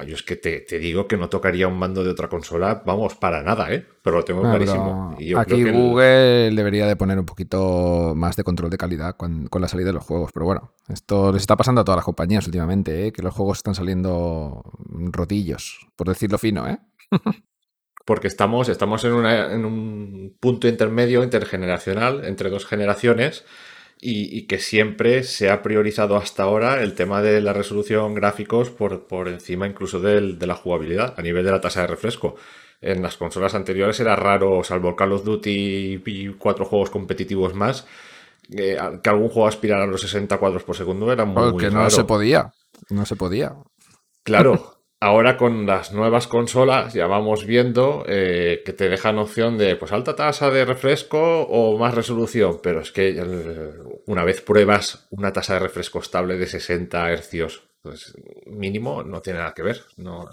[0.06, 3.42] yo es que te, digo que no tocaría un mando de otra consola, vamos, para
[3.42, 3.84] nada, ¿eh?
[4.02, 5.16] Pero lo tengo clarísimo.
[5.36, 9.88] aquí Google debería de poner un poquito más de control de calidad con, la salida
[9.88, 10.30] de los juegos.
[10.32, 13.12] Pero bueno, esto les está pasando a todas las compañías últimamente, ¿eh?
[13.12, 16.78] Que los juegos están saliendo rotillos, por decirlo fino, ¿eh?
[18.06, 23.44] Porque estamos, estamos en, en un punto intermedio intergeneracional entre dos generaciones
[24.02, 29.06] y, que siempre se ha priorizado hasta ahora el tema de la resolución gráficos por,
[29.06, 32.36] por encima incluso de la jugabilidad, a nivel de la tasa de refresco.
[32.80, 37.86] En las consolas anteriores era raro, salvo Call of Duty y cuatro juegos competitivos más,
[38.50, 41.90] eh, que algún juego aspirara a los 60 cuadros por segundo era muy, Porque no
[41.90, 42.52] se podía,
[42.88, 43.54] no se podía.
[44.22, 49.76] Claro, Ahora con las nuevas consolas ya vamos viendo eh, que te dejan opción de
[49.76, 53.72] pues alta tasa de refresco o más resolución, pero es que eh,
[54.06, 58.14] una vez pruebas una tasa de refresco estable de 60 Hz, pues
[58.44, 59.82] mínimo no tiene nada que ver.
[59.96, 60.28] No,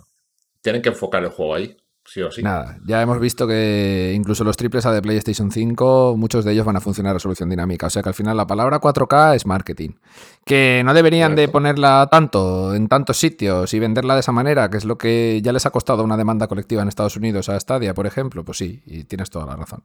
[0.61, 1.77] tienen que enfocar el juego ahí.
[2.07, 2.41] Sí o sí.
[2.41, 6.65] Nada, ya hemos visto que incluso los triples A de PlayStation 5, muchos de ellos
[6.65, 7.88] van a funcionar a resolución dinámica.
[7.88, 9.89] O sea que al final la palabra 4K es marketing.
[10.45, 14.77] Que no deberían de ponerla tanto en tantos sitios y venderla de esa manera, que
[14.77, 17.93] es lo que ya les ha costado una demanda colectiva en Estados Unidos a Stadia,
[17.93, 18.45] por ejemplo.
[18.45, 19.84] Pues sí, y tienes toda la razón.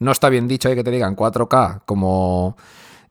[0.00, 2.56] No está bien dicho hay que te digan 4K como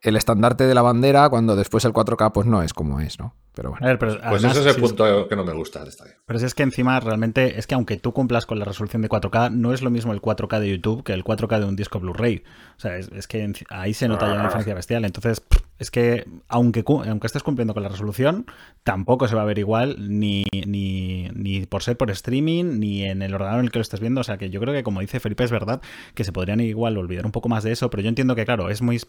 [0.02, 3.34] el estandarte de la bandera cuando después el 4K pues no es como es, ¿no?
[3.54, 3.98] Pero bueno.
[3.98, 6.04] pues ese es el punto que no me gusta de esta.
[6.24, 9.10] Pero si es que encima realmente es que aunque tú cumplas con la resolución de
[9.10, 12.00] 4K, no es lo mismo el 4K de YouTube que el 4K de un disco
[12.00, 12.44] Blu-ray.
[12.76, 15.04] O sea, es, que ahí se nota ya una diferencia bestial.
[15.04, 15.42] Entonces,
[15.78, 18.46] es que aunque, aunque estés cumpliendo con la resolución,
[18.84, 23.20] tampoco se va a ver igual ni, ni, ni por ser por streaming, ni en
[23.20, 24.22] el ordenador en el que lo estés viendo.
[24.22, 25.82] O sea, que yo creo que como dice Felipe, es verdad
[26.14, 28.70] que se podrían igual olvidar un poco más de eso, pero yo entiendo que, claro,
[28.70, 29.00] es muy,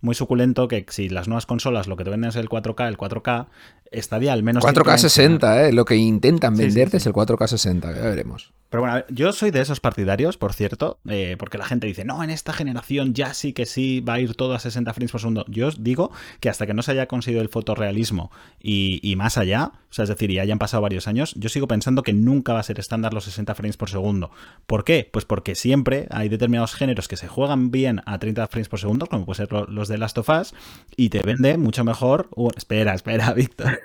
[0.00, 2.98] muy suculento que si las nuevas consolas lo que te venden es el 4K, el
[2.98, 3.46] 4K,
[3.90, 4.64] estaría al menos...
[4.64, 5.72] 4K 60, ¿eh?
[5.72, 8.52] Lo que intentan venderte es el 4K 60, ya veremos.
[8.74, 12.24] Pero bueno, yo soy de esos partidarios, por cierto, eh, porque la gente dice, no,
[12.24, 15.20] en esta generación ya sí que sí va a ir todo a 60 frames por
[15.20, 15.44] segundo.
[15.46, 16.10] Yo os digo
[16.40, 20.08] que hasta que no se haya conseguido el fotorrealismo y, más allá, o sea, es
[20.08, 23.14] decir, y hayan pasado varios años, yo sigo pensando que nunca va a ser estándar
[23.14, 24.32] los 60 frames por segundo.
[24.66, 25.08] ¿Por qué?
[25.12, 29.06] Pues porque siempre hay determinados géneros que se juegan bien a 30 frames por segundo,
[29.06, 30.52] como puede ser los de Last of Us,
[30.96, 32.28] y te vende mucho mejor...
[32.56, 33.78] espera, espera, Víctor.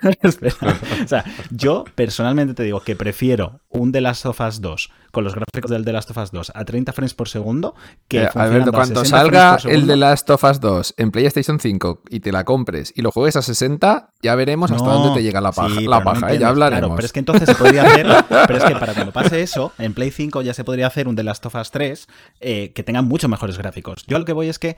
[1.04, 4.79] o sea, yo personalmente te digo que prefiero un The Last of Us 2
[5.10, 7.74] con los gráficos del The Last of Us 2 a 30 frames por segundo
[8.08, 12.20] que eh, Alberto, cuando salga el The Last of Us 2 en PlayStation 5 y
[12.20, 15.52] te la compres y lo juegues a 60, ya veremos hasta dónde te llega la
[15.52, 16.38] paja, la paja ¿eh?
[16.38, 16.80] ya hablaremos.
[16.80, 19.72] Claro, pero es que entonces se podría hacer, pero es que para cuando pase eso,
[19.78, 22.06] en Play 5 ya se podría hacer un The Last of Us 3
[22.40, 24.04] eh, que tenga mucho mejores gráficos.
[24.06, 24.76] Yo lo que voy es que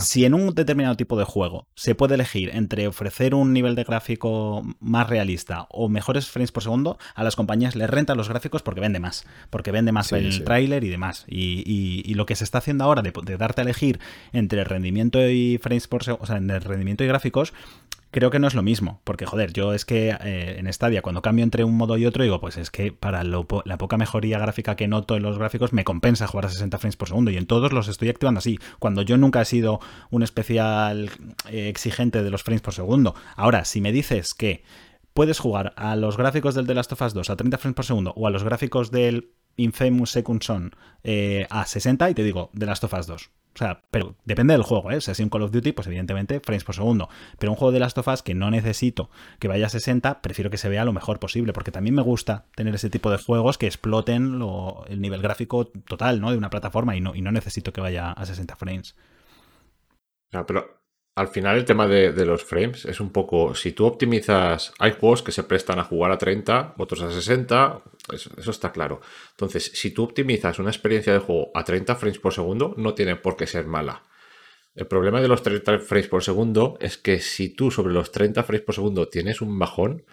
[0.00, 3.84] si en un determinado tipo de juego se puede elegir entre ofrecer un nivel de
[3.84, 8.62] gráfico más realista o mejores frames por segundo, a las compañías les renta los gráficos
[8.62, 11.24] porque vende más, porque vende más el tráiler y demás.
[11.28, 14.00] Y, lo que se está haciendo ahora de, darte a elegir
[14.32, 17.52] entre rendimiento y frames por segundo, o sea, entre rendimiento y gráficos,
[18.10, 19.00] creo que no es lo mismo.
[19.04, 22.22] Porque, joder, yo es que eh, en Stadia, cuando cambio entre un modo y otro,
[22.22, 25.84] digo, pues es que para la poca mejoría gráfica que noto en los gráficos, me
[25.84, 27.30] compensa jugar a 60 frames por segundo.
[27.30, 28.58] Y en todos los estoy activando así.
[28.78, 29.80] Cuando yo nunca he sido
[30.10, 31.10] un especial
[31.50, 33.14] eh, exigente de los frames por segundo.
[33.36, 34.62] Ahora, si me dices que
[35.18, 37.84] puedes jugar a los gráficos del The Last of Us 2 a 30 frames por
[37.84, 42.52] segundo o a los gráficos del Infamous Second Son eh, a 60 y te digo
[42.56, 43.26] The Last of Us 2.
[43.26, 45.00] O sea, pero depende del juego, ¿eh?
[45.00, 47.08] Si es un Call of Duty, pues evidentemente frames por segundo.
[47.36, 50.50] Pero un juego de Last of Us que no necesito que vaya a 60, prefiero
[50.50, 53.58] que se vea lo mejor posible, porque también me gusta tener ese tipo de juegos
[53.58, 54.40] que exploten
[54.86, 56.30] el nivel gráfico total, ¿no?
[56.30, 58.94] De una plataforma y no, y no necesito que vaya a 60 frames.
[60.46, 60.77] pero
[61.18, 65.20] al final el tema de, los frames es un poco, si tú optimizas, hay juegos
[65.20, 67.82] que se prestan a jugar a 30, otros a 60,
[68.12, 69.00] eso, está claro.
[69.32, 73.16] Entonces, si tú optimizas una experiencia de juego a 30 frames por segundo, no tiene
[73.16, 74.04] por qué ser mala.
[74.76, 78.44] El problema de los 30 frames por segundo es que si tú sobre los 30
[78.44, 80.04] frames por segundo tienes un bajón,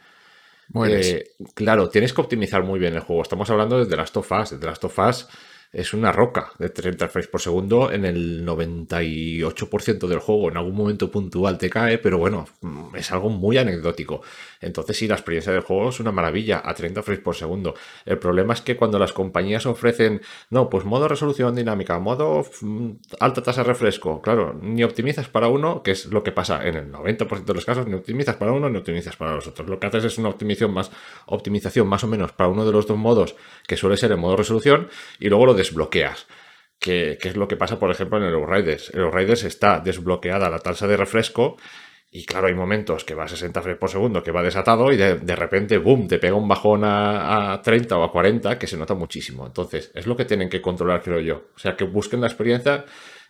[0.87, 3.21] eh, claro, tienes que optimizar muy bien el juego.
[3.21, 4.59] Estamos hablando de The Last of Us.
[4.59, 5.27] The Last of Us
[5.75, 10.49] es una roca de 30 frames por segundo en el 98% del juego.
[10.49, 14.21] En algún momento puntual te cae, pero bueno, mm, es algo muy anecdótico.
[14.61, 17.75] Entonces sí, la experiencia del juego es una maravilla a 30 frames por segundo.
[18.05, 22.91] El problema es que cuando las compañías ofrecen, no, pues modo resolución dinámica, modo mm,
[23.19, 26.75] alta tasa de refresco, claro, ni optimizas para uno, que es lo que pasa en
[26.75, 29.67] el 90% de los casos, ni optimizas para uno ni optimizas para los otros.
[29.67, 30.89] Lo que haces es una optimización más,
[31.25, 33.35] optimización más o menos para uno de los dos modos,
[33.67, 34.87] que suele ser el modo resolución,
[35.19, 36.27] y luego lo desbloqueas.
[36.79, 38.93] Que, es lo que pasa, por ejemplo, en el Riders.
[38.93, 41.57] En Riders está desbloqueada la tasa de refresco
[42.11, 44.97] y claro, hay momentos que va a 60 frames por segundo, que va desatado y
[44.97, 48.77] de, repente, boom, te pega un bajón a, a, 30 o a 40 que se
[48.77, 49.45] nota muchísimo.
[49.45, 51.49] Entonces, es lo que tienen que controlar, creo yo.
[51.55, 52.85] O sea, que busquen la experiencia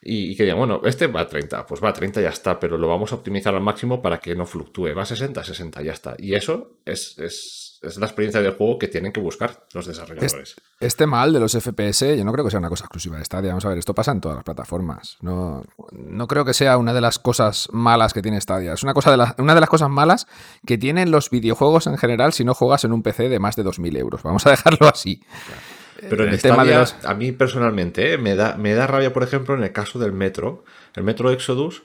[0.07, 2.77] y, que digan, bueno, este va a 30, pues va a 30 ya está, pero
[2.77, 4.93] lo vamos a optimizar al máximo para que no fluctúe.
[4.95, 6.15] Va a 60, 60 ya está.
[6.19, 10.55] Y eso es, es, es la experiencia del juego que tienen que buscar los desarrolladores.
[10.79, 13.49] Este mal de los FPS, yo no creo que sea una cosa exclusiva de Stadia.
[13.49, 15.17] Vamos a ver, esto pasa en todas las plataformas.
[15.21, 18.73] No, no creo que sea una de las cosas malas que tiene Stadia.
[18.73, 20.27] Es una, cosa de la, una de las cosas malas
[20.65, 23.63] que tienen los videojuegos en general si no juegas en un PC de más de
[23.63, 24.23] 2.000 euros.
[24.23, 25.21] Vamos a dejarlo así.
[26.09, 26.95] Pero en el tema de los...
[27.05, 30.11] a mí personalmente eh, me, da, me da rabia, por ejemplo, en el caso del
[30.11, 30.65] Metro.
[30.93, 31.83] El Metro Exodus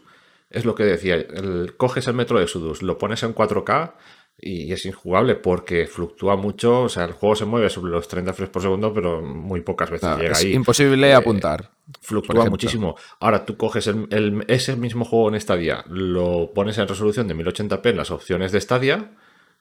[0.51, 1.15] es lo que decía.
[1.15, 3.93] El, coges el Metro Exodus, lo pones en 4K
[4.41, 6.83] y es injugable porque fluctúa mucho.
[6.83, 9.91] O sea, el juego se mueve sobre los 30 frames por segundo, pero muy pocas
[9.91, 10.53] veces llega es ahí.
[10.53, 11.71] Imposible eh, apuntar.
[12.01, 12.97] Fluctúa muchísimo.
[13.19, 17.91] Ahora tú coges el, ese mismo juego en Stadia, lo pones en resolución de 1080p
[17.91, 19.11] en las opciones de Stadia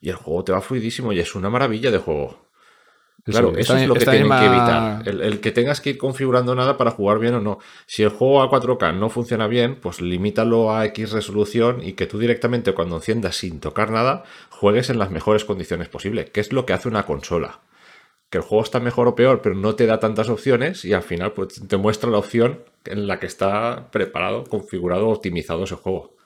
[0.02, 2.49] y el juego te va fluidísimo y es una maravilla de juego.
[3.26, 5.08] Claro, eso es lo que tienen que evitar.
[5.08, 7.60] El, que tengas que ir configurando nada para jugar bien o no.
[7.86, 12.08] Si el juego a 4K no funciona bien, pues limítalo a X resolución y que
[12.08, 16.54] tú directamente cuando enciendas sin tocar nada, juegues en las mejores condiciones posibles, que es
[16.54, 17.60] lo que hace una consola.
[18.30, 21.04] Que el juego está mejor o peor, pero no te da tantas opciones y al
[21.04, 26.19] final pues, te muestra la opción en la que está preparado, configurado, optimizado ese juego.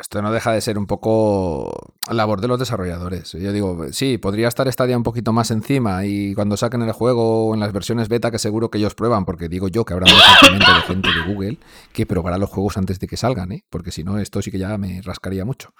[0.00, 3.32] Esto no deja de ser un poco labor de los desarrolladores.
[3.32, 7.54] Yo digo, sí, podría estar Stadia un poquito más encima y cuando saquen el juego
[7.54, 10.82] en las versiones beta que seguro que ellos prueban, porque digo yo que habrá de
[10.86, 11.58] gente de Google
[11.92, 13.64] que probará los juegos antes de que salgan, ¿eh?
[13.70, 15.72] porque si no, esto sí que ya me rascaría mucho.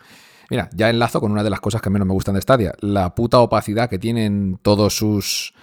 [0.50, 3.14] Mira, ya enlazo con una de las cosas que menos me gustan de Stadia, la
[3.14, 5.54] puta opacidad que tienen todos sus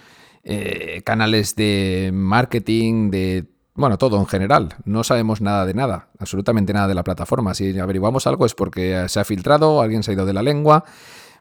[0.42, 4.74] eh, canales de marketing, de bueno, todo en general.
[4.84, 7.54] No sabemos nada de nada, absolutamente nada de la plataforma.
[7.54, 10.84] Si averiguamos algo es porque se ha filtrado, alguien se ha ido de la lengua.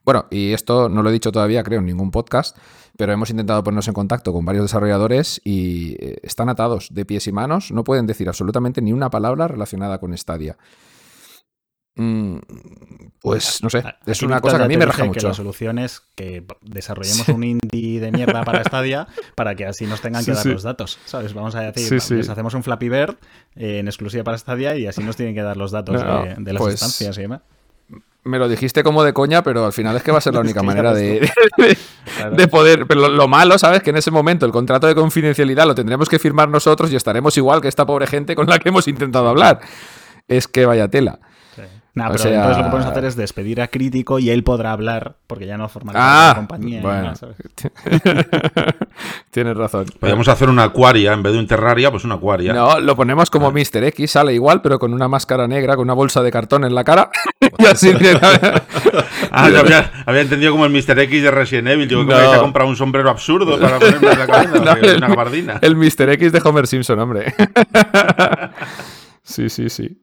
[0.06, 2.58] Bueno, y esto no lo he dicho todavía, creo, en ningún podcast,
[2.98, 7.28] pero hemos intentado ponernos en contacto con varios desarrolladores y eh, están atados de pies
[7.28, 10.58] y manos, no pueden decir absolutamente ni una palabra relacionada con Stadia.
[12.00, 12.38] Mm,
[13.22, 15.28] pues no sé, es una cosa que a mí me raja mucho.
[15.28, 20.00] la solución es que desarrollemos un indie de mierda para Stadia para que así nos
[20.00, 21.34] tengan que dar los datos, ¿sabes?
[21.34, 23.18] Vamos a decir, les hacemos un Flappy Bird
[23.58, 26.76] en exclusiva para Stadia y así nos tienen que dar los datos de, las pues
[26.76, 27.42] instancias y demás.
[28.24, 30.40] Me lo dijiste como de coña, pero al final es que va a ser la
[30.42, 31.30] única manera de,
[32.38, 32.88] de, poder.
[32.88, 33.84] Pero lo, malo, ¿sabes?
[33.84, 37.36] Que en ese momento el contrato de confidencialidad lo tendremos que firmar nosotros y estaremos
[37.36, 39.60] igual que esta pobre gente con la que hemos intentado hablar.
[40.30, 41.20] Es que vaya tela.
[41.96, 45.18] Nah, pero entonces lo que podemos hacer es despedir a Crítico y él podrá hablar,
[45.26, 46.82] porque ya no formará ah, la compañía.
[46.82, 47.14] Bueno.
[49.32, 49.88] Tienes razón.
[50.00, 52.54] Podemos hacer una acuaria, en vez de un terraria, pues una acuaria.
[52.54, 53.52] No, lo ponemos como ah.
[53.52, 53.84] Mr.
[53.86, 56.84] X, sale igual, pero con una máscara negra, con una bolsa de cartón en la
[56.84, 57.10] cara.
[57.58, 57.90] y así
[59.32, 61.00] ah, había, había, entendido como el Mr.
[61.00, 61.88] X de Resident Evil.
[61.88, 62.40] Digo, que no.
[62.40, 65.60] comprado un sombrero absurdo para ponerme en la cabeza, una gabardina.
[65.62, 66.10] El Mr.
[66.12, 67.34] X de Homer Simpson, hombre.
[69.24, 69.98] sí, sí, sí.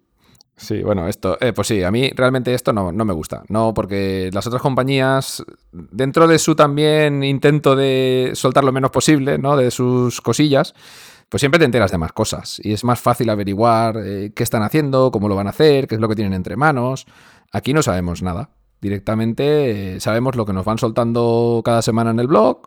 [0.59, 3.43] Sí, bueno, esto, eh, pues sí, a mí realmente esto no, no, me gusta.
[3.49, 9.37] No, porque las otras compañías, dentro de su también intento de soltar lo menos posible,
[9.37, 9.57] ¿no?
[9.59, 10.75] De sus cosillas,
[11.29, 12.59] pues siempre te enteras de más cosas.
[12.63, 15.97] Y es más fácil averiguar eh, qué están haciendo, cómo lo van a hacer, qué
[15.97, 17.07] es lo que tienen entre manos.
[17.53, 18.49] Aquí no sabemos nada.
[18.81, 22.63] Directamente eh, sabemos lo que nos van soltando cada semana en el blog.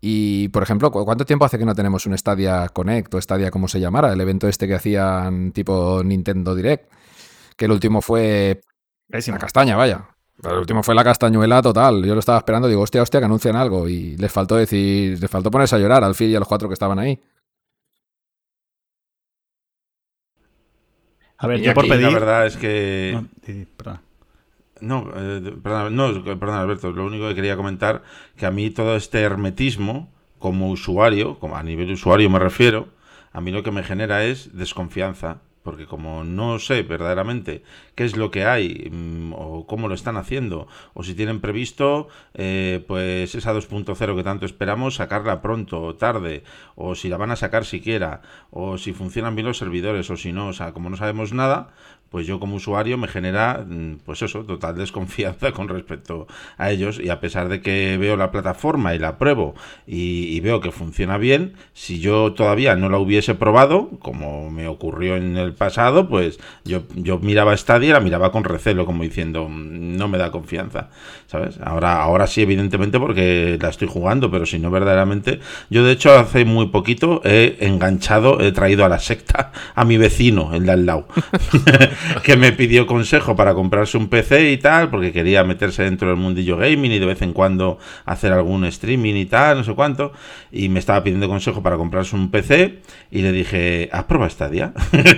[0.00, 3.68] Y, por ejemplo, ¿cuánto tiempo hace que no tenemos un Stadia Connect o Stadia como
[3.68, 4.10] se llamara?
[4.10, 6.90] El evento este que hacían tipo Nintendo Direct
[7.60, 8.62] que el último fue
[9.10, 10.08] la castaña, vaya.
[10.42, 12.02] El último fue la castañuela total.
[12.02, 13.86] Yo lo estaba esperando, digo, hostia, hostia, que anuncian algo.
[13.86, 16.68] Y les faltó decir, les faltó ponerse a llorar al fin y a los cuatro
[16.68, 17.20] que estaban ahí.
[21.36, 22.06] A ver, yo por pedir.
[22.06, 23.22] La verdad es que.
[24.80, 26.92] No, eh, perdón, no, perdón, Alberto.
[26.92, 28.04] Lo único que quería comentar
[28.38, 32.88] que a mí todo este hermetismo, como usuario, como a nivel usuario me refiero,
[33.32, 37.62] a mí lo que me genera es desconfianza porque como no sé verdaderamente
[37.94, 42.08] qué es lo que hay mm, o cómo lo están haciendo, o si tienen previsto,
[42.34, 46.44] eh, pues esa 2.0 que tanto esperamos, sacarla pronto o tarde,
[46.76, 50.32] o si la van a sacar siquiera, o si funcionan bien los servidores, o si
[50.32, 51.68] no, o sea, como no sabemos nada,
[52.10, 56.26] pues yo como usuario me genera, mm, pues eso, total desconfianza con respecto
[56.58, 59.54] a ellos y a pesar de que veo la plataforma y la pruebo
[59.86, 65.16] y, veo que funciona bien, si yo todavía no la hubiese probado, como me ocurrió
[65.16, 69.48] en el pasado, pues yo, yo miraba Stadia y la miraba con recelo, como diciendo,
[69.48, 70.88] "Mm, no me da confianza,
[71.26, 71.58] ¿sabes?
[71.62, 75.40] Ahora, ahora sí, evidentemente, porque la estoy jugando, pero si no, verdaderamente.
[75.68, 79.96] Yo, de hecho, hace muy poquito he enganchado, he traído a la secta a mi
[79.98, 81.06] vecino, el de al lado,
[82.22, 86.16] que me pidió consejo para comprarse un PC y tal, porque quería meterse dentro del
[86.16, 90.12] mundillo gaming y de vez en cuando hacer algún streaming y tal, no sé cuánto,
[90.50, 94.72] y me estaba pidiendo consejo para comprarse un PC y le dije, ¿has probado Stadia?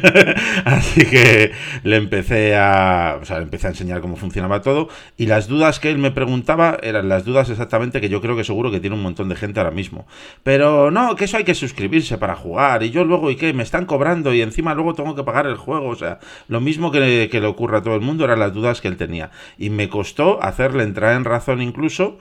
[0.64, 1.52] Así que
[1.82, 5.80] le empecé a, o sea, le empecé a enseñar cómo funcionaba todo y las dudas
[5.80, 8.96] que él me preguntaba eran las dudas exactamente que yo creo que seguro que tiene
[8.96, 10.06] un montón de gente ahora mismo.
[10.42, 13.52] Pero no, que eso hay que suscribirse para jugar y yo luego, ¿y qué?
[13.52, 16.18] Me están cobrando y encima luego tengo que pagar el juego, o sea,
[16.48, 18.96] lo mismo que, que le ocurre a todo el mundo eran las dudas que él
[18.96, 19.30] tenía.
[19.58, 22.18] Y me costó hacerle entrar en razón incluso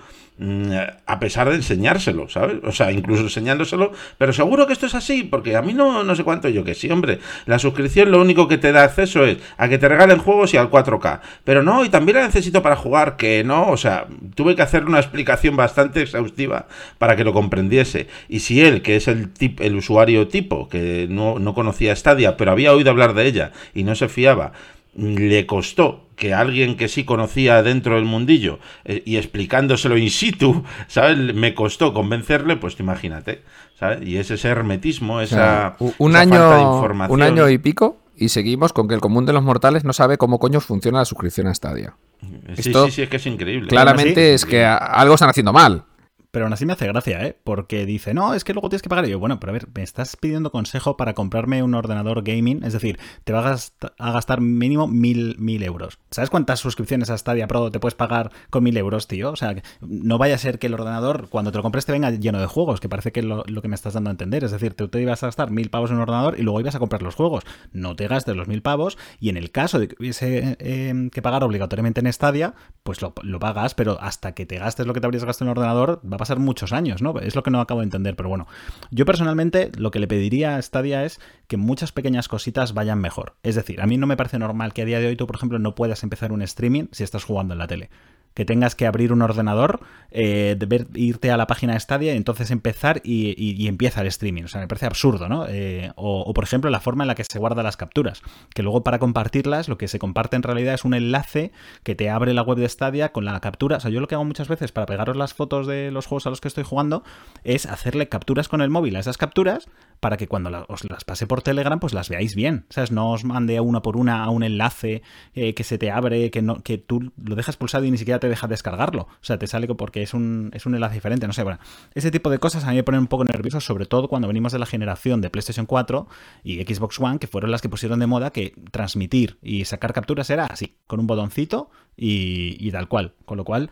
[1.05, 2.57] a pesar de enseñárselo, ¿sabes?
[2.63, 6.15] O sea, incluso enseñándoselo, pero seguro que esto es así, porque a mí no, no
[6.15, 7.19] sé cuánto yo que sí, hombre.
[7.45, 10.57] La suscripción lo único que te da acceso es a que te regalen juegos y
[10.57, 11.19] al 4K.
[11.43, 14.85] Pero no, y también la necesito para jugar, que no, o sea, tuve que hacer
[14.85, 18.07] una explicación bastante exhaustiva para que lo comprendiese.
[18.27, 22.35] Y si él, que es el, tip, el usuario tipo, que no, no conocía Stadia,
[22.37, 24.53] pero había oído hablar de ella y no se fiaba,
[24.95, 30.63] le costó que alguien que sí conocía dentro del mundillo eh, y explicándoselo in situ,
[30.87, 31.17] ¿sabes?
[31.17, 33.41] Me costó convencerle, pues imagínate,
[33.79, 34.07] ¿sabes?
[34.07, 37.15] Y es ese hermetismo, esa, O sea, un, esa año, falta de información.
[37.19, 40.17] un año y pico y seguimos con que el común de los mortales no sabe
[40.19, 41.95] cómo coño funciona la suscripción a Stadia.
[42.21, 43.67] Sí, Esto sí, sí, es que es increíble.
[43.67, 45.85] Claramente sí, es que algo están haciendo mal.
[46.31, 47.37] Pero aún así me hace gracia, ¿eh?
[47.43, 49.05] Porque dice, no, es que luego tienes que pagar.
[49.05, 52.63] Y yo, bueno, pero a ver, me estás pidiendo consejo para comprarme un ordenador gaming.
[52.63, 55.99] Es decir, te vas a gast- a gastar mínimo mil, mil euros.
[56.09, 59.31] ¿Sabes cuántas suscripciones a Stadia Pro te puedes pagar con mil euros, tío?
[59.31, 62.09] O sea, no vaya a ser que el ordenador, cuando te lo compres, te venga
[62.11, 64.45] lleno de juegos, que parece que es lo, que me estás dando a entender.
[64.45, 66.75] Es decir, tú te ibas a gastar mil pavos en un ordenador y luego ibas
[66.75, 67.43] a comprar los juegos.
[67.73, 71.21] No te gastes los mil pavos y en el caso de que hubiese eh, que
[71.21, 72.53] pagar obligatoriamente en Stadia,
[72.83, 75.51] pues lo, lo pagas, pero hasta que te gastes lo que te habrías gastado en
[75.51, 77.19] un ordenador va pasar muchos años, ¿no?
[77.19, 78.47] Es lo que no acabo de entender, pero bueno.
[78.91, 83.35] Yo personalmente lo que le pediría a Stadia es que muchas pequeñas cositas vayan mejor.
[83.43, 85.35] Es decir, a mí no me parece normal que a día de hoy tú, por
[85.35, 87.89] ejemplo, no puedas empezar un streaming si estás jugando en la tele
[88.33, 92.13] que tengas que abrir un ordenador, eh, de ver- irte a la página de Stadia
[92.13, 94.43] y entonces empezar y, empieza el streaming.
[94.43, 95.45] O sea, me parece absurdo, ¿no?
[95.49, 98.21] Eh, o, o, por ejemplo, la forma en la que se guardan las capturas.
[98.55, 101.51] Que luego para compartirlas, lo que se comparte en realidad es un enlace
[101.83, 103.77] que te abre la web de Stadia con la captura.
[103.77, 106.27] O sea, yo lo que hago muchas veces para pegaros las fotos de los juegos
[106.27, 107.03] a los que estoy jugando
[107.45, 109.69] es hacerle capturas con el móvil a esas capturas
[110.01, 112.65] para que cuando os las pase por Telegram, pues las veáis bien.
[112.69, 112.91] ¿Sabes?
[112.91, 115.03] No os mande una por una a un enlace
[115.35, 118.19] eh, que se te abre, que, no, que tú lo dejas pulsado y ni siquiera
[118.19, 119.03] te deja descargarlo.
[119.03, 121.27] O sea, te sale porque es un, es un enlace diferente.
[121.27, 121.59] No sé, bueno.
[121.93, 124.51] Ese tipo de cosas a mí me ponen un poco nervioso, sobre todo cuando venimos
[124.51, 126.07] de la generación de PlayStation 4
[126.43, 130.29] y Xbox One, que fueron las que pusieron de moda que transmitir y sacar capturas
[130.31, 133.13] era así, con un botoncito y, y tal cual.
[133.25, 133.69] Con lo cual,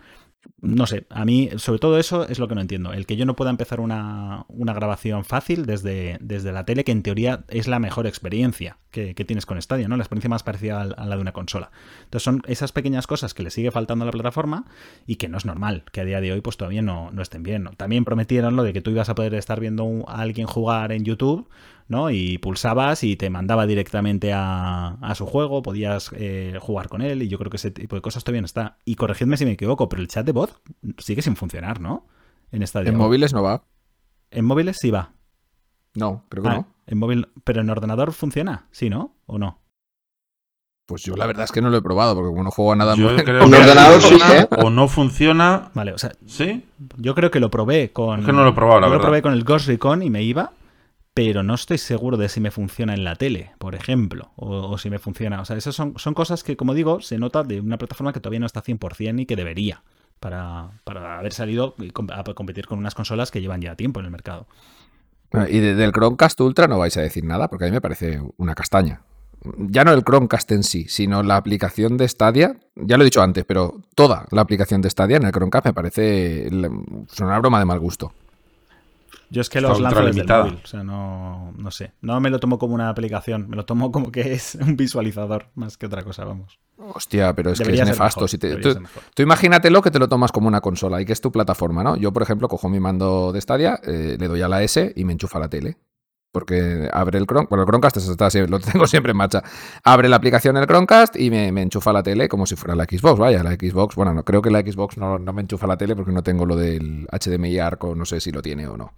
[0.61, 2.93] no sé, a mí sobre todo eso es lo que no entiendo.
[2.93, 6.91] El que yo no pueda empezar una, una grabación fácil desde, desde la tele, que
[6.91, 9.95] en teoría es la mejor experiencia que, que tienes con Stadia, ¿no?
[9.95, 11.71] La experiencia más parecida a, la de una consola.
[12.03, 14.65] Entonces son esas pequeñas cosas que le sigue faltando a la plataforma
[15.07, 17.43] y que no es normal, que a día de hoy pues todavía no, no estén
[17.43, 17.69] bien.
[17.77, 21.03] También prometieron lo de que tú ibas a poder estar viendo a alguien jugar en
[21.05, 21.47] YouTube,
[21.89, 22.09] ¿no?
[22.11, 27.21] Y pulsabas y te mandaba directamente a, a su juego, podías eh, jugar con él
[27.23, 28.77] y yo creo que ese tipo de cosas todavía no está.
[28.85, 30.61] Y corregidme si me equivoco, pero el chat de voz
[30.99, 32.05] sigue sin funcionar, ¿no?
[32.51, 32.89] En Stadia.
[32.89, 33.63] En móviles no va.
[34.31, 35.11] En móviles sí va.
[35.95, 36.67] No, creo que Ah, no.
[36.87, 39.15] En móvil, pero en ordenador funciona, ¿sí, no?
[39.25, 39.59] ¿O no?
[40.87, 42.75] Pues yo la verdad es que no lo he probado porque como no juego a
[42.75, 44.47] nada Yo muy- creo En que ordenador sí, ¿eh?
[44.63, 45.69] O no funciona.
[45.75, 46.63] Vale, o sea, ¿Sí?
[46.97, 48.21] yo creo que lo probé con.
[48.21, 50.09] Es que no lo he probado, la yo lo probé con el Ghost Recon y
[50.09, 50.51] me iba,
[51.21, 54.89] pero no estoy seguro de si me funciona en la tele, por ejemplo, o, si
[54.89, 55.41] me funciona.
[55.41, 58.39] O sea, esas son, cosas que, como digo, se nota de una plataforma que todavía
[58.39, 59.83] no está 100% y que debería
[60.21, 61.75] para, para haber salido
[62.13, 64.47] a competir con unas consolas que llevan ya tiempo en el mercado.
[65.33, 67.81] Bueno, Y de- del Chromecast Ultra no vais a decir nada porque a mí me
[67.81, 69.01] parece una castaña.
[69.57, 72.55] Ya no el Chromecast en sí, sino la aplicación de Stadia.
[72.77, 75.73] Ya lo he dicho antes, pero toda la aplicación de Stadia en el Chromecast me
[75.73, 76.47] parece
[77.19, 78.13] una broma de mal gusto.
[79.31, 81.91] Yo es que Está los lanzo desde el móvil, o sea, no, no sé.
[82.01, 85.47] No me lo tomo como una aplicación, me lo tomo como que es un visualizador
[85.55, 86.59] más que otra cosa, vamos.
[86.77, 88.21] Hostia, pero es Debería que es nefasto.
[88.21, 88.73] mejor, Si te- tú,
[89.13, 91.95] tú imagínatelo que te lo tomas como una consola y que es tu plataforma, ¿no?
[91.97, 95.03] Yo, por ejemplo, cojo mi mando de Stadia, eh, le doy a la S y
[95.05, 95.77] me enchufa la tele.
[96.31, 99.41] Porque abre el Chrome, bueno, el Chromecast está lo tengo siempre en marcha.
[99.83, 102.83] Abre la aplicación el Chromecast y me, me enchufa la tele como si fuera la
[102.83, 103.19] Xbox.
[103.19, 105.95] Vaya, la Xbox, bueno, no creo que la Xbox no, no me enchufa la tele
[105.95, 108.93] porque no tengo lo del HDMI arco, no sé si lo tiene o no.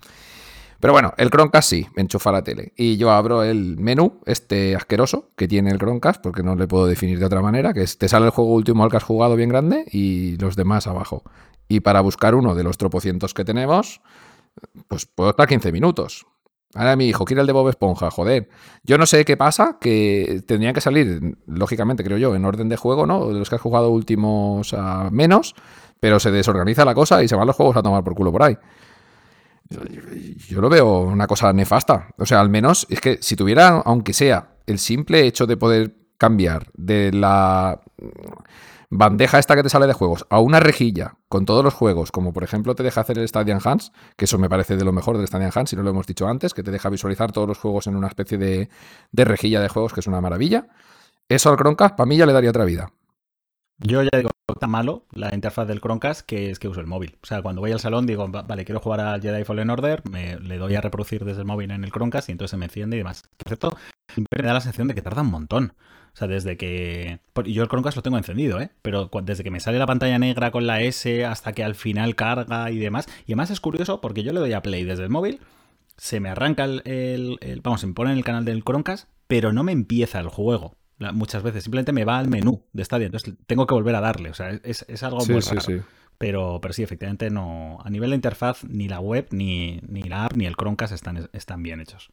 [0.81, 2.73] Pero bueno, el Chromecast sí, me enchufa la tele.
[2.75, 6.87] Y yo abro el menú, este asqueroso que tiene el Chromecast, porque no le puedo
[6.87, 9.35] definir de otra manera, que es, te sale el juego último al que has jugado
[9.35, 11.23] bien grande y los demás abajo.
[11.67, 14.01] Y para buscar uno de los tropocientos que tenemos,
[14.87, 16.25] pues puedo estar 15 minutos.
[16.73, 18.47] Ahora mi hijo quiere el de Bob Esponja, joder.
[18.83, 22.77] Yo no sé qué pasa, que tendrían que salir, lógicamente, creo yo, en orden de
[22.77, 23.27] juego, ¿no?
[23.27, 25.53] De los que has jugado últimos a menos,
[25.99, 28.43] pero se desorganiza la cosa y se van los juegos a tomar por culo por
[28.43, 28.57] ahí.
[30.49, 32.09] Yo lo veo una cosa nefasta.
[32.17, 35.95] O sea, al menos es que si tuviera, aunque sea el simple hecho de poder
[36.17, 37.81] cambiar de la
[38.91, 42.33] bandeja esta que te sale de juegos a una rejilla con todos los juegos, como
[42.33, 45.15] por ejemplo te deja hacer el Stadium Hands, que eso me parece de lo mejor
[45.15, 47.57] del Stadium Hands, si no lo hemos dicho antes, que te deja visualizar todos los
[47.57, 48.69] juegos en una especie de,
[49.11, 50.67] de rejilla de juegos, que es una maravilla.
[51.29, 52.91] Eso al Chromecast, para mí ya le daría otra vida.
[53.77, 57.17] Yo ya digo, está malo la interfaz del Chromecast que es que uso el móvil.
[57.23, 60.37] O sea, cuando voy al salón digo, vale, quiero jugar al Jedi Fallen Order, me,
[60.37, 62.97] le doy a reproducir desde el móvil en el Chromecast y entonces se me enciende
[62.97, 63.23] y demás.
[63.37, 63.77] Por cierto,
[64.17, 65.73] me da la sensación de que tarda un montón.
[66.13, 67.19] O sea, desde que...
[67.45, 68.69] Yo el Chromecast lo tengo encendido, ¿eh?
[68.81, 72.15] Pero desde que me sale la pantalla negra con la S hasta que al final
[72.15, 73.07] carga y demás.
[73.25, 75.39] Y además es curioso porque yo le doy a play desde el móvil,
[75.97, 76.81] se me arranca el...
[76.85, 80.27] el vamos, se me pone en el canal del Chromecast, pero no me empieza el
[80.27, 80.75] juego
[81.11, 81.63] muchas veces.
[81.63, 83.07] Simplemente me va al menú de Stadia.
[83.07, 84.29] Entonces tengo que volver a darle.
[84.29, 85.83] O sea, es, algo muy raro.
[86.17, 87.79] Pero, pero sí, efectivamente, no.
[87.83, 91.29] A nivel de interfaz, ni la web, ni, ni la app, ni el Chromecast están,
[91.33, 92.11] están bien hechos.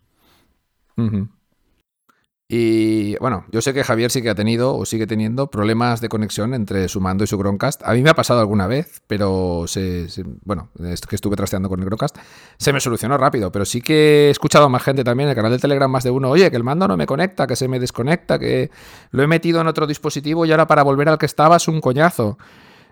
[2.51, 6.09] Y bueno, yo sé que Javier sí que ha tenido o sigue teniendo problemas de
[6.09, 7.83] conexión entre su mando y su Chromecast.
[7.85, 10.07] A mí me ha pasado alguna vez, pero se,
[10.45, 12.17] bueno, es que estuve trasteando con el Chromecast,
[12.57, 13.53] se me solucionó rápido.
[13.53, 16.05] Pero sí que he escuchado a más gente también en el canal de Telegram, más
[16.05, 18.71] de uno, oye, que el mando no me conecta, que se me desconecta, que
[19.11, 21.83] lo he metido en otro dispositivo y ahora para volver al que estaba es un
[21.83, 22.39] coñazo.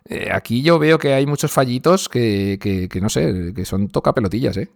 [0.04, 3.88] Eh, aquí yo veo que hay muchos fallitos que, que, que no sé, que son
[3.88, 4.68] toca pelotillas, ¿eh?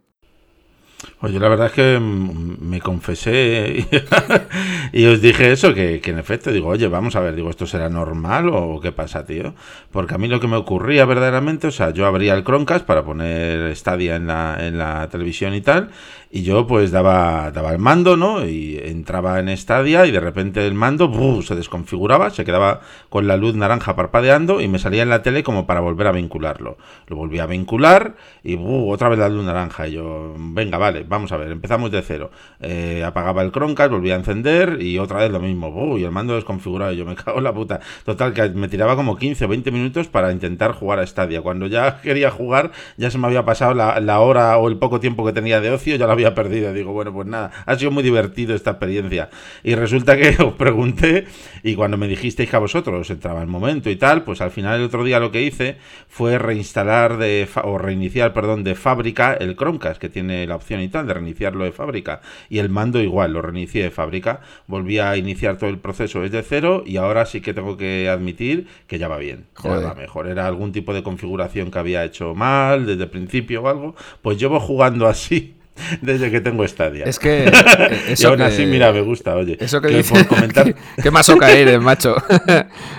[1.23, 3.87] Oye, la verdad es que mm, me confesé
[4.93, 7.89] y, os dije eso, que, en efecto, digo, oye, vamos a ver, digo, ¿esto será
[7.89, 9.55] normal o qué pasa, tío?
[9.93, 13.05] Porque a mí lo que me ocurría verdaderamente, o sea, yo abría el Chromecast para
[13.05, 15.91] poner Stadia en la, en la televisión y tal,
[16.33, 18.47] y yo pues daba, daba el mando, ¿no?
[18.47, 21.11] Y entraba en Stadia y de repente el mando
[21.43, 25.43] se desconfiguraba, se quedaba con la luz naranja parpadeando y me salía en la tele
[25.43, 26.79] como para volver a vincularlo.
[27.09, 28.15] Lo volví a vincular
[28.45, 29.89] y otra vez la luz naranja.
[29.89, 32.31] Y yo, venga, vale, vamos a ver, empezamos de cero.
[32.61, 35.97] Eh, apagaba el Chromecast, volvía a encender y otra vez lo mismo.
[35.97, 36.93] y el mando desconfigurado.
[36.93, 37.81] Yo me cago en la puta.
[38.05, 41.43] Total, que me tiraba como 15 o 20 minutos para intentar jugar a Stadia.
[41.43, 45.25] Cuando ya quería jugar, ya se me había pasado la, hora o el poco tiempo
[45.25, 46.73] que tenía de ocio, ya lo había perdido.
[46.73, 49.31] Digo, bueno, pues nada, ha sido muy divertido esta experiencia.
[49.63, 51.27] Y resulta que os pregunté
[51.63, 54.51] y cuando me dijisteis que a vosotros os entraba el momento y tal, pues al
[54.51, 55.77] final el otro día lo que hice
[56.09, 60.89] fue reinstalar de o reiniciar, perdón, de fábrica el Chromecast, que tiene la opción y
[60.89, 62.21] tal de reiniciarlo de fábrica.
[62.49, 64.41] Y el mando igual, lo reinicié de fábrica.
[64.67, 68.67] Volví a iniciar todo el proceso desde cero y ahora sí que tengo que admitir
[68.87, 69.47] que ya va bien.
[69.63, 70.27] Ya va mejor.
[70.27, 73.95] Era algún tipo de configuración que había hecho mal desde el principio o algo.
[74.23, 75.55] Pues llevo jugando así
[76.01, 77.05] desde que tengo Stadia.
[77.05, 77.45] Es que.
[78.09, 79.57] Eso y aún así, mira, me gusta, oye.
[79.61, 80.27] Eso que, dice.
[80.29, 80.75] Comentar...
[81.03, 82.17] ¿Qué, masoca eres, macho?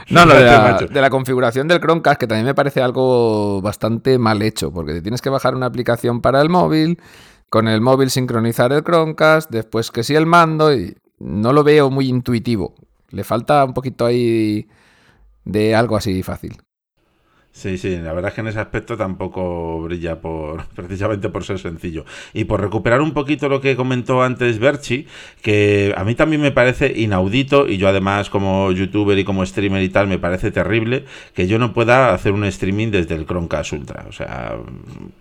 [0.10, 4.18] no, lo de la, de la, configuración del Chromecast, que también me parece algo bastante
[4.18, 7.00] mal hecho, porque tienes que bajar una aplicación para el móvil,
[7.52, 11.92] con el móvil sincronizar el Chromecast, después que sí el mando, y no lo veo
[11.92, 12.76] muy intuitivo.
[13.10, 14.70] Le falta un poquito ahí
[15.44, 16.58] de algo así fácil.
[17.54, 21.60] Sí, sí, la verdad es que en ese aspecto tampoco brilla por precisamente por ser
[21.60, 22.06] sencillo.
[22.34, 25.06] Y por recuperar un poquito lo que comentó antes Berchi,
[25.42, 29.84] que a mí también me parece inaudito, y yo además como youtuber y como streamer
[29.84, 31.04] y tal, me parece terrible
[31.34, 34.06] que yo no pueda hacer un streaming desde el Chromecast Ultra.
[34.08, 34.56] O sea,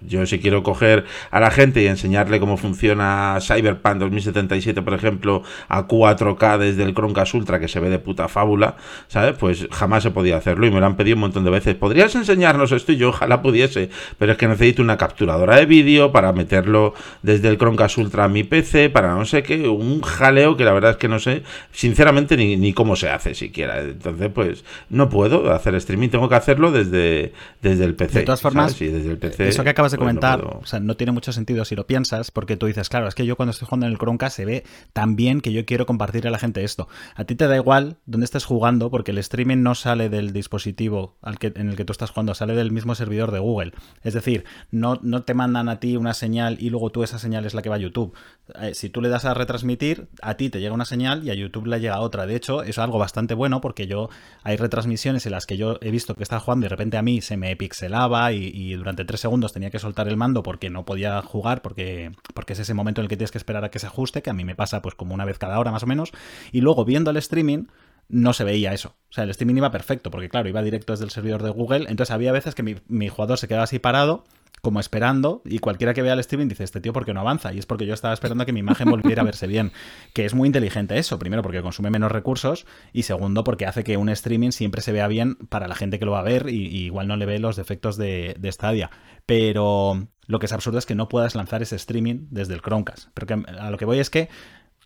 [0.01, 5.43] yo si quiero coger a la gente y enseñarle cómo funciona Cyberpunk 2077, por ejemplo,
[5.69, 8.77] a 4K desde el Chromecast Ultra, que se ve de puta fábula,
[9.09, 9.37] ¿sabes?
[9.37, 11.75] Pues jamás se podía hacerlo y me lo han pedido un montón de veces.
[11.75, 16.13] ¿Podrías enseñarnos esto y yo ojalá pudiese, pero es que necesito una capturadora de vídeo
[16.13, 20.57] para meterlo desde el Chromecast Ultra a mi PC, para no sé qué, un jaleo
[20.57, 21.43] que la verdad es que no sé,
[21.73, 23.81] sinceramente, ni, ni cómo se hace siquiera.
[23.81, 27.33] Entonces, pues no puedo hacer streaming, tengo que hacerlo desde,
[27.63, 28.21] desde el PC.
[28.21, 30.97] De todas formas, desde el PC, eso que acabas de pues comentar, o sea, no
[30.97, 33.67] tiene mucho sentido si lo piensas, porque tú dices, claro, es que yo cuando estoy
[33.67, 36.65] jugando en el Chromecast se ve tan bien que yo quiero compartir a la gente
[36.65, 36.89] esto.
[37.15, 41.17] A ti te da igual dónde estés jugando, porque el streaming no sale del dispositivo
[41.23, 43.73] al que, en el que tú estás jugando, sale del mismo servidor de Google.
[44.03, 47.47] Es decir, no, no te mandan a ti una señal y luego tú esa señal
[47.47, 48.15] es la que va a YouTube.
[48.61, 51.35] Eh, si tú le das a retransmitir, a ti te llega una señal y a
[51.35, 52.27] YouTube le llega otra.
[52.27, 54.09] De hecho, es algo bastante bueno porque yo
[54.43, 57.03] hay retransmisiones en las que yo he visto que estaba jugando y de repente a
[57.03, 60.71] mí se me pixelaba y, y durante tres segundos tenía que soltar el mando porque
[60.71, 63.71] no podía jugar porque, porque es ese momento en el que tienes que esperar a
[63.71, 65.83] que se ajuste, que a mí me pasa pues como una vez cada hora más
[65.83, 66.13] o menos.
[66.53, 67.65] Y luego viendo el streaming
[68.11, 68.97] no se veía eso.
[69.09, 71.87] O sea, el streaming iba perfecto, porque claro, iba directo desde el servidor de Google.
[71.89, 74.25] Entonces había veces que mi, jugador se quedaba así parado,
[74.63, 77.53] como esperando, y cualquiera que vea el streaming dice, este tío, ¿por qué no avanza?
[77.55, 79.73] Y es porque yo estaba esperando a que mi imagen volviera a verse bien.
[80.13, 83.97] Que es muy inteligente eso, primero porque consume menos recursos, y segundo porque hace que
[83.97, 86.67] un streaming siempre se vea bien para la gente que lo va a ver, y,
[86.85, 88.91] igual no le ve los defectos de, de Stadia.
[89.25, 93.09] Pero lo que es absurdo es que no puedas lanzar ese streaming desde el Chromecast.
[93.15, 94.29] Pero a lo que voy es que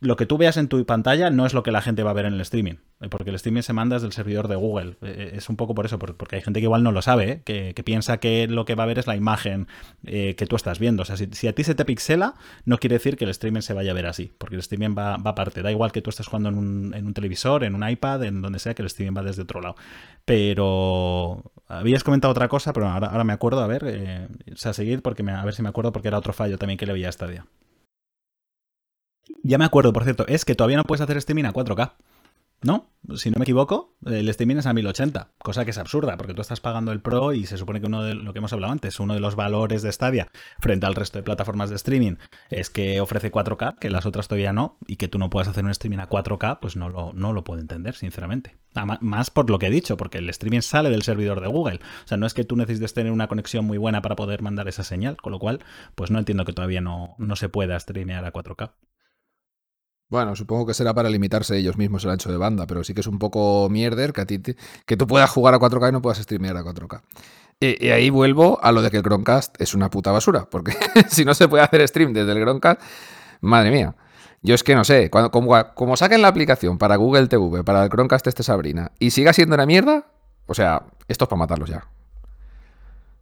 [0.05, 2.15] lo que tú veas en tu pantalla no es lo que la gente va a
[2.15, 2.75] ver en el streaming,
[3.11, 4.97] porque el streaming se manda desde el servidor de Google.
[5.01, 7.73] Es un poco por eso, porque hay gente que igual no lo sabe, ¿eh?
[7.75, 9.67] que, piensa que lo que va a ver es la imagen
[10.05, 11.03] eh, que tú estás viendo.
[11.03, 12.35] O sea, si, a ti se te pixela,
[12.67, 15.17] no quiere decir que el streaming se vaya a ver así, porque el streaming va,
[15.17, 15.63] va aparte.
[15.63, 18.43] Da igual que tú estés jugando en un, en un, televisor, en un iPad, en
[18.43, 19.77] donde sea, que el streaming va desde otro lado.
[20.27, 24.75] Pero habías comentado otra cosa, pero ahora, ahora me acuerdo, a ver, eh, o sea,
[24.75, 26.93] seguir, porque me, a ver si me acuerdo, porque era otro fallo también que le
[26.93, 27.47] veía a Stadia.
[29.47, 31.93] Ya me acuerdo, por cierto, es que todavía no puedes hacer streaming a 4K.
[32.63, 32.89] ¿No?
[33.17, 36.41] Si no me equivoco, el streaming es a 1080, cosa que es absurda, porque tú
[36.41, 38.99] estás pagando el Pro y se supone que uno de lo que hemos hablado antes,
[39.01, 40.29] uno de los valores de Stadia
[40.61, 42.15] frente al resto de plataformas de streaming
[42.49, 45.63] es que ofrece 4K, que las otras todavía no, y que tú no puedas hacer
[45.63, 48.57] un streaming a 4K, pues no lo, no lo puedo entender, sinceramente.
[49.03, 51.81] Más por lo que he dicho, porque el streaming sale del servidor de Google.
[52.05, 54.69] O sea, no es que tú necesites tener una conexión muy buena para poder mandar
[54.69, 55.61] esa señal, con lo cual,
[55.95, 58.73] pues no entiendo que todavía no, no se pueda streamear a 4K.
[60.15, 63.01] Bueno, supongo que será para limitarse ellos mismos el ancho de banda, pero sí que
[63.01, 64.41] es un poco mierder que a ti
[64.87, 67.01] que tú puedas jugar a 4K y no puedas streamear a 4K.
[67.59, 70.77] Y, y, ahí vuelvo a lo de que el Chromecast es una puta basura, porque
[71.09, 72.81] si no se puede hacer stream desde el Chromecast,
[73.41, 73.97] madre mía.
[74.41, 77.83] Yo es que no sé, cuando, como, como saquen la aplicación para Google TV, para
[77.83, 80.07] el Chromecast este Sabrina, y siga siendo una mierda,
[80.47, 81.89] o sea, esto es para matarlos ya.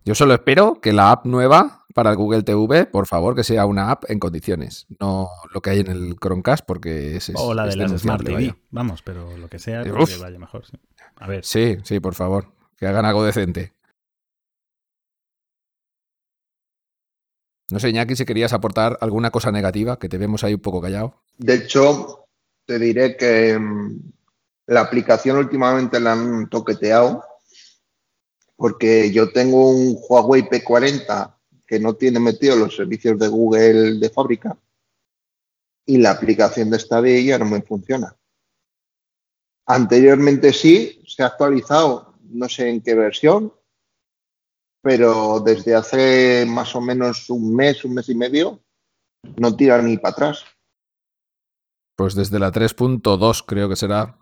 [0.05, 3.67] Yo solo espero que la app nueva para el Google TV, por favor, que sea
[3.67, 7.33] una app en condiciones, no lo que hay en el Chromecast, porque es.
[7.35, 8.57] O la es de las Smart TV, vaya.
[8.71, 10.67] vamos, pero lo que sea, que vaya mejor.
[10.67, 10.79] Sí.
[11.17, 11.45] A ver.
[11.45, 13.73] Sí, sí, por favor, que hagan algo decente.
[17.71, 20.83] No sé, Iñaki, si querías aportar alguna cosa negativa, que te vemos ahí un poco
[20.83, 21.23] callado.
[21.39, 22.27] De hecho,
[22.67, 23.59] te diré que
[24.67, 27.25] la aplicación últimamente la han toqueteado
[28.57, 31.35] porque yo tengo un Huawei P40
[31.73, 34.59] que no tiene metido los servicios de Google de fábrica
[35.87, 38.15] y la aplicación de Stadia ya no me funciona.
[39.65, 43.55] Anteriormente sí, se ha actualizado, no sé en qué versión,
[44.83, 48.63] pero desde hace más o menos un mes, un mes y medio,
[49.39, 50.45] no tira ni para atrás.
[51.97, 54.19] Pues desde la 3.2 creo que será,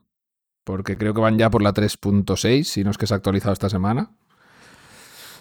[0.63, 3.53] porque creo que van ya por la 3.6, si no es que se ha actualizado
[3.53, 4.17] esta semana.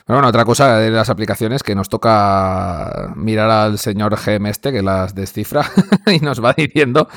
[0.09, 4.81] Bueno, otra cosa de las aplicaciones que nos toca mirar al señor GM este que
[4.81, 5.69] las descifra
[6.11, 7.07] y nos va diciendo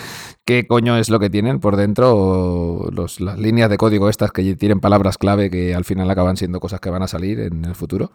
[0.44, 4.56] qué coño es lo que tienen por dentro los, las líneas de código estas que
[4.56, 7.74] tienen palabras clave que al final acaban siendo cosas que van a salir en el
[7.74, 8.12] futuro.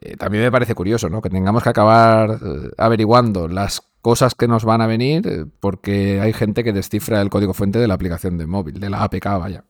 [0.00, 1.20] Eh, también me parece curioso, ¿no?
[1.20, 6.22] Que tengamos que acabar eh, averiguando las cosas que nos van a venir eh, porque
[6.22, 9.26] hay gente que descifra el código fuente de la aplicación de móvil, de la APK,
[9.38, 9.64] vaya.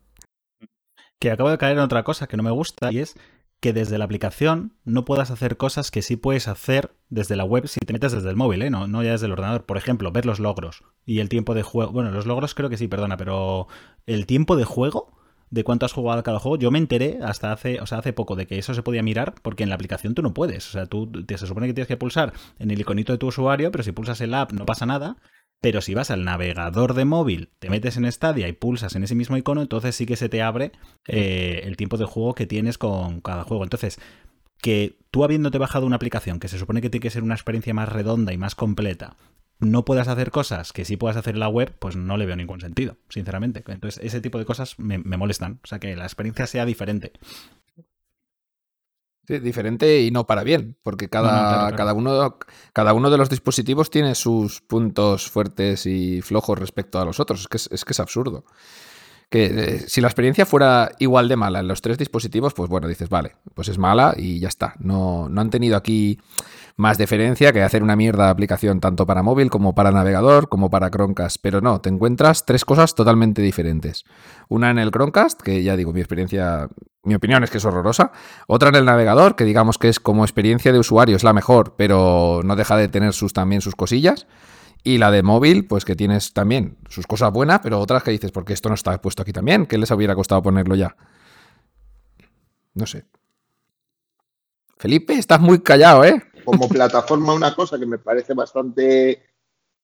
[1.18, 3.16] Que acabo de caer en otra cosa que no me gusta y es
[3.64, 7.66] que desde la aplicación no puedas hacer cosas que sí puedes hacer desde la web
[7.66, 8.68] si te metes desde el móvil, ¿eh?
[8.68, 9.64] no, ya desde el ordenador.
[9.64, 11.90] Por ejemplo, ver los logros y el tiempo de juego.
[11.90, 13.66] Bueno, los logros creo que sí, perdona, pero
[14.04, 15.16] el tiempo de juego,
[15.48, 18.36] de cuánto has jugado cada juego, yo me enteré hasta hace, o sea, hace poco
[18.36, 20.68] de que eso se podía mirar porque en la aplicación tú no puedes.
[20.68, 23.28] O sea, tú te, se supone que tienes que pulsar en el iconito de tu
[23.28, 25.16] usuario, pero si pulsas el app no pasa nada.
[25.64, 29.14] Pero si vas al navegador de móvil, te metes en Stadia y pulsas en ese
[29.14, 30.72] mismo icono, entonces sí que se te abre
[31.08, 33.64] eh, el tiempo de juego que tienes con cada juego.
[33.64, 33.98] Entonces,
[34.60, 37.72] que tú habiéndote bajado una aplicación que se supone que tiene que ser una experiencia
[37.72, 39.16] más redonda y más completa,
[39.58, 42.36] no puedas hacer cosas que sí puedas hacer en la web, pues no le veo
[42.36, 43.64] ningún sentido, sinceramente.
[43.66, 45.60] Entonces, ese tipo de cosas me, me molestan.
[45.64, 47.12] O sea, que la experiencia sea diferente.
[49.26, 51.76] Sí, diferente y no para bien, porque cada, no, no, claro, claro.
[51.76, 52.38] Cada, uno,
[52.74, 57.40] cada uno de los dispositivos tiene sus puntos fuertes y flojos respecto a los otros.
[57.40, 58.44] Es que es, es, que es absurdo.
[59.30, 62.86] Que eh, si la experiencia fuera igual de mala en los tres dispositivos, pues bueno,
[62.86, 64.74] dices, vale, pues es mala y ya está.
[64.78, 66.20] No, no han tenido aquí
[66.76, 70.70] más diferencia que hacer una mierda de aplicación tanto para móvil como para navegador como
[70.70, 71.36] para Chromecast.
[71.40, 74.04] Pero no, te encuentras tres cosas totalmente diferentes.
[74.48, 76.68] Una en el Chromecast, que ya digo, mi experiencia,
[77.04, 78.10] mi opinión es que es horrorosa.
[78.48, 81.74] Otra en el navegador, que digamos que es como experiencia de usuario, es la mejor,
[81.76, 84.26] pero no deja de tener sus, también sus cosillas.
[84.82, 88.32] Y la de móvil, pues que tienes también sus cosas buenas, pero otras que dices,
[88.32, 90.94] porque esto no está puesto aquí también, ¿qué les hubiera costado ponerlo ya?
[92.74, 93.06] No sé.
[94.76, 96.22] Felipe, estás muy callado, ¿eh?
[96.44, 99.22] Como plataforma, una cosa que me parece bastante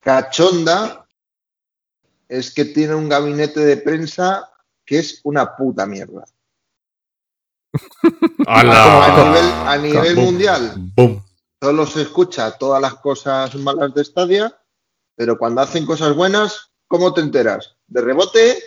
[0.01, 1.07] cachonda
[2.29, 4.51] es que tiene un gabinete de prensa
[4.85, 6.25] que es una puta mierda.
[8.47, 8.63] a
[9.25, 10.93] nivel, a nivel mundial,
[11.61, 14.57] solo se escucha todas las cosas malas de Stadia,
[15.15, 17.77] pero cuando hacen cosas buenas, ¿cómo te enteras?
[17.87, 18.59] ¿De rebote?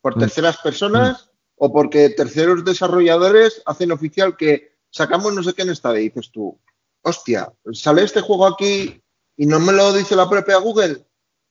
[0.00, 0.20] ¿Por mm.
[0.20, 1.30] terceras personas?
[1.56, 6.00] ¿O porque terceros desarrolladores hacen oficial que sacamos no sé qué en Stadia?
[6.00, 6.58] Y dices tú,
[7.02, 9.00] hostia, ¿sale este juego aquí
[9.36, 11.04] y no me lo dice la propia Google?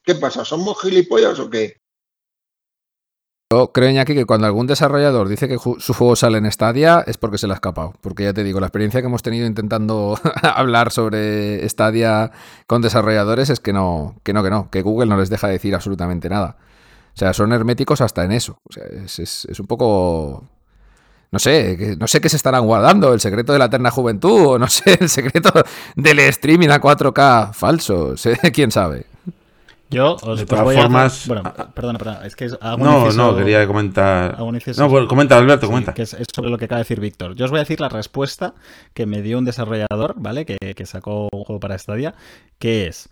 [0.04, 0.44] ¿Qué pasa?
[0.44, 1.82] ¿Somos gilipollas o qué?
[3.52, 7.18] Yo creo, Iñaki, que cuando algún desarrollador dice que su juego sale en Stadia es
[7.18, 7.94] porque se le ha escapado.
[8.00, 12.32] Porque ya te digo, la experiencia que hemos tenido intentando hablar sobre Stadia
[12.66, 15.76] con desarrolladores es que no, que no, que no, que Google no les deja decir
[15.76, 16.56] absolutamente nada.
[17.14, 18.58] O sea, son herméticos hasta en eso.
[18.70, 20.48] O sea, es un poco
[21.32, 24.60] no sé, no sé qué se estarán guardando, el secreto de la eterna juventud o
[24.60, 25.52] no sé, el secreto
[25.96, 28.16] del streaming a 4K falso,
[28.54, 29.06] quién sabe.
[29.90, 31.28] Yo os, de todas formas.
[31.28, 31.44] bueno,
[31.74, 32.26] perdona, perdona.
[32.26, 34.38] Es que no, no, quería comentar.
[34.40, 35.94] no, bueno, comenta, Alberto, comenta.
[35.94, 37.36] Que es, sobre lo que acaba de decir Víctor.
[37.36, 38.54] Yo os voy a decir la respuesta
[38.94, 40.46] que me dio un desarrollador, ¿vale?
[40.46, 42.16] Que, que sacó un juego para Stadia,
[42.58, 43.10] que es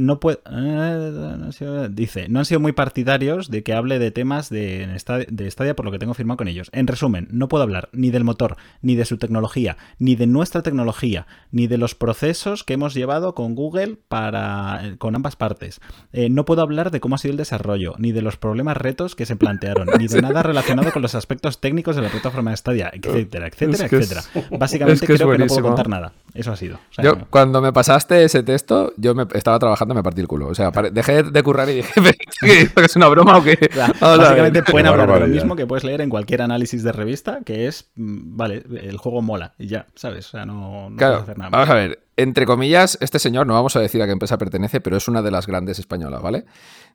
[0.00, 4.88] no puede, eh, dice, no han sido muy partidarios de que hable de temas de,
[5.28, 6.70] de Stadia por lo que tengo firmado con ellos.
[6.72, 10.62] En resumen, no puedo hablar ni del motor, ni de su tecnología, ni de nuestra
[10.62, 15.80] tecnología, ni de los procesos que hemos llevado con Google para eh, con ambas partes.
[16.12, 19.14] Eh, no puedo hablar de cómo ha sido el desarrollo, ni de los problemas retos
[19.14, 22.56] que se plantearon, ni de nada relacionado con los aspectos técnicos de la plataforma de
[22.56, 24.22] Stadia, etcétera, etcétera, etcétera.
[24.58, 26.12] Básicamente creo que no puedo contar nada.
[26.34, 26.78] Eso ha sido.
[27.02, 30.48] yo, cuando me pasaste ese texto, yo me estaba trabajando, me partí el culo.
[30.48, 31.92] O sea, dejé de currar y dije,
[32.40, 33.58] ¿que es una broma o qué?
[34.00, 37.66] básicamente pueden hablar de lo mismo que puedes leer en cualquier análisis de revista, que
[37.66, 40.28] es, mm, vale, el juego mola y ya, ¿sabes?
[40.28, 41.50] O sea, no, puedes hacer nada.
[41.50, 44.82] Vamos a ver, entre comillas, este señor, no vamos a decir a qué empresa pertenece,
[44.82, 46.44] pero es una de las grandes españolas, ¿vale?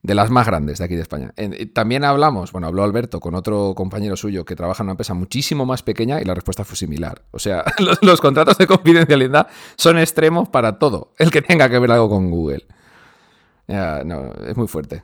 [0.03, 1.33] De las más grandes de aquí de España.
[1.73, 5.65] también hablamos, bueno, habló Alberto con otro compañero suyo que trabaja en una empresa muchísimo
[5.65, 7.23] más pequeña y la respuesta fue similar.
[7.31, 7.63] O sea,
[8.01, 9.47] los, contratos de confidencialidad
[9.77, 12.65] son extremos para todo el que tenga que ver algo con Google.
[13.67, 15.03] No, es muy fuerte.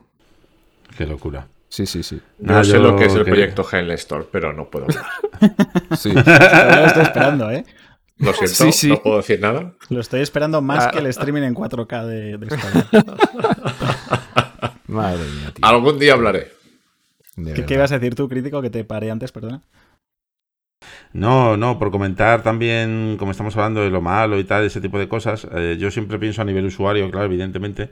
[0.96, 1.46] Qué locura.
[1.68, 2.20] Sí, sí, sí.
[2.38, 5.06] No sé lo que es el proyecto Hell Store, pero no puedo hablar.
[5.98, 6.12] sí.
[6.12, 7.64] Lo estoy esperando, ¿eh?
[8.18, 9.72] Lo siento, no puedo decir nada.
[9.88, 11.10] Lo estoy esperando más que el ah.
[11.10, 12.46] streaming en 4K de, de
[14.86, 15.66] Madre mía, tío.
[15.66, 16.52] Algún día hablaré.
[17.34, 19.62] ¿Qué, ¿Qué, ibas a decir tú, crítico, que te paré antes, perdona?
[21.12, 24.98] No, no, por comentar también, como estamos hablando de lo malo y tal, ese tipo
[24.98, 27.90] de cosas, eh, yo siempre pienso a nivel usuario, claro, evidentemente,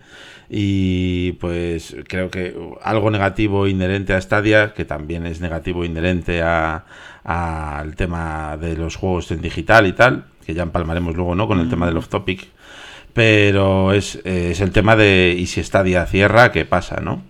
[0.48, 7.96] y pues creo que algo negativo inherente a Stadia, que también es negativo inherente al
[7.96, 11.46] tema de los juegos en digital y tal, que ya empalmaremos luego, ¿no?
[11.46, 12.48] Con el tema del off topic,
[13.12, 17.29] pero es, es el tema de, y si Stadia cierra, ¿qué pasa, no?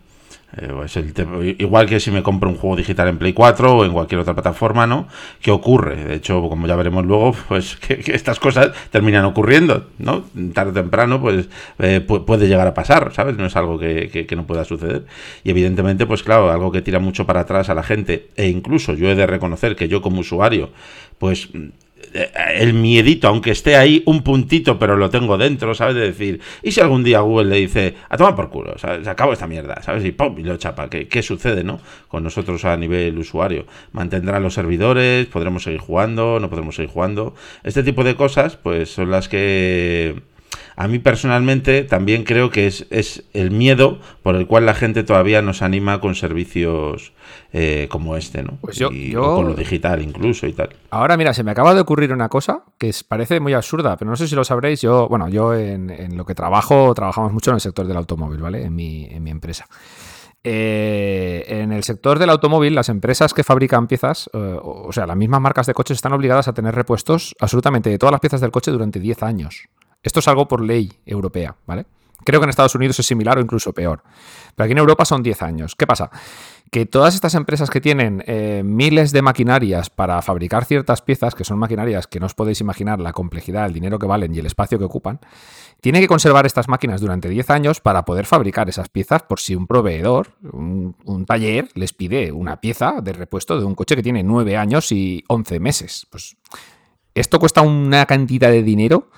[0.57, 4.21] Eh, igual que si me compro un juego digital en Play 4 o en cualquier
[4.21, 5.07] otra plataforma, ¿no?
[5.41, 6.05] ¿Qué ocurre?
[6.05, 10.25] De hecho, como ya veremos luego, pues que, estas cosas terminan ocurriendo, ¿no?
[10.53, 11.49] Tarde o temprano, pues
[11.79, 13.37] eh, puede llegar a pasar, ¿sabes?
[13.37, 15.07] No es algo que, que, no pueda suceder.
[15.45, 18.95] Y evidentemente, pues claro, algo que tira mucho para atrás a la gente, e incluso
[18.95, 20.71] yo he de reconocer que yo como usuario,
[21.19, 21.51] pues
[22.12, 25.95] el miedito, aunque esté ahí un puntito, pero lo tengo dentro, ¿sabes?
[25.95, 29.05] De decir, ¿y si algún día Google le dice, a tomar por culo, ¿sabes?
[29.05, 30.05] Se acabó esta mierda, ¿sabes?
[30.05, 30.39] Y ¡pum!
[30.39, 30.89] Y lo chapa.
[30.89, 31.81] ¿Qué, ¿Qué, sucede, no?
[32.09, 33.66] Con nosotros a nivel usuario.
[33.93, 35.27] ¿Mantendrán los servidores?
[35.27, 36.41] ¿Podremos seguir jugando?
[36.41, 37.35] ¿No podremos seguir jugando?
[37.62, 40.23] Este tipo de cosas, pues son las que
[40.81, 45.05] a mí personalmente también creo que es, es el miedo por el cual la gente
[45.05, 47.12] todavía nos anima con servicios
[47.52, 48.57] eh, como este, ¿no?
[48.62, 50.70] Pues yo, con lo digital incluso y tal.
[50.89, 54.16] Ahora, mira, se me acaba de ocurrir una cosa que parece muy absurda, pero no
[54.16, 54.81] sé si lo sabréis.
[54.81, 58.65] Yo, bueno, yo en, lo que trabajo, trabajamos mucho en el sector del automóvil, ¿vale?
[58.65, 59.66] En mi, en mi empresa.
[60.43, 65.16] Eh, en el sector del automóvil, las empresas que fabrican piezas, eh, o sea, las
[65.19, 68.51] mismas marcas de coches están obligadas a tener repuestos absolutamente de todas las piezas del
[68.51, 69.69] coche durante 10 años.
[70.03, 71.87] Esto es algo por ley europea, ¿vale?
[72.25, 74.03] Creo que en Estados Unidos es similar o incluso peor.
[74.55, 75.75] Pero aquí en Europa son 10 años.
[75.75, 76.11] ¿Qué pasa?
[76.71, 81.45] que todas estas empresas que tienen eh, miles de maquinarias para fabricar ciertas piezas, que
[81.45, 84.47] son maquinarias que no os podéis imaginar la complejidad, el dinero que valen y el
[84.47, 85.19] espacio que ocupan,
[85.81, 89.57] tienen que conservar estas máquinas durante 10 años para poder fabricar esas piezas por si
[89.57, 94.03] un proveedor, un, un taller, les pide una pieza de repuesto de un coche que
[94.03, 96.07] tiene 9 años y 11 meses.
[96.09, 96.37] Pues
[97.15, 99.11] esto cuesta una cantidad de dinero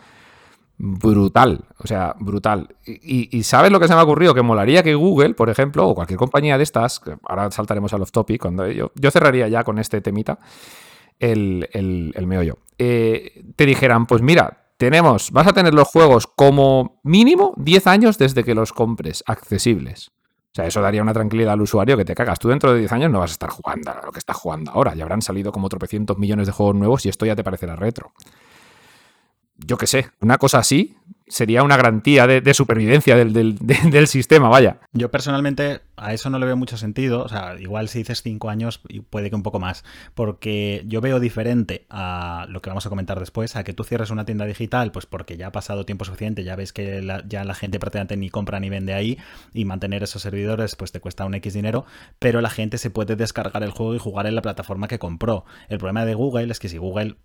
[0.84, 2.74] brutal, o sea, brutal.
[2.84, 4.34] Y, ¿sabes lo que se me ha ocurrido?
[4.34, 8.10] Que molaría que Google, por ejemplo, o cualquier compañía de estas, ahora saltaremos al off
[8.10, 10.40] topic, cuando yo, yo cerraría ya con este temita
[11.20, 17.00] el, el, meollo, eh, te dijeran, pues mira, tenemos, vas a tener los juegos como
[17.04, 20.10] mínimo 10 años desde que los compres, accesibles.
[20.50, 22.40] O sea, eso daría una tranquilidad al usuario que te cagas.
[22.40, 24.72] Tú dentro de 10 años no vas a estar jugando a lo que estás jugando
[24.72, 24.94] ahora.
[24.96, 28.12] Ya habrán salido como tropecientos millones de juegos nuevos y esto ya te parecerá retro
[29.66, 30.96] yo qué sé, una cosa así
[31.32, 34.80] sería una garantía de, supervivencia del, sistema, vaya.
[34.92, 38.50] Yo personalmente a eso no le veo mucho sentido, o sea, igual si dices cinco
[38.50, 39.84] años puede que un poco más,
[40.14, 44.10] porque yo veo diferente a lo que vamos a comentar después, a que tú cierres
[44.10, 47.54] una tienda digital, pues porque ya ha pasado tiempo suficiente, ya ves que ya la
[47.54, 49.18] gente prácticamente ni compra ni vende ahí
[49.54, 51.86] y mantener esos servidores pues te cuesta un X dinero,
[52.18, 55.44] pero la gente se puede descargar el juego y jugar en la plataforma que compró.
[55.68, 57.16] El problema de Google es que si Google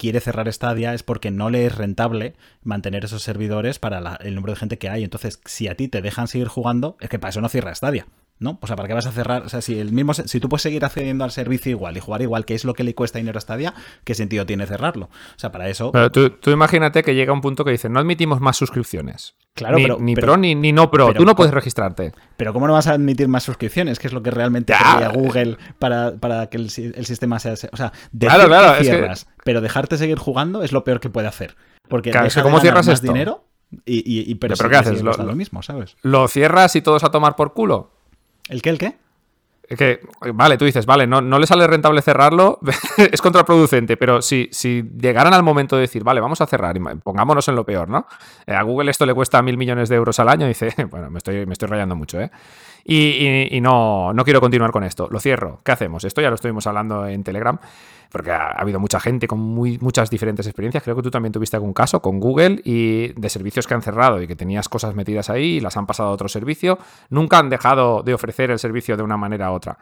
[0.00, 4.54] quiere cerrar Stadia es porque no le es rentable mantener esos servidores para el número
[4.54, 5.04] de gente que hay.
[5.04, 8.06] Entonces, si a ti te dejan seguir jugando, es que para eso no cierra Stadia.
[8.40, 8.58] ¿No?
[8.62, 9.42] O sea, ¿para qué vas a cerrar?
[9.42, 12.22] O sea, si el mismo si tú puedes seguir accediendo al servicio igual y jugar
[12.22, 15.06] igual, que es lo que le cuesta dinero a Stadia, ¿qué sentido tiene cerrarlo?
[15.06, 15.92] O sea, para eso.
[15.92, 19.36] Pero tú, imagínate que llega un punto que dice, no admitimos más suscripciones.
[19.54, 21.12] Claro, ni, pero, ni pro ni, no pro.
[21.12, 22.12] tú no puedes registrarte.
[22.38, 23.98] Pero ¿cómo no vas a admitir más suscripciones?
[23.98, 27.52] Que es lo que realmente quería Google para, para, que el, sistema sea.
[27.52, 31.56] O sea, claro, claro, cierras, pero dejarte seguir jugando es lo peor que puede hacer.
[31.88, 33.44] Porque claro, ¿cómo cierras más dinero
[33.84, 35.02] y, pero, ¿Pero qué haces?
[35.02, 35.96] Lo, lo mismo, ¿sabes?
[36.02, 37.99] ¿Lo cierras y todos a tomar por culo?
[38.50, 38.70] ¿El qué?
[38.70, 38.94] ¿El qué?
[39.76, 40.00] que,
[40.34, 42.58] vale, tú dices, vale, no, no le sale rentable cerrarlo,
[42.96, 46.80] es contraproducente, pero si, si llegaran al momento de decir, vale, vamos a cerrar, y
[46.80, 48.06] pongámonos en lo peor, ¿no?
[48.46, 51.08] Eh, a Google esto le cuesta mil millones de euros al año y dice, bueno,
[51.10, 52.30] me estoy, me estoy rayando mucho, ¿eh?
[52.84, 56.02] Y, no, no quiero continuar con esto, lo cierro, ¿qué hacemos?
[56.02, 57.58] Esto ya lo estuvimos hablando en Telegram
[58.10, 60.82] porque ha, habido mucha gente con muy, muchas diferentes experiencias.
[60.82, 64.20] Creo que tú también tuviste algún caso con Google y de servicios que han cerrado
[64.22, 66.78] y que tenías cosas metidas ahí y las han pasado a otro servicio.
[67.08, 69.78] Nunca han dejado de ofrecer el servicio de una manera u otra.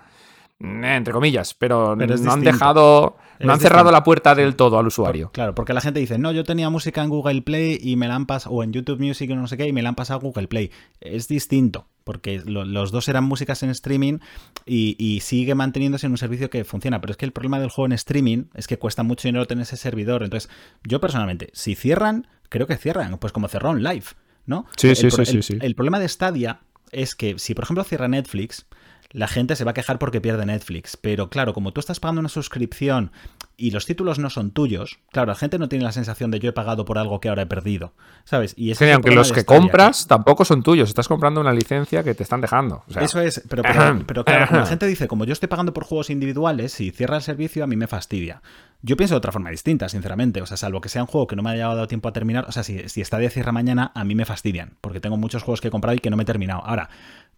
[0.61, 4.89] Eh, entre comillas, pero, no han dejado, no han cerrado la puerta del todo al
[4.89, 5.31] usuario.
[5.33, 8.17] Claro, porque la gente dice, no, yo tenía música en Google Play y me la
[8.17, 10.19] han pasado, o en YouTube Music o no sé qué, y me la han pasado
[10.19, 10.73] a Google Play.
[11.01, 14.21] Es distinto, porque los dos eran músicas en streaming
[14.65, 17.03] y, sigue manteniéndose en un servicio que funciona.
[17.03, 19.65] Pero es que el problema del juego en streaming es que cuesta mucho dinero tener
[19.65, 20.23] ese servidor.
[20.23, 20.51] Entonces,
[20.85, 24.07] yo personalmente, si cierran, creo que cierran, pues como cerró en live,
[24.47, 24.65] ¿no?
[24.79, 25.59] Sí, sí, sí, sí.
[25.61, 26.61] El problema de Stadia
[26.93, 28.65] es que si, por ejemplo, cierra Netflix,
[29.11, 30.97] la gente se va a quejar porque pierde Netflix.
[30.97, 33.13] Pero claro, como tú estás pagando una suscripción
[33.61, 36.51] y los títulos no son tuyos, claro, la gente no tiene la sensación de yo
[36.51, 37.93] he pagado por algo que ahora he perdido.
[38.25, 38.55] ¿Sabes?
[38.57, 42.23] Y es aunque los que compras tampoco son tuyos, estás comprando una licencia que te
[42.23, 42.85] están dejando.
[43.01, 43.65] Eso es, pero,
[44.07, 47.23] pero, claro, la gente dice, como yo estoy pagando por juegos individuales, si cierra el
[47.23, 48.43] servicio a mí me fastidia.
[48.81, 50.41] Yo pienso de otra forma distinta, sinceramente.
[50.41, 52.45] O sea, salvo que sea un juego que no me haya dado tiempo a terminar.
[52.49, 54.77] O sea, si, si está de cierra mañana, a mí me fastidian.
[54.81, 56.63] Porque tengo muchos juegos que he comprado y que no me he terminado.
[56.65, 56.89] Ahora,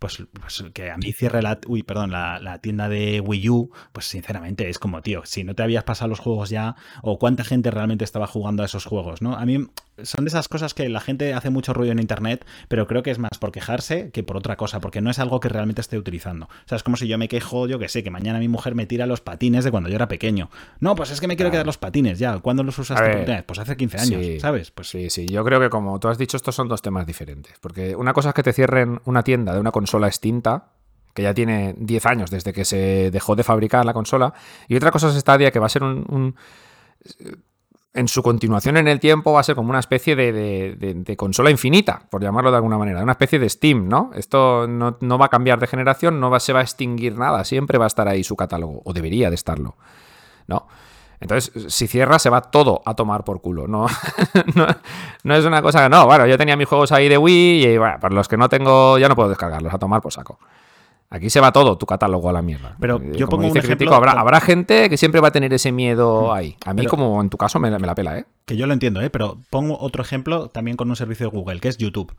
[0.01, 4.07] pues, pues, que a mí cierre la, uy, perdón, la, tienda de Wii U, pues
[4.07, 7.71] sinceramente es como, tío, si no te habías pasado los juegos ya, o cuánta gente
[7.71, 9.35] realmente estaba jugando a esos juegos, ¿no?
[9.37, 9.67] A mí
[10.03, 13.11] son de esas cosas que la gente hace mucho ruido en internet, pero creo que
[13.11, 15.99] es más por quejarse que por otra cosa, porque no es algo que realmente esté
[15.99, 16.47] utilizando.
[16.47, 18.75] O sea, es como si yo me quejo, yo que sé, que mañana mi mujer
[18.75, 20.49] me tira los patines de cuando yo era pequeño.
[20.81, 22.39] No, pues es que me quiero quedar los patines ya.
[22.39, 23.45] ¿Cuándo los usaste por internet?
[23.47, 24.71] Pues hace 15 años, ¿sabes?
[24.71, 25.27] Pues sí, sí.
[25.27, 27.53] Yo creo que como tú has dicho, estos son dos temas diferentes.
[27.61, 30.73] Porque una cosa es que te cierren una tienda de una consola extinta,
[31.15, 34.35] que ya tiene 10 años desde que se dejó de fabricar la consola,
[34.69, 36.37] y otra cosa es Stadia, que va a ser un,
[37.93, 42.03] en su continuación en el tiempo va a ser como una especie de, consola infinita,
[42.09, 44.11] por llamarlo de alguna manera, una especie de Steam, ¿no?
[44.15, 47.79] Esto no, va a cambiar de generación, no va, se va a extinguir nada, siempre
[47.79, 49.77] va a estar ahí su catálogo, o debería de estarlo,
[50.47, 50.69] ¿no?
[51.21, 53.67] Entonces, si cierra, se va todo a tomar por culo.
[53.69, 53.87] No,
[55.25, 56.07] no, es una cosa que no.
[56.07, 58.99] Bueno, yo tenía mis juegos ahí de Wii y bueno, por los que no tengo,
[58.99, 60.39] ya no puedo descargarlos, a tomar por saco.
[61.13, 62.77] Aquí se va todo tu catálogo a la mierda.
[62.79, 65.73] Pero eh, yo pongo un ejemplo, habrá, habrá, gente que siempre va a tener ese
[65.73, 66.57] miedo ahí.
[66.65, 68.27] A mí, como en tu caso, me, me, la pela, ¿eh?
[68.47, 69.11] Que yo lo entiendo, ¿eh?
[69.11, 72.15] Pero pongo otro ejemplo también con un servicio de Google, que es YouTube.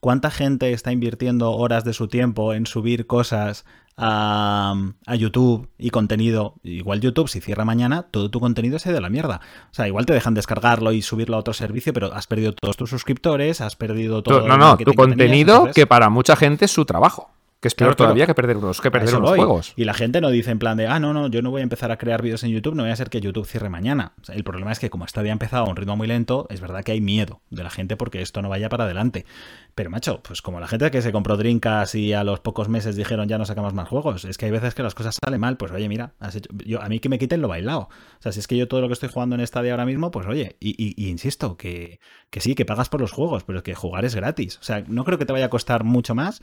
[0.00, 3.66] ¿Cuánta gente está invirtiendo horas de su tiempo en subir cosas
[3.98, 4.74] a,
[5.18, 6.54] YouTube y contenido?
[6.62, 9.42] Igual YouTube, si cierra mañana, todo tu contenido se de la mierda.
[9.70, 12.78] O sea, igual te dejan descargarlo y subirlo a otro servicio, pero has perdido todos
[12.78, 14.48] tus suscriptores, has perdido todo.
[14.48, 17.30] No, no, tu contenido que para mucha gente es su trabajo.
[17.60, 19.38] Que es peor Claro, todavía que perder unos, que perder unos voy.
[19.38, 19.74] juegos.
[19.76, 21.62] Y la gente no dice en plan de, ah, no, no, yo no voy a
[21.62, 24.14] empezar a crear vídeos en YouTube, no voy a hacer que YouTube cierre mañana.
[24.22, 26.46] O sea, el problema es que como Stadia ha empezado a un ritmo muy lento,
[26.48, 29.26] es verdad que hay miedo de la gente porque esto no vaya para adelante.
[29.74, 32.96] Pero macho, pues como la gente que se compró Drinkas y a los pocos meses
[32.96, 35.58] dijeron ya no sacamos más juegos, es que hay veces que las cosas salen mal,
[35.58, 37.80] pues oye, mira, has hecho- yo, a mí que me quiten lo bailado.
[38.18, 40.10] O sea, si es que yo todo lo que estoy jugando en Stadia ahora mismo,
[40.10, 42.00] pues oye, y, y- y insisto, que,
[42.30, 44.56] que sí, que pagas por los juegos, pero que jugar es gratis.
[44.58, 46.40] O sea, no creo que te vaya a costar mucho más.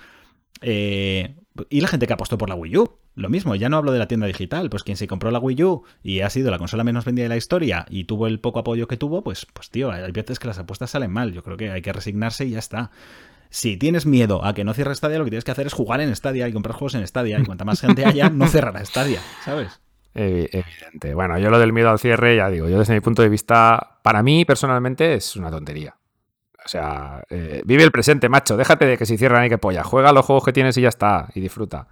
[0.62, 1.36] Eh,
[1.70, 4.00] y la gente que apostó por la Wii U, lo mismo, ya no hablo de
[4.00, 6.84] la tienda digital, pues quien se compró la Wii U y ha sido la consola
[6.84, 9.92] menos vendida de la historia y tuvo el poco apoyo que tuvo, pues, pues tío,
[9.92, 12.60] hay veces que las apuestas salen mal, yo creo que hay que resignarse y ya
[12.60, 12.92] está.
[13.50, 16.02] Si tienes miedo a que no cierre Stadia, lo que tienes que hacer es jugar
[16.02, 19.22] en Stadia y comprar juegos en Stadia y cuanta más gente haya, no cerrará Stadia,
[19.44, 19.80] ¿sabes?
[20.16, 21.14] Evi- Evidente.
[21.14, 24.00] Bueno, yo lo del miedo al cierre, ya digo, yo desde mi punto de vista,
[24.04, 25.96] para mí personalmente es una tontería.
[26.68, 28.58] O sea, eh, vive el presente, macho.
[28.58, 29.86] Déjate de que si cierran hay que polla.
[29.86, 31.30] Juega los juegos que tienes y ya está.
[31.34, 31.88] Y disfruta.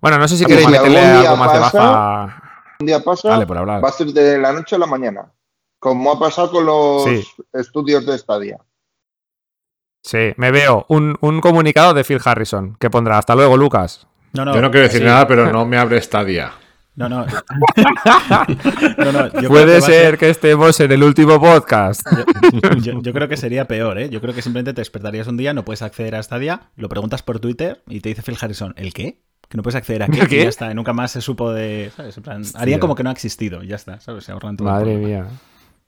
[0.00, 2.42] Bueno, no sé si queréis meterle algo más de baza.
[2.80, 3.84] Un día pasa, Dale, por hablar.
[3.84, 5.30] va a ser de la noche a la mañana,
[5.78, 7.24] como ha pasado con los Sí.
[7.52, 8.58] estudios de Stadia.
[10.02, 14.08] Sí, me veo un, un comunicado de Phil Harrison que pondrá hasta luego, Lucas.
[14.32, 15.06] No, no, Yo no quiero decir sí.
[15.06, 16.52] nada, pero no me abre Stadia.
[16.96, 17.24] No, no.
[18.98, 22.02] No, no, yo creo que Puede ser que estemos en el último podcast.
[22.52, 24.08] Yo, yo- yo creo que sería peor, ¿eh?
[24.10, 27.22] Yo creo que simplemente te despertarías un día, no puedes acceder a Stadia, lo preguntas
[27.22, 29.20] por Twitter y te dice Phil Harrison, ¿el qué?
[29.48, 31.90] Que no puedes acceder a qué, y ya está, y nunca más se supo de.
[31.96, 32.16] ¿sabes?
[32.16, 34.24] En plan, harían como que no ha existido, ya está, ¿sabes?
[34.24, 34.68] Se ahorran todo.
[34.68, 35.26] Madre mía.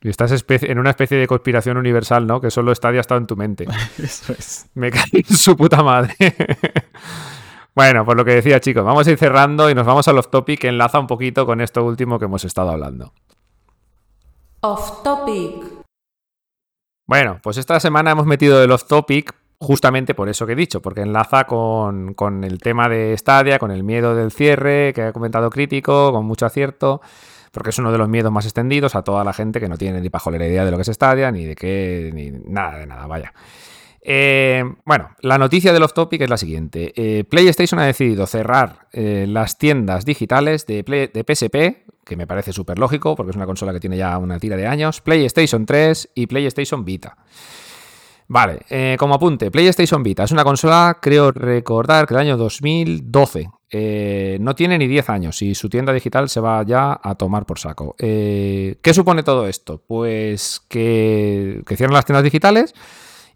[0.04, 2.40] Y estás en una especie de conspiración universal, ¿no?
[2.40, 3.66] Que solo Stadia ha estado en tu mente.
[4.02, 4.66] Eso es.
[4.74, 6.14] Me cae en su puta madre.
[7.74, 10.28] Bueno, pues lo que decía, chicos, vamos a ir cerrando y nos vamos al off
[10.28, 13.12] topic que enlaza un poquito con esto último que hemos estado hablando.
[14.60, 15.64] Off topic.
[17.06, 20.82] Bueno, pues esta semana hemos metido el off topic justamente por eso que he dicho,
[20.82, 25.12] porque enlaza con, con el tema de Stadia, con el miedo del cierre que ha
[25.12, 27.00] comentado crítico, con mucho acierto,
[27.52, 30.00] porque es uno de los miedos más extendidos a toda la gente que no tiene
[30.00, 33.06] ni pajolera idea de lo que es Stadia, ni de qué, ni nada de nada,
[33.06, 33.32] vaya.
[34.04, 36.92] Eh, bueno, la noticia del off topic es la siguiente.
[36.96, 42.78] Eh, PlayStation ha decidido cerrar eh, las tiendas digitales de, PSP, que me parece súper
[42.80, 46.26] lógico porque es una consola que tiene ya una tira de años, PlayStation 3 y
[46.26, 47.16] PlayStation Vita.
[48.28, 53.50] Vale, como apunte, PlayStation Vita es una consola, creo recordar que del año 2012.
[53.74, 57.44] Eh, no tiene ni 10 años y su tienda digital se va ya a tomar
[57.44, 57.94] por saco.
[57.98, 59.82] ¿Qué supone todo esto?
[59.86, 62.74] Pues que, que cierran las tiendas digitales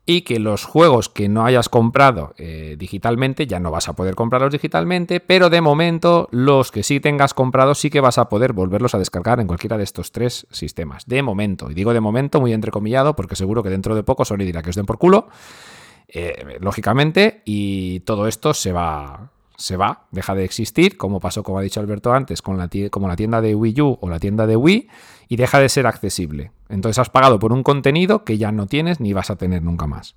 [0.07, 4.15] y que los juegos que no hayas comprado eh, digitalmente ya no vas a poder
[4.15, 8.53] comprarlos digitalmente, pero de momento los que sí tengas comprados sí que vas a poder
[8.53, 11.07] volverlos a descargar en cualquiera de estos tres sistemas.
[11.07, 14.39] De momento, y digo de momento muy entrecomillado porque seguro que dentro de poco Sony
[14.39, 15.29] dirá que os den por culo,
[16.09, 21.59] eh, lógicamente, y todo esto se va, se va, deja de existir, como pasó, como
[21.59, 24.19] ha dicho Alberto antes, con la, tie- como la tienda de Wii U o la
[24.21, 24.89] tienda de Wii,
[25.29, 26.53] y deja de ser accesible.
[26.69, 29.87] Entonces has pagado por un contenido que ya no tienes ni vas a tener nunca
[29.87, 30.15] más.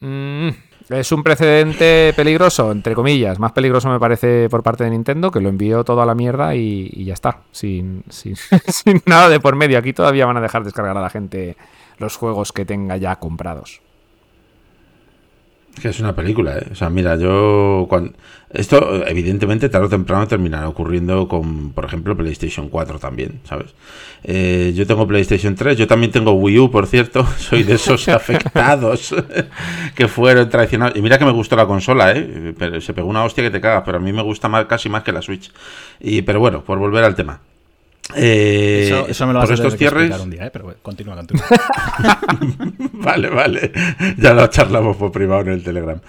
[0.00, 0.48] Mm,
[0.90, 3.38] es un precedente peligroso, entre comillas.
[3.38, 6.54] Más peligroso me parece por parte de Nintendo, que lo envió todo a la mierda
[6.54, 7.42] y, ya está.
[7.52, 9.78] Sin- sin nada de por medio.
[9.78, 11.56] Aquí todavía van a dejar descargar a la gente
[11.98, 13.80] los juegos que tenga ya comprados.
[15.74, 16.68] Es que es una película, ¿eh?
[16.70, 17.86] O sea, mira, yo...
[17.88, 18.14] cuan-
[18.50, 23.74] Esto, evidentemente, tarde o temprano terminará ocurriendo con, por ejemplo, PlayStation 4 también, ¿sabes?
[24.22, 27.26] Eh, yo tengo PlayStation 3, yo también tengo Wii U, por cierto.
[27.38, 29.12] Soy de esos afectados
[29.96, 30.96] que fueron traicionados.
[30.96, 32.54] Y mira que me gustó la consola, ¿eh?
[32.56, 34.88] Pero se pegó una hostia que te cagas, pero a mí me gusta más, casi
[34.88, 35.50] más que la Switch.
[35.98, 37.40] Y, pero bueno, por volver al tema.
[38.14, 40.20] Eh, Eso, eso me lo vas por a tener estos cierres...
[40.20, 40.50] un día, ¿eh?
[40.52, 41.44] Pero bueno, continúa, continúa.
[42.92, 43.70] Vale, vale.
[44.16, 46.00] Ya lo charlamos por privado en el Telegram.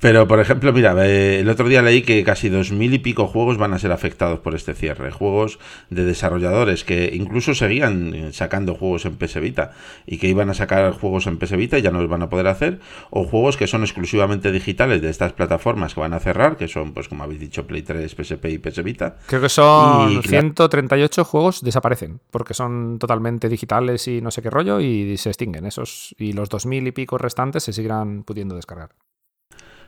[0.00, 3.26] Pero, por ejemplo, mira, eh, el otro día leí que casi dos mil y pico
[3.26, 5.10] juegos van a ser afectados por este cierre.
[5.10, 5.58] Juegos
[5.90, 9.72] de desarrolladores que incluso seguían eh, sacando juegos en PS Vita
[10.06, 12.28] y que iban a sacar juegos en PS Vita y ya no los van a
[12.28, 12.78] poder hacer.
[13.10, 16.94] O juegos que son exclusivamente digitales de estas plataformas que van a cerrar, que son,
[16.94, 19.16] pues como habéis dicho, Play 3, PSP y PS Vita.
[19.26, 20.28] Creo que son Y, claro.
[20.28, 25.66] 138 juegos desaparecen, porque son totalmente digitales y no sé qué rollo, y se extinguen
[25.66, 26.14] esos.
[26.18, 28.90] Y los 2000 y pico restantes se seguirán pudiendo descargar.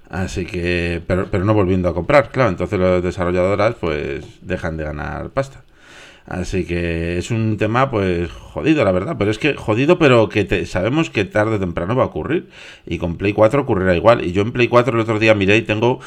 [0.08, 2.50] Así que, pero, pero no volviendo a comprar, claro.
[2.50, 5.62] Entonces las desarrolladoras pues dejan de ganar pasta.
[6.26, 9.16] Así que es un tema pues jodido, la verdad.
[9.18, 12.48] Pero es que jodido, pero que te- sabemos que tarde o temprano va a ocurrir.
[12.86, 14.24] Y con Play 4 ocurrirá igual.
[14.24, 16.00] Y yo en Play 4 el otro día miré y tengo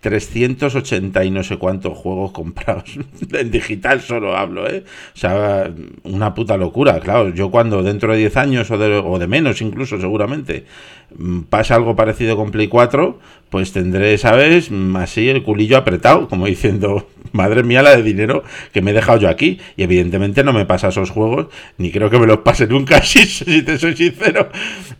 [0.00, 2.84] 380 y no sé cuántos juegos comprados.
[3.32, 4.84] en digital solo hablo, ¿eh?
[5.14, 5.72] O sea,
[6.04, 7.00] una puta locura.
[7.00, 8.78] Claro, yo cuando dentro de 10 años o
[9.18, 10.66] de, menos incluso seguramente
[11.48, 13.18] pasa algo parecido con Play 4,
[13.50, 14.70] pues tendré, ¿sabes?
[14.70, 18.42] Mm, así el culillo apretado, como diciendo, madre mía la de dinero
[18.72, 19.60] que me he dejado yo aquí.
[19.76, 21.46] Y evidentemente no me pasa esos juegos,
[21.78, 24.48] ni creo que me los pase nunca, si, si te soy sincero,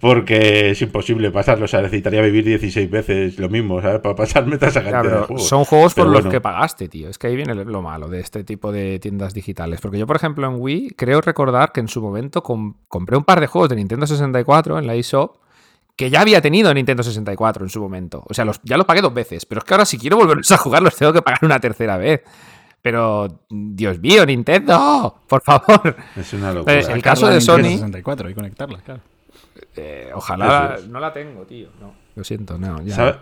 [0.01, 1.65] porque es imposible pasarlos.
[1.65, 4.01] O sea, necesitaría vivir 16 veces lo mismo, ¿sabes?
[4.01, 5.49] Para pasarme esa cantidad de juegos.
[5.49, 7.09] Son juegos por los que pagaste, tío.
[7.09, 9.81] Es que ahí viene lo malo de este tipo de tiendas digitales.
[9.81, 13.25] Porque yo, por ejemplo, en Wii, creo recordar que en su momento com- compré un
[13.25, 15.37] par de juegos de Nintendo 64 en la eShop
[15.97, 18.23] que ya había tenido Nintendo 64 en su momento.
[18.29, 19.47] O sea, los, ya los pagué dos veces.
[19.47, 21.97] Pero es que ahora si quiero volverlos a jugar los tengo que pagar una tercera
[21.97, 22.23] vez.
[22.83, 25.97] Pero, Dios mío, Nintendo, por favor.
[26.17, 26.75] Es una locura.
[26.75, 29.01] Eh, el caso de Sony- Nintendo 64 y conectarla, claro.
[29.77, 30.75] Eh, ojalá...
[30.79, 30.89] Es.
[30.89, 31.69] No la tengo, tío.
[31.81, 32.83] No, lo siento, no.
[32.83, 32.95] Ya.
[32.95, 33.17] ¿Sabe-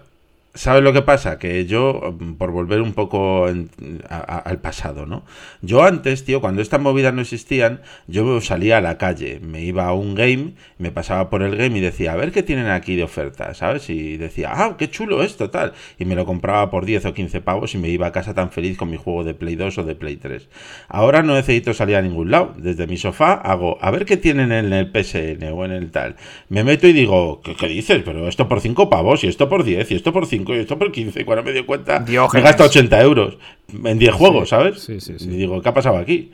[0.54, 1.38] ¿Sabes lo que pasa?
[1.38, 3.70] Que yo, mm, por volver un poco en-
[4.10, 5.24] a- al pasado, ¿no?
[5.62, 9.86] Yo antes, tío, cuando estas movidas no existían, yo salía a la calle, me iba
[9.86, 12.96] a un game, me pasaba por el game y decía, a ver qué tienen aquí
[12.96, 13.88] de oferta, ¿sabes?
[13.88, 15.72] Y decía, ah, qué chulo esto, tal.
[15.98, 18.50] Y me lo compraba por 10 o 15 pavos y me iba a casa tan
[18.50, 20.50] feliz con mi juego de Play 2 o de Play 3.
[20.88, 22.52] Ahora no necesito salir a ningún lado.
[22.58, 26.16] Desde mi sofá hago, a ver qué tienen en el PSN o en el tal.
[26.50, 28.02] Me meto y digo, ¿qué, qué dices?
[28.04, 30.78] Pero esto por 5 pavos y esto por 10 y esto por 5 y esto
[30.78, 31.20] por 15.
[31.20, 32.44] Y cuando me dio cuenta, me Diógenes.
[32.44, 33.38] gasto 80 euros
[33.84, 34.80] en 10 juegos, ¿sabes?
[34.82, 35.26] sí, sí, sí.
[35.30, 36.32] Y digo, ¿qué ha pasado aquí?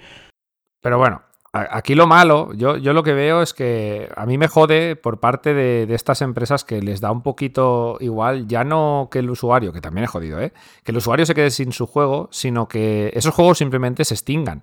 [0.80, 1.22] Pero bueno,
[1.52, 5.18] aquí lo malo, yo, yo lo que veo es que a mí me jode por
[5.20, 9.28] parte de, de estas empresas que les da un poquito igual, ya no que el
[9.30, 10.52] usuario, que también es jodido, ¿eh?
[10.84, 14.62] que el usuario se quede sin su juego, sino que esos juegos simplemente se extingan.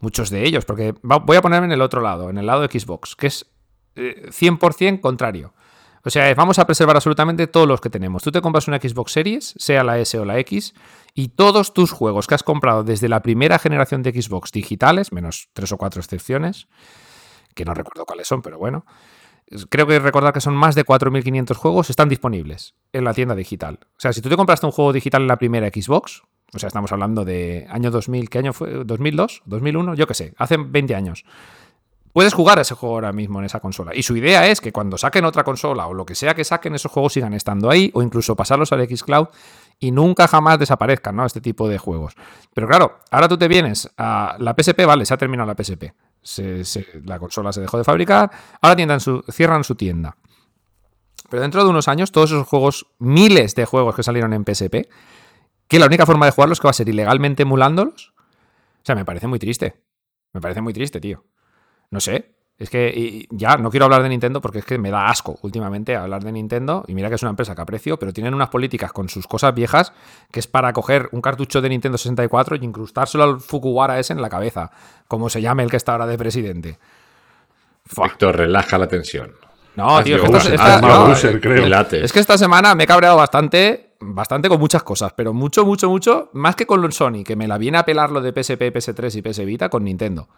[0.00, 2.62] Muchos de ellos, porque va- voy a ponerme en el otro lado, en el lado
[2.66, 3.46] de Xbox, que es
[3.94, 5.54] eh, 100% contrario.
[6.04, 8.22] O sea, vamos a preservar absolutamente todos los que tenemos.
[8.22, 10.74] Tú te compras una Xbox Series, sea la S o la X,
[11.14, 15.48] y todos tus juegos que has comprado desde la primera generación de Xbox digitales, menos
[15.52, 16.66] tres o cuatro excepciones,
[17.54, 18.84] que no recuerdo cuáles son, pero bueno,
[19.68, 23.78] creo que recordar que son más de 4.500 juegos, están disponibles en la tienda digital.
[23.82, 26.22] O sea, si tú te compraste un juego digital en la primera Xbox,
[26.54, 28.84] o sea, estamos hablando de año 2000, ¿qué año fue?
[28.84, 29.42] ¿2002?
[29.46, 29.94] ¿2001?
[29.94, 31.24] Yo qué sé, hace 20 años.
[32.12, 33.92] Puedes jugar a ese juego ahora mismo en esa consola.
[33.94, 36.74] Y su idea es que cuando saquen otra consola o lo que sea que saquen,
[36.74, 39.28] esos juegos sigan estando ahí o incluso pasarlos al Xcloud
[39.78, 41.24] y nunca jamás desaparezcan, ¿no?
[41.24, 42.14] Este tipo de juegos.
[42.52, 45.94] Pero claro, ahora tú te vienes a la PSP, vale, se ha terminado la PSP.
[46.20, 46.62] Se-
[47.04, 48.30] la consola se dejó de fabricar,
[48.60, 48.76] ahora
[49.30, 50.16] cierran su tienda.
[51.30, 54.86] Pero dentro de unos años, todos esos juegos, miles de juegos que salieron en PSP,
[55.66, 59.06] que la única forma de jugarlos que va a ser ilegalmente emulándolos, o sea, me
[59.06, 59.80] parece muy triste.
[60.34, 61.24] Me parece muy triste, tío.
[61.92, 62.32] No sé.
[62.58, 65.96] Es que ya no quiero hablar de Nintendo porque es que me da asco últimamente
[65.96, 66.84] hablar de Nintendo.
[66.86, 69.52] Y mira que es una empresa que aprecio, pero tienen unas políticas con sus cosas
[69.54, 69.92] viejas
[70.30, 74.22] que es para coger un cartucho de Nintendo 64 y incrustárselo al Fukuwara ese en
[74.22, 74.70] la cabeza,
[75.08, 76.78] como se llame el que está ahora de presidente.
[77.84, 78.06] Fua.
[78.06, 79.32] Víctor, relaja la tensión.
[79.74, 81.64] No, Has tío, que esta- esta- no, creo.
[82.04, 85.88] Es que esta semana me he cabreado bastante, bastante con muchas cosas, pero mucho, mucho,
[85.88, 89.16] mucho, más que con Sony, que me la viene a pelar lo de PSP, PS3
[89.16, 90.28] y PS Vita con Nintendo.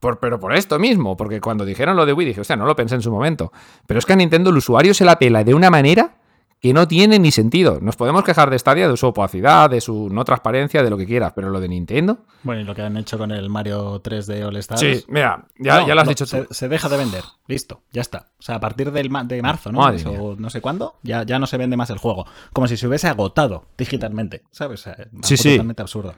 [0.00, 2.74] Por- pero por esto mismo, porque cuando dijeron lo de Wii dije, hostia, no lo
[2.74, 3.52] pensé en su momento.
[3.86, 6.16] Pero es que a Nintendo el usuario se la pela de una manera
[6.58, 7.78] que no tiene ni sentido.
[7.80, 11.06] Nos podemos quejar de Stadia, de su opacidad, de su no transparencia, de lo que
[11.06, 12.18] quieras, pero lo de Nintendo.
[12.42, 14.80] Bueno, y lo que han hecho con el Mario 3D All Stars.
[14.80, 16.30] Sí, mira, ya, No, ya lo has no, dicho tú.
[16.30, 17.24] se, se deja de vender.
[17.46, 18.26] Listo, ya está.
[18.38, 19.78] O sea, a partir del ma- de marzo, ¿no?
[19.78, 22.26] Madre O no sé cuándo, ya, ya no se vende más el juego.
[22.52, 24.80] Como si se hubiese agotado digitalmente, ¿sabes?
[24.80, 25.52] O sea, Sí, sí.
[25.52, 26.14] totalmente absurdo.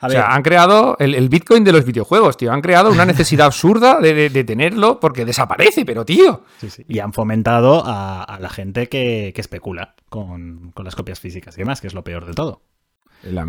[0.00, 2.52] A O sea, han creado el, el Bitcoin de los videojuegos, tío.
[2.52, 6.44] Han creado una necesidad absurda de, de- de tenerlo porque desaparece, pero tío.
[6.58, 6.84] sí, sí.
[6.88, 11.56] Y han fomentado a, a la gente que, que especula con, con las copias físicas
[11.56, 12.62] y demás, que es lo peor de todo.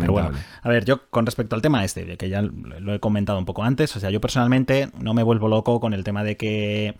[0.00, 0.30] Pero bueno,
[0.62, 3.62] a ver, yo con respecto al tema este, que ya lo he comentado un poco
[3.62, 6.96] antes, o sea, yo personalmente no me vuelvo loco con el tema de que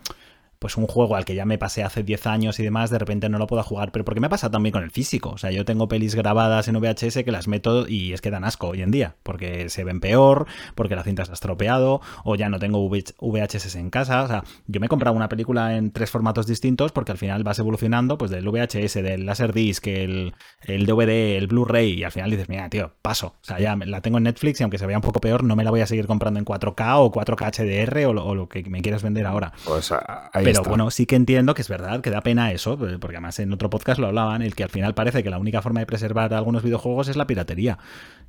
[0.61, 3.27] pues un juego al que ya me pasé hace 10 años y demás, de repente
[3.29, 5.31] no lo puedo jugar, pero porque me pasa también con el físico.
[5.31, 8.43] O sea, yo tengo pelis grabadas en VHS que las meto y es que dan
[8.43, 12.35] asco hoy en día, porque se ven peor, porque la cinta se ha estropeado, o
[12.35, 14.21] ya no tengo VHS en casa.
[14.21, 17.43] O sea, yo me he comprado una película en tres formatos distintos porque al final
[17.43, 22.29] vas evolucionando, pues del VHS, del Laserdisc, el, el DVD, el Blu-ray, y al final
[22.29, 23.33] dices, mira, tío, paso.
[23.41, 25.55] O sea, ya la tengo en Netflix y aunque se vea un poco peor, no
[25.55, 28.47] me la voy a seguir comprando en 4K o 4K HDR o lo, o lo
[28.47, 29.53] que me quieras vender ahora.
[29.65, 30.69] Pues ahí Pero está.
[30.69, 33.51] bueno, sí que entiendo que es verdad, que da pena eso, eh, porque además en
[33.53, 36.33] otro podcast lo hablaban, el que al final parece que la única forma de preservar
[36.33, 37.79] algunos videojuegos es la piratería.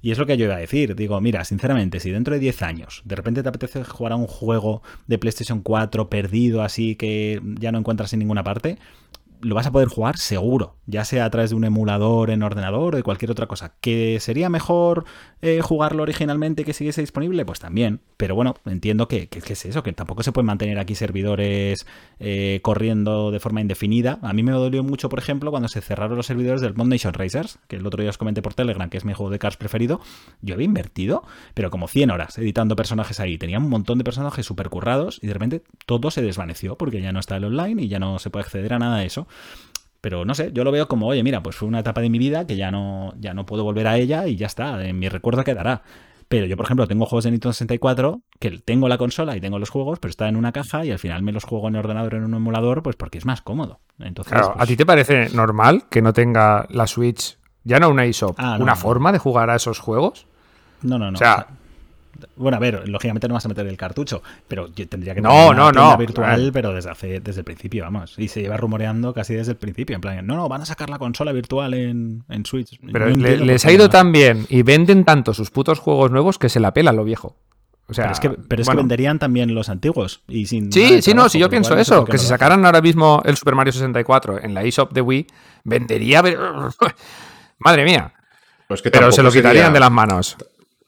[0.00, 0.96] Y es lo que yo iba a decir.
[0.96, 4.26] Digo, mira, sinceramente, si dentro de 10 años de repente te apetece jugar a un
[4.26, 8.78] juego de PlayStation 4 perdido así que ya no encuentras en ninguna parte,
[9.43, 12.94] lo vas a poder jugar seguro, ya sea a través de un emulador en ordenador
[12.94, 13.74] o de cualquier otra cosa.
[13.81, 15.05] ¿Que sería mejor
[15.40, 17.44] eh, jugarlo originalmente que siguiese disponible?
[17.44, 18.01] Pues también.
[18.16, 21.86] Pero bueno, entiendo que, que, es eso, que tampoco se pueden mantener aquí servidores
[22.20, 24.20] eh, corriendo de forma indefinida.
[24.23, 27.12] A mí me dolió mucho, por ejemplo, cuando se cerraron los servidores del Mod Nation
[27.12, 29.56] Racers, que el otro día os comenté por Telegram, que es mi juego de cars
[29.56, 30.01] preferido.
[30.40, 31.24] Yo había invertido,
[31.55, 33.39] pero como 100 horas editando personajes ahí.
[33.39, 37.12] Tenía un montón de personajes super currados y de repente todo se desvaneció porque ya
[37.12, 39.27] no está el online y ya no se puede acceder a nada de eso.
[40.00, 42.18] Pero no sé, yo lo veo como, oye, mira, pues fue una etapa de mi
[42.18, 45.09] vida que ya no, ya no puedo volver a ella y ya está, en mi
[45.09, 45.82] recuerdo quedará.
[46.28, 49.59] Pero yo, por ejemplo, tengo juegos de Nintendo 64 que tengo la consola y tengo
[49.59, 51.80] los juegos, pero está en una caja y al final me los juego en el
[51.80, 53.80] ordenador en un emulador, pues porque es más cómodo.
[54.00, 57.90] Entonces, claro, pues ¿a ti te parece normal que no tenga la Switch, ya no
[57.90, 58.78] una eShop, Ah, no, una no.
[58.78, 60.26] forma de jugar a esos juegos?
[60.80, 61.16] No, no, no.
[61.16, 61.46] O sea-
[62.36, 65.30] bueno, a ver, lógicamente no vas a meter el cartucho, pero yo tendría que No,
[65.51, 65.97] tener no, no.
[65.97, 68.14] virtual, pero desde hace desde el principio, vamos.
[68.18, 70.90] Y se lleva rumoreando casi desde el principio, en plan, no, no, van a sacar
[70.90, 72.78] la consola virtual en, en Switch.
[72.93, 76.10] Pero No le- entiendo les ha ido tan bien y venden tanto sus putos juegos
[76.10, 77.36] nuevos que se la pela lo viejo.
[77.89, 78.78] O sea, Pero es que, pero es bueno.
[78.78, 80.22] que venderían también los antiguos.
[80.28, 83.20] Y sin Sí, sí, no, si yo pienso eso, que no si sacaran ahora mismo
[83.24, 85.26] el Super Mario 64 en la eShop de Wii,
[85.64, 86.22] vendería...
[87.59, 88.12] Madre mía.
[88.68, 90.36] Pues que Pero se lo quitarían sería- de las manos.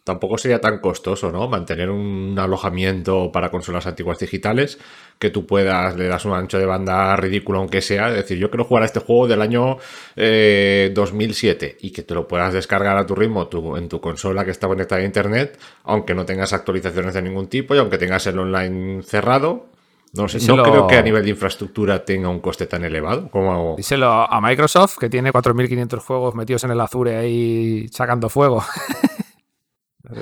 [0.05, 1.49] Tampoco sería tan costoso, ¿no?
[1.49, 4.79] Mantener un alojamiento para consolas antiguas digitales
[5.19, 8.51] que tú puedas, le das un ancho de banda ridículo aunque sea, es decir, yo
[8.51, 9.79] quiero jugar a este juego del año
[10.17, 14.45] eh, 2007 y que te lo puedas descargar a tu ritmo tu- en tu consola
[14.45, 18.27] que está conectada a internet, aunque no tengas actualizaciones de ningún tipo y aunque tengas
[18.27, 19.69] el online cerrado.
[20.13, 23.75] No sé, no creo que a nivel de infraestructura tenga un coste tan elevado como...
[23.77, 28.63] Díselo a Microsoft, que tiene 4.500 juegos metidos en el Azure ahí sacando fuego.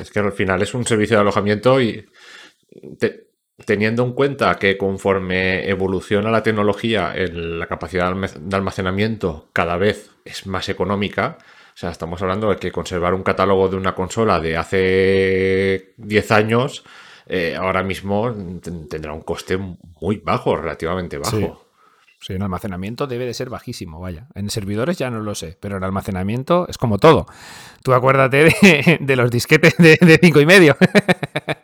[0.01, 2.07] Es que al final es un servicio de alojamiento y
[2.99, 3.27] te-
[3.67, 9.77] teniendo en cuenta que conforme evoluciona la tecnología, la capacidad de almac- de almacenamiento cada
[9.77, 11.39] vez es más económica.
[11.75, 16.31] O sea, estamos hablando de que conservar un catálogo de una consola de hace 10
[16.31, 16.85] años,
[17.27, 18.33] eh, ahora mismo
[18.63, 19.57] ten- tendrá un coste
[20.01, 21.37] muy bajo, relativamente bajo.
[21.37, 21.49] Sí.
[22.25, 24.29] Sí, en almacenamiento debe de ser bajísimo, vaya.
[24.37, 27.27] En servidores ya no lo sé, pero en almacenamiento es como todo.
[27.83, 30.77] Tú acuérdate de, de los disquetes de, de cinco y medio.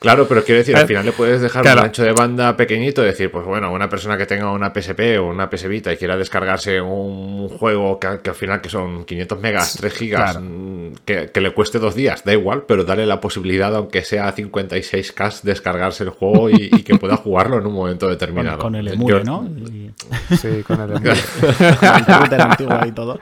[0.00, 1.80] Claro, pero quiero decir, al final le puedes dejar Claro.
[1.80, 5.18] un ancho de banda pequeñito y decir, pues bueno, una persona que tenga una PSP
[5.20, 9.04] o una PS Vita y quiera descargarse un juego que, que al final que son
[9.04, 10.46] 500 megas, 3 gigas, Claro.
[10.48, 14.34] mm, que, que le cueste dos días, da igual, pero darle la posibilidad, aunque sea
[14.34, 18.58] 56K, descargarse el juego y, y que pueda jugarlo en un momento Con, determinado.
[18.58, 19.44] con el Yo- emule, ¿no?
[19.46, 19.92] Y,
[20.36, 23.18] Sí, con el con el router antiguo y todo.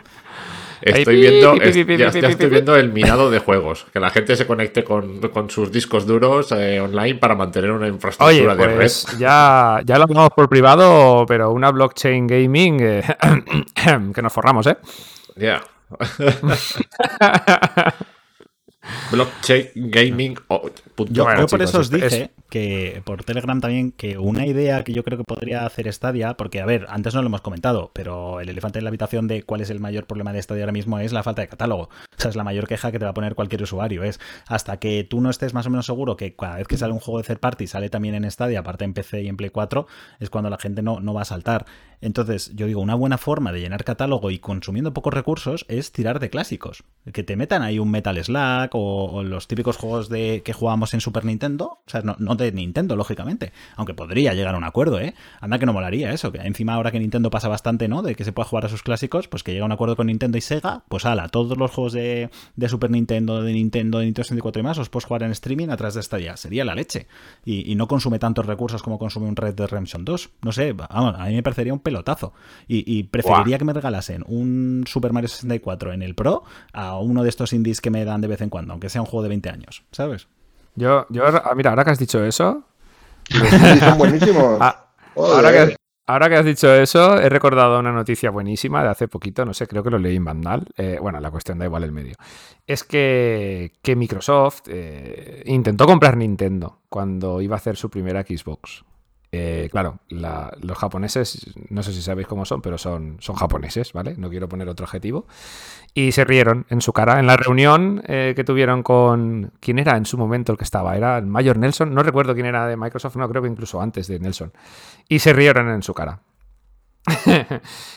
[0.83, 4.85] Estoy viendo, es- ya, estoy viendo el minado de juegos, que la gente se conecte
[4.85, 8.77] con, con sus discos duros eh, online para mantener una Oye, infraestructura de red.
[8.77, 13.03] pues ya, ya lo hablamos por privado, pero una blockchain gaming eh,
[14.15, 14.77] que nos forramos, ¿eh?
[15.37, 15.63] Ya.
[19.11, 20.37] Blockchain Gaming.
[20.49, 23.93] o- punto Yo, Bueno, yo por chicos, eso os es- dije que por Telegram también
[23.93, 27.21] que una idea que yo creo que podría hacer Stadia, porque a ver, antes no
[27.23, 30.33] lo hemos comentado, pero el elefante en la habitación de cuál es el mayor problema
[30.33, 31.83] de Stadia ahora mismo es la falta de catálogo.
[31.85, 34.05] O sea, es la mayor queja que te va a poner cualquier usuario.
[34.05, 34.19] Es
[34.49, 37.01] hasta que tú no estés más o menos seguro que cada vez que sale un
[37.01, 39.87] juego de third party sale también en Stadia, aparte en PC y en Play 4,
[40.21, 41.67] es cuando la gente no, no va a saltar.
[42.01, 46.21] Entonces, yo digo, una buena forma de llenar catálogo y consumiendo pocos recursos es tirar
[46.21, 46.85] de clásicos.
[47.13, 50.95] Que te metan ahí un Metal Slack o, o los típicos juegos de que jugábamos
[50.95, 51.79] en Super Nintendo.
[51.87, 53.53] O sea, no, no de Nintendo, lógicamente.
[53.77, 55.15] Aunque podría llegar a un acuerdo, ¿eh?
[55.41, 56.33] Anda que no molaría eso.
[56.33, 58.03] Que encima ahora que Nintendo pasa bastante, ¿no?
[58.03, 60.07] De que se pueda jugar a sus clásicos, pues que llega a un acuerdo con
[60.07, 64.07] Nintendo y Sega, pues ala, todos los juegos de, de Super Nintendo, de Nintendo, de
[64.07, 66.37] Nintendo 64 y más, los puedes jugar en streaming a través de Stadia.
[66.37, 67.07] Sería la leche.
[67.45, 70.31] Y, y no consume tantos recursos como consume un Red Dead Redemption 2.
[70.43, 72.33] No sé, vamos, a mí me parecería un pelotazo.
[72.67, 77.23] Y, y preferiría que me regalasen un Super Mario 64 en el Pro a uno
[77.23, 79.29] de estos indies que me dan de vez en cuando, aunque sea un juego de
[79.31, 80.29] 20 años, ¿sabes?
[80.75, 82.65] Yo, yo, ah, mira, ahora que has dicho eso,
[83.81, 84.59] son buenísimos.
[84.61, 85.35] Ah, Joder.
[85.35, 85.77] ahora que,
[86.07, 89.67] ahora que has dicho eso, he recordado una noticia buenísima de hace poquito, no sé,
[89.67, 90.67] creo que lo leí en Vandal.
[90.77, 92.15] Eh, bueno, la cuestión da igual el medio.
[92.67, 98.85] Es que, que Microsoft eh, intentó comprar Nintendo cuando iba a hacer su primera Xbox.
[99.39, 103.93] Eh, claro, la- los japoneses, no sé si sabéis cómo son, pero son, son japoneses,
[103.93, 104.15] ¿vale?
[104.17, 105.27] No quiero poner otro adjetivo.
[105.93, 109.53] Y se rieron en su cara en la reunión eh, que tuvieron con...
[109.61, 110.97] ¿Quién era en su momento el que estaba?
[110.97, 111.93] ¿Era el Mayor Nelson?
[111.95, 114.53] No recuerdo quién era de Microsoft, no, creo que incluso antes de Nelson.
[115.09, 116.21] Y se rieron en su cara.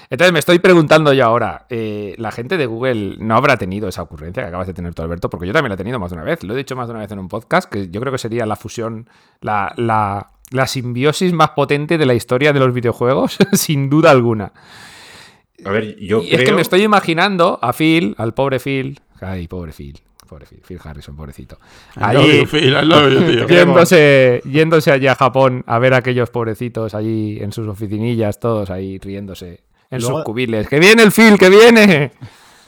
[0.10, 4.04] Entonces me estoy preguntando yo ahora, eh, la gente de Google no habrá tenido esa
[4.04, 6.18] ocurrencia que acabas de tener tú, Alberto, porque yo también la he tenido más de
[6.18, 6.44] una vez.
[6.44, 8.46] Lo he dicho más de una vez en un podcast, que yo creo que sería
[8.46, 9.10] la fusión,
[9.42, 9.74] la,
[10.52, 14.52] la simbiosis más potente de la historia de los videojuegos, sin duda alguna.
[15.66, 19.00] A ver, yo y es que me estoy imaginando a Phil, al pobre Phil.
[19.22, 20.00] Ay, pobre Phil.
[20.28, 21.58] Pobre Phil, Phil Harrison, pobrecito.
[21.96, 27.52] You, Phil, you, yéndose, yéndose allí a Japón a ver a aquellos pobrecitos allí en
[27.52, 30.68] sus oficinillas, todos ahí riéndose en Luego- sus cubiles.
[30.70, 32.12] ¡Que viene el Phil, que viene!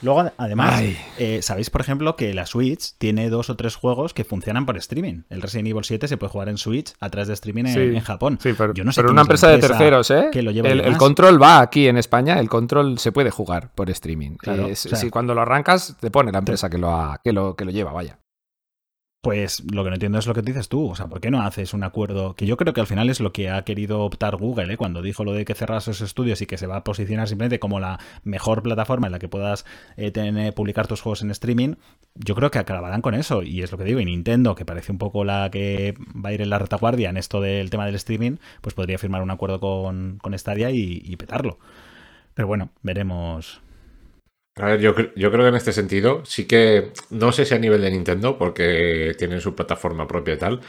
[0.02, 0.82] Luego, además,
[1.18, 4.76] eh, sabéis, por ejemplo, que la Switch tiene dos o tres juegos que funcionan por
[4.76, 5.22] streaming.
[5.30, 7.80] El Resident Evil 7 se puede jugar en Switch a través de streaming en, Sí.
[7.96, 8.38] en Japón.
[8.42, 10.28] Sí, pero, Yo no sé pero una empresa de terceros, ¿eh?
[10.32, 13.88] que lo lleva el, control va aquí en España, el control se puede jugar por
[13.90, 14.36] streaming.
[14.38, 17.20] Claro, Eh, o sea- si cuando lo arrancas, te pone la empresa que lo, ha-
[17.22, 18.18] que lo, que lo lleva, vaya.
[19.22, 20.90] Pues lo que no entiendo es lo que dices tú.
[20.90, 22.34] O sea, ¿por qué no haces un acuerdo?
[22.34, 24.76] Que yo creo que al final es lo que ha querido optar Google, ¿eh?
[24.76, 27.60] Cuando dijo lo de que cerrar sus estudios y que se va a posicionar simplemente
[27.60, 29.64] como la mejor plataforma en la que puedas
[29.96, 31.76] eh, tener, publicar tus juegos en streaming.
[32.16, 33.44] Yo creo que acabarán con eso.
[33.44, 34.00] Y es lo que digo.
[34.00, 37.16] Y Nintendo, que parece un poco la que va a ir en la retaguardia en
[37.16, 41.60] esto del tema del streaming, pues podría firmar un acuerdo con, con Stadia y petarlo.
[42.34, 43.60] Pero bueno, veremos.
[44.56, 47.58] A ver, yo, yo creo que en este sentido sí que, no sé si a
[47.58, 50.60] nivel de Nintendo, porque tienen su plataforma propia y tal,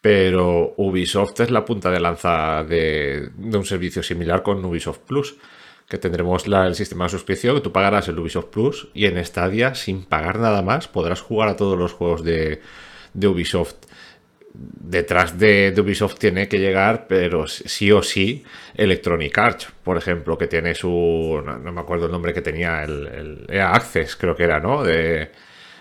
[0.00, 5.36] pero Ubisoft es la punta de lanza de, un servicio similar con Ubisoft Plus,
[5.88, 9.24] que tendremos la- el sistema de suscripción, que tú pagarás el Ubisoft Plus y en
[9.24, 12.60] Stadia, sin pagar nada más, podrás jugar a todos los juegos de
[13.14, 13.74] Ubisoft
[14.54, 18.44] detrás de, Ubisoft tiene que llegar, pero sí o sí,
[18.74, 21.42] Electronic Arts, por ejemplo, que tiene su.
[21.44, 24.60] No, no me acuerdo el nombre que tenía, el, el EA Access, creo que era,
[24.60, 24.82] ¿no?
[24.82, 25.30] De,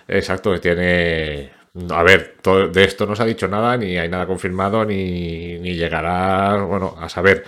[0.07, 1.51] exacto, que tiene.
[1.91, 5.59] A ver, todo- de esto no se ha dicho nada, ni hay nada confirmado, ni,
[5.59, 7.43] ni llegará, bueno, a saber.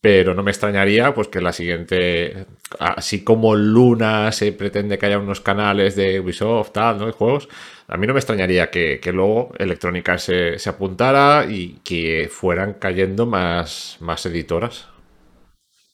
[0.00, 2.46] Pero no me extrañaría pues que la siguiente,
[2.78, 7.06] así como Luna se pretende que haya unos canales de Ubisoft, tal, ¿no?
[7.06, 7.48] De juegos,
[7.88, 13.24] a mí no me extrañaría que, luego Electrónica se, se apuntara y que fueran cayendo
[13.24, 14.88] más, más editoras.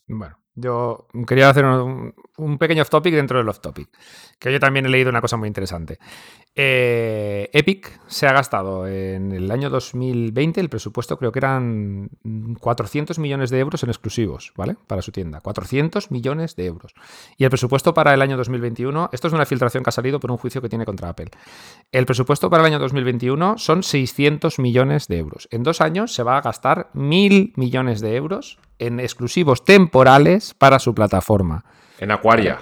[0.09, 3.89] Bueno, yo quería hacer un, un pequeño off topic dentro del off topic.
[4.39, 5.98] Que yo también he leído una cosa muy interesante.
[6.56, 12.11] Eh, Epic se ha gastado en el año 2020 el presupuesto, creo que eran
[12.61, 14.77] 400 millones de euros en exclusivos, ¿vale?
[14.86, 15.40] Para su tienda.
[15.40, 16.94] 400 millones de euros.
[17.36, 20.31] Y el presupuesto para el año 2021, esto es una filtración que ha salido por
[20.31, 21.31] un juicio que tiene contra Apple.
[21.90, 25.48] El presupuesto para el año 2021 son 600 millones de euros.
[25.51, 30.78] En dos años se va a gastar mil millones de euros en exclusivos temporales para
[30.78, 31.65] su plataforma.
[31.98, 32.61] En Aquaria.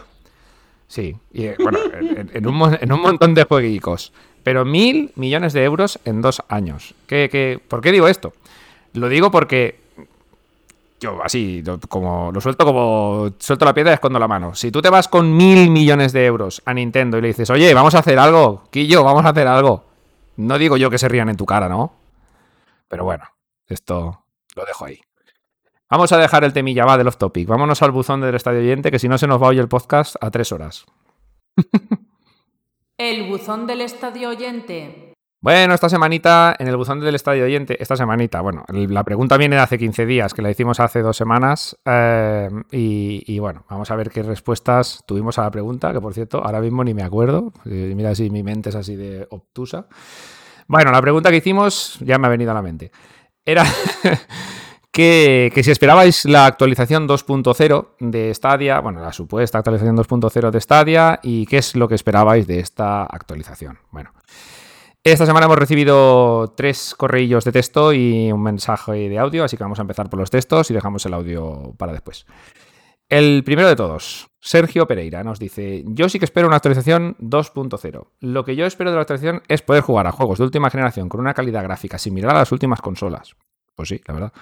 [0.92, 1.78] Sí, y eh, bueno,
[2.34, 4.12] en, un, en un montón de jueguicos.
[4.42, 6.94] Pero mil millones de euros en dos años.
[7.06, 8.34] ¿Qué, qué- por qué digo esto?
[8.92, 9.80] Lo digo porque
[11.00, 14.54] yo así, lo- como lo suelto como suelto la piedra y escondo la mano.
[14.54, 17.72] Si tú te vas con mil millones de euros a Nintendo y le dices, oye,
[17.72, 19.84] vamos a hacer algo, Quillo, vamos a hacer algo.
[20.36, 21.94] No digo yo que se rían en tu cara, ¿no?
[22.88, 23.24] Pero bueno,
[23.66, 24.24] esto
[24.56, 25.00] lo dejo ahí.
[25.92, 27.46] Vamos a dejar el temilla va del off topic.
[27.46, 30.16] Vámonos al buzón del estadio oyente, que si no se nos va hoy el podcast
[30.22, 30.86] a tres horas.
[32.98, 35.12] El buzón del estadio oyente.
[35.42, 39.36] Bueno, esta semanita en el buzón del estadio oyente, esta semanita, bueno, el- la pregunta
[39.36, 43.64] viene de hace 15 días, que la hicimos hace dos semanas, eh, y, y bueno,
[43.68, 46.94] vamos a ver qué respuestas tuvimos a la pregunta, que por cierto, ahora mismo ni
[46.94, 49.88] me acuerdo, eh, mira si mi mente es así de obtusa.
[50.68, 52.92] Bueno, la pregunta que hicimos ya me ha venido a la mente.
[53.44, 53.64] Era
[54.92, 61.20] que, si esperabais la actualización 2.0 de Stadia, bueno, la supuesta actualización 2.0 de Stadia,
[61.22, 63.78] y qué es lo que esperabais de esta actualización.
[63.90, 64.12] Bueno.
[65.04, 69.64] Esta semana hemos recibido tres correillos de texto y un mensaje de audio, así que
[69.64, 72.24] vamos a empezar por los textos y dejamos el audio para después.
[73.08, 78.06] El primero de todos, Sergio Pereira, nos dice, yo sí que espero una actualización 2.0.
[78.20, 81.08] Lo que yo espero de la actualización es poder jugar a juegos de última generación
[81.08, 83.34] con una calidad gráfica similar a las últimas consolas.
[83.74, 84.32] Pues sí, la verdad.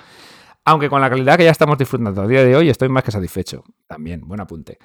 [0.65, 3.11] Aunque con la calidad que ya estamos disfrutando a día de hoy estoy más que
[3.11, 3.65] satisfecho.
[3.87, 4.79] También, buen apunte.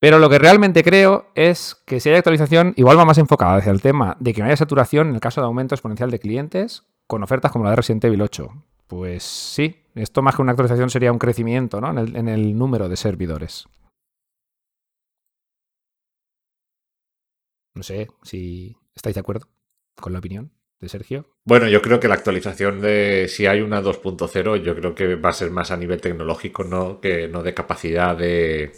[0.00, 3.72] Pero lo que realmente creo es que si hay actualización, igual va más enfocada hacia
[3.72, 6.84] el tema de que no haya saturación en el caso de aumento exponencial de clientes
[7.06, 8.48] con ofertas como la de Resident Evil 8.
[8.86, 11.90] Pues sí, esto más que una actualización sería un crecimiento ¿no?
[11.90, 13.66] en, el, en el número de servidores.
[17.74, 19.46] No sé si estáis de acuerdo
[19.94, 21.26] con la opinión de Sergio.
[21.44, 25.30] Bueno, yo creo que la actualización de si hay una 2.0, yo creo que va
[25.30, 28.72] a ser más a nivel tecnológico, no que no de capacidad de,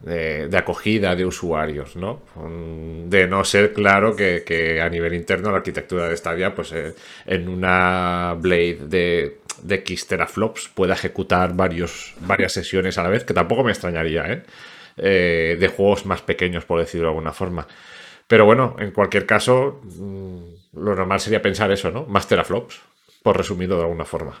[0.00, 2.22] de, acogida de usuarios, ¿no?
[2.34, 6.72] Mm, De no ser claro que, que a nivel interno la arquitectura de Stadia, pues
[6.72, 6.94] eh,
[7.24, 13.34] en una Blade de, de X teraflops pueda ejecutar varias sesiones a la vez, que
[13.34, 14.42] tampoco me extrañaría, ¿eh?
[14.98, 17.66] Eh, de juegos más pequeños, por decirlo de alguna forma.
[18.26, 22.04] Pero bueno, en cualquier caso, mm, lo normal sería pensar eso, ¿no?
[22.06, 22.80] Más teraflops,
[23.22, 24.34] por resumirlo de alguna forma.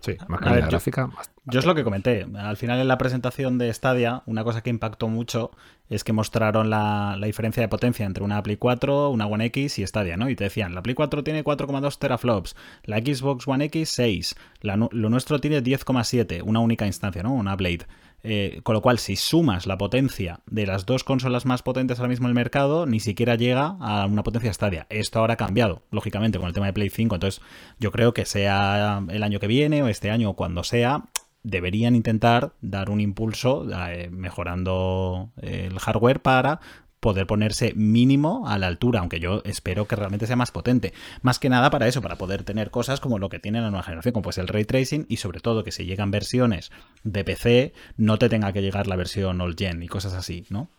[0.00, 1.06] Sí, más A calidad ver, yo- gráfica.
[1.06, 2.26] más- Yo es lo que comenté.
[2.36, 5.52] Al final en la presentación de Stadia, una cosa que impactó mucho
[5.88, 9.78] es que mostraron la, la diferencia de potencia entre una Play 4, una One X
[9.78, 10.28] y Stadia, ¿no?
[10.28, 14.76] Y te decían, la Play 4 tiene 4,2 teraflops, la Xbox One X 6, la
[14.76, 17.32] nu- lo nuestro tiene 10,7, una única instancia, ¿no?
[17.32, 17.86] Una Blade.
[18.24, 22.10] Eh, con lo cual, si sumas la potencia de las dos consolas más potentes ahora
[22.10, 24.86] mismo en el mercado, ni siquiera llega a una potencia Stadia.
[24.90, 27.16] Esto ahora ha cambiado, lógicamente, con el tema de Play 5.
[27.16, 27.42] Entonces,
[27.80, 31.08] yo creo que sea el año que viene o este año o cuando sea,
[31.42, 36.60] deberían intentar dar un impulso eh, mejorando el hardware para
[37.02, 40.92] poder ponerse mínimo a la altura, aunque yo espero que realmente sea más potente.
[41.20, 43.82] Más que nada para eso, para poder tener cosas como lo que tiene la nueva
[43.82, 46.70] generación, como pues el ray tracing y sobre todo que si llegan versiones
[47.02, 50.70] de PC no te tenga que llegar la versión old gen y cosas así, ¿no?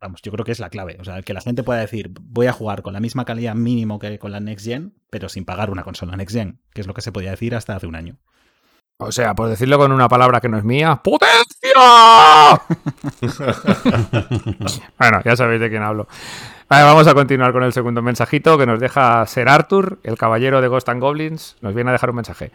[0.00, 0.98] Vamos, yo creo que es la clave.
[1.00, 3.98] O sea, que la gente pueda decir, voy a jugar con la misma calidad mínimo
[3.98, 6.94] que con la next gen, pero sin pagar una consola next gen, que es lo
[6.94, 8.18] que se podía decir hasta hace un año.
[8.98, 11.74] O sea, por decirlo con una palabra que no es mía, ¡potencia!
[14.98, 16.08] bueno, ya sabéis de quién hablo.
[16.70, 20.62] Vale, vamos a continuar con el segundo mensajito que nos deja Ser Arthur, el caballero
[20.62, 21.56] de Ghost and Goblins.
[21.60, 22.52] Nos viene a dejar un mensaje.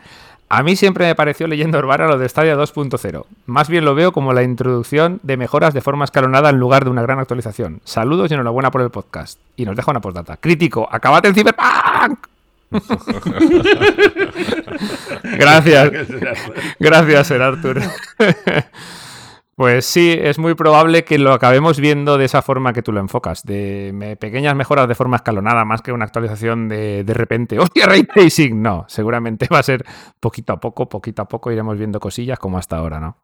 [0.50, 3.24] A mí siempre me pareció leyendo Urbana lo de Stadia 2.0.
[3.46, 6.90] Más bien lo veo como la introducción de mejoras de forma escalonada en lugar de
[6.90, 7.82] una gran actualización.
[7.86, 9.40] Saludos y enhorabuena por el podcast.
[9.56, 10.38] Y nos deja una postdata.
[10.38, 12.31] Crítico, acabate el Cyberpunk.
[15.24, 15.92] Gracias.
[16.80, 17.82] Gracias, Ser Arthur.
[19.54, 23.00] Pues sí, es muy probable que lo acabemos viendo de esa forma que tú lo
[23.00, 27.86] enfocas, de pequeñas mejoras de forma escalonada, más que una actualización de de repente, ¡hostia,
[27.86, 28.60] Ray Tracing!
[28.60, 29.86] No, seguramente va a ser
[30.20, 33.18] poquito a poco, poquito a poco iremos viendo cosillas como hasta ahora, ¿no?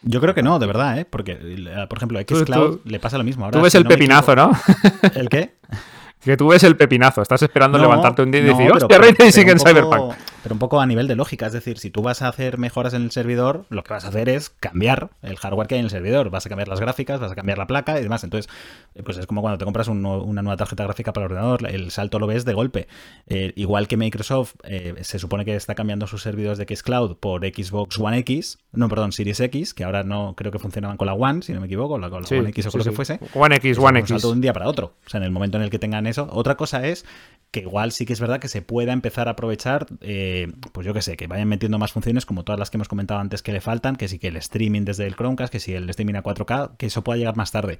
[0.00, 1.04] Yo creo que no, de verdad, ¿eh?
[1.04, 3.44] Porque, eh, por ejemplo, a Tú- Xcloud tú- le pasa lo mismo.
[3.44, 4.52] Ahora, Tú ves si el no pepinazo, ¿no?
[4.52, 5.56] equivoco- ¿El qué?
[6.22, 8.96] Que tú ves el pepinazo, estás esperando No, levantarte un día y no, decir, ¡hostia,
[8.96, 10.14] en un Cyberpunk!
[10.42, 12.94] Pero un poco a nivel de lógica, es decir, si tú vas a hacer mejoras
[12.94, 15.84] en el servidor, lo que vas a hacer es cambiar el hardware que hay en
[15.86, 16.30] el servidor.
[16.30, 18.24] Vas a cambiar las gráficas, vas a cambiar la placa y demás.
[18.24, 18.50] Entonces,
[18.94, 21.68] eh, pues es como cuando te compras un una nueva tarjeta gráfica para el ordenador,
[21.68, 22.88] el salto lo ves de golpe.
[23.26, 27.44] Eh, igual que Microsoft eh, se supone que está cambiando sus servidores de Xcloud por
[27.44, 31.14] Xbox One X, no, perdón, Series X, que ahora no creo que funcionaban con la
[31.14, 32.84] One, si no me equivoco, la- con la Sí, One X o sí, con lo
[32.84, 32.90] sí.
[32.90, 33.20] que fuese.
[33.34, 34.08] One X, Es One un X.
[34.08, 34.94] salto de un día para otro.
[35.04, 36.28] O sea, en el momento en el que tengan eso.
[36.32, 37.04] Otra cosa es
[37.50, 40.92] que igual sí que es verdad que se pueda empezar a aprovechar, eh, pues yo
[40.92, 43.52] que sé, que vayan metiendo más funciones como todas las que hemos comentado antes que
[43.52, 46.22] le faltan, que sí que el streaming desde el Chromecast, que sí el streaming a
[46.22, 47.78] 4K, que eso pueda llegar más tarde.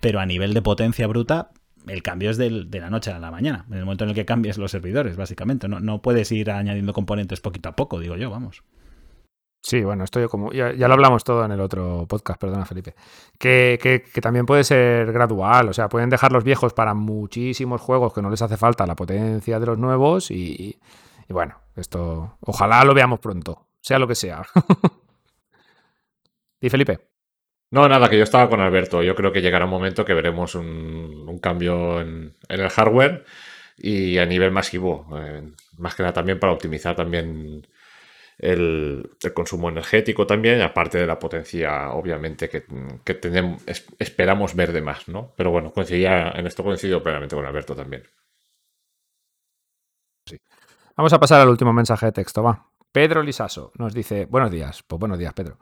[0.00, 1.50] Pero a nivel de potencia bruta,
[1.86, 4.16] el cambio es del- de la noche a la mañana, en el momento en el
[4.16, 5.68] que cambies los servidores, básicamente.
[5.68, 8.62] No, no puedes ir añadiendo componentes poquito a poco, digo yo, vamos.
[9.68, 10.52] Sí, bueno, esto como.
[10.52, 12.94] Ya, ya lo hablamos todo en el otro podcast, perdona, Felipe.
[13.36, 15.68] Que, que- también puede ser gradual.
[15.68, 18.94] O sea, pueden dejar los viejos para muchísimos juegos que no les hace falta la
[18.94, 20.30] potencia de los nuevos.
[20.30, 20.78] Y,
[21.28, 22.36] y bueno, esto.
[22.42, 23.66] Ojalá lo veamos pronto.
[23.80, 24.46] Sea lo que sea.
[26.60, 27.00] y Felipe.
[27.72, 29.02] No, nada, que yo estaba con Alberto.
[29.02, 33.24] Yo creo que llegará un momento que veremos un, un cambio en, en el hardware
[33.76, 35.08] y a nivel masivo.
[35.18, 35.42] eh,
[35.78, 37.66] más que nada también para optimizar también
[38.38, 42.64] el, el consumo energético también, aparte de la potencia, obviamente, que,
[43.04, 45.32] que tenemos, es- esperamos ver de más, ¿no?
[45.36, 48.02] Pero bueno, coincidía, en esto coincido plenamente con Alberto también.
[50.96, 52.66] Vamos a pasar al último mensaje de texto, va.
[52.90, 54.82] Pedro Lisaso nos dice, buenos días.
[54.86, 55.58] Pues buenos días, Pedro.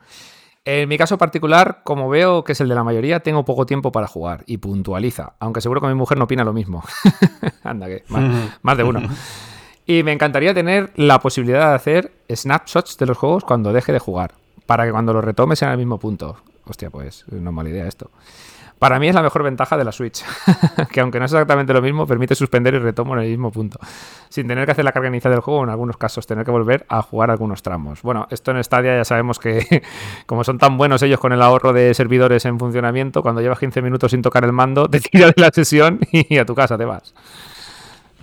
[0.64, 3.92] En mi caso particular, como veo que es el de la mayoría, tengo poco tiempo
[3.92, 6.82] para jugar y puntualiza, aunque seguro que mi mujer no opina lo mismo.
[7.64, 9.02] Anda, que más, más de uno.
[9.86, 13.98] Y me encantaría tener la posibilidad de hacer snapshots de los juegos cuando deje de
[13.98, 14.32] jugar,
[14.66, 16.36] para que cuando los retome sean al mismo punto.
[16.66, 18.11] Hostia, pues no mala idea esto.
[18.78, 20.24] Para mí es la mejor ventaja de la Switch,
[20.93, 23.78] que aunque no es exactamente lo mismo, permite suspender y retomo en el mismo punto,
[24.28, 26.85] sin tener que hacer la carga inicial del juego, en algunos casos tener que volver
[26.89, 28.02] a jugar algunos tramos.
[28.02, 29.82] Bueno, esto en Stadia ya sabemos que,
[30.27, 33.81] como son tan buenos ellos con el ahorro de servidores en funcionamiento, cuando llevas 15
[33.81, 36.85] minutos sin tocar el mando, te tiras de la sesión y a tu casa te
[36.85, 37.15] vas.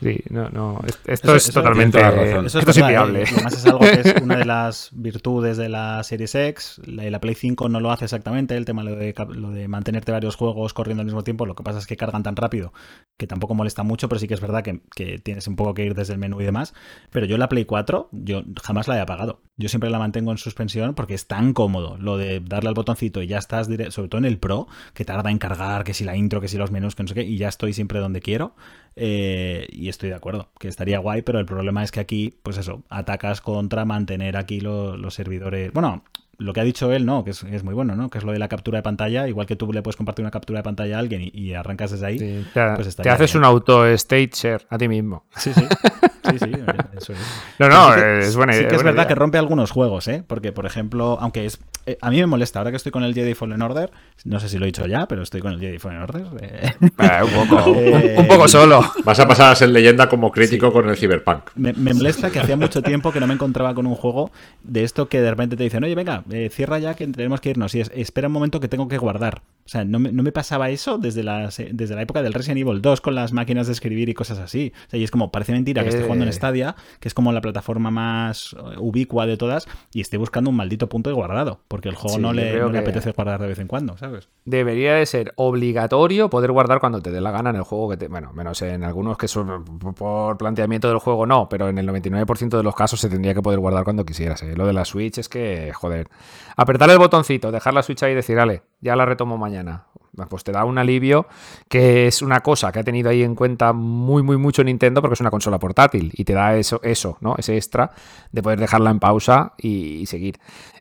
[0.02, 2.00] Sí, no, no, es- esto Eso- es eso- totalmente...
[2.02, 2.46] razón.
[2.48, 3.22] Eso esto es es inviable.
[3.22, 3.26] ¿eh?
[3.34, 6.82] Además es algo que es una de las virtudes de la Series X.
[6.86, 10.12] La, la Play 5 no lo hace exactamente, el tema lo de, lo de mantenerte
[10.12, 11.46] varios juegos corriendo al mismo tiempo.
[11.46, 12.74] Lo que pasa es que cargan tan rápido
[13.18, 15.86] que tampoco molesta mucho, pero sí que es verdad que, que tienes un poco que
[15.86, 16.74] ir desde el menú y demás.
[17.12, 19.42] Pero yo la Play 4, yo jamás la he apagado.
[19.58, 23.22] Yo siempre la mantengo en suspensión porque es tan cómodo lo de darle al botoncito
[23.22, 26.04] y ya estás, dire- sobre todo en el Pro, que tarda en cargar, que si
[26.04, 28.22] la intro, que si los menús, que no sé qué, y ya estoy siempre donde
[28.22, 28.56] quiero.
[28.96, 32.58] Eh, y estoy de acuerdo, que estaría guay, pero el problema es que aquí, pues
[32.58, 35.72] eso, atacas contra mantener aquí lo- los servidores.
[35.74, 36.04] Bueno,
[36.38, 38.10] lo que ha dicho él, no, que es, es, muy bueno, ¿no?
[38.10, 40.32] Que es lo de la captura de pantalla, igual que tú le puedes compartir una
[40.32, 42.18] captura de pantalla a alguien y, arrancas desde ahí.
[42.18, 42.44] te,
[42.76, 45.26] pues te haces un auto state share a ti mismo.
[45.38, 45.62] Sí, sí.
[46.30, 46.52] Sí, sí,
[46.98, 47.20] eso es.
[47.60, 50.24] No, no, es buena Sí que es verdad que rompe algunos juegos, ¿eh?
[50.26, 51.60] Porque, por ejemplo, aunque es.
[51.88, 53.90] Eh, a mí me molesta, ahora que estoy con el Jedi Fallen Order,
[54.24, 56.24] no sé si lo he dicho ya, pero estoy con el Jedi Fallen Order.
[56.42, 57.72] Eh, un poco.
[58.18, 58.82] un poco solo.
[59.04, 61.50] Vas a pasar a ser leyenda como crítico con el Cyberpunk.
[61.56, 64.32] Me, molesta que hacía mucho tiempo que no me encontraba con un juego
[64.64, 67.74] de esto que de repente te dicen, oye, venga, cierra ya que tenemos que irnos.
[67.74, 69.42] Y es, espera un momento que tengo que guardar.
[69.66, 71.24] O sea, no me, no me pasaba eso desde,
[71.72, 74.74] desde la época del Resident Evil 2 con las máquinas de escribir y cosas así.
[74.88, 77.32] O sea, y es como, parece mentira que esté jugando en Stadia que es como
[77.32, 81.62] la plataforma más eh, ubicua de todas, y esté buscando un maldito punto de guardado,
[81.68, 84.30] porque el juego no, le, apetece guardar de vez en cuando, ¿sabes?
[84.46, 87.98] Debería de ser obligatorio poder guardar cuando te dé la gana en el juego que
[87.98, 88.08] te...
[88.08, 92.58] Bueno, menos en algunos que son por planteamiento del juego no, pero en el 99%
[92.58, 94.44] de los casos se tendría que poder guardar cuando quisieras.
[94.44, 94.56] ¿eh?
[94.56, 96.08] Lo de la Switch es que, joder,
[96.56, 99.86] apretar el botoncito, dejar la Switch ahí y decir, vale, ya la retomo mañana
[100.30, 101.28] pues te da un alivio
[101.68, 105.14] que es una cosa que ha tenido ahí en cuenta muy, muy mucho Nintendo porque
[105.14, 107.36] es una consola portátil y te da eso, eso ¿no?
[107.38, 107.92] Ese extra
[108.32, 110.40] de poder dejarla en pausa y, seguir.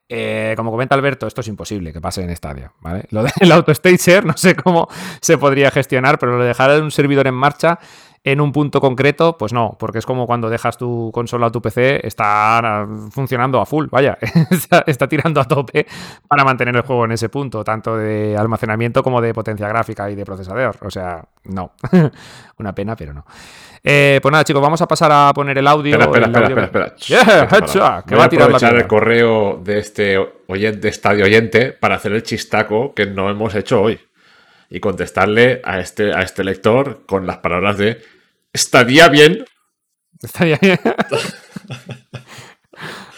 [0.08, 3.04] Eh, como comenta Alberto, esto es imposible que pase en Stadia, ¿vale?
[3.10, 4.88] Lo del auto stager no sé cómo
[5.20, 7.78] se podría gestionar, pero lo de dejar un servidor en marcha
[8.22, 11.62] en un punto concreto, pues no, porque es como cuando dejas tu consola o tu
[11.62, 14.18] PC, está funcionando a full, vaya,
[14.86, 15.86] está, tirando a tope
[16.28, 20.14] para mantener el juego en ese punto, tanto de almacenamiento como de potencia gráfica y
[20.14, 20.76] de procesador.
[20.82, 21.72] O sea, no.
[22.58, 23.24] Una pena, pero no.
[23.82, 25.98] Eh, pues nada, chicos, vamos a pasar a poner el audio.
[25.98, 28.02] Espera, espera, espera, espera.
[28.06, 32.92] que va a aprovechar el correo de este oyente, estadio oyente, para hacer el chistaco
[32.92, 33.98] que no hemos hecho hoy
[34.70, 38.00] y contestarle a este, a este lector con las palabras de
[38.52, 39.44] estaría bien.
[40.22, 40.78] Estaría bien.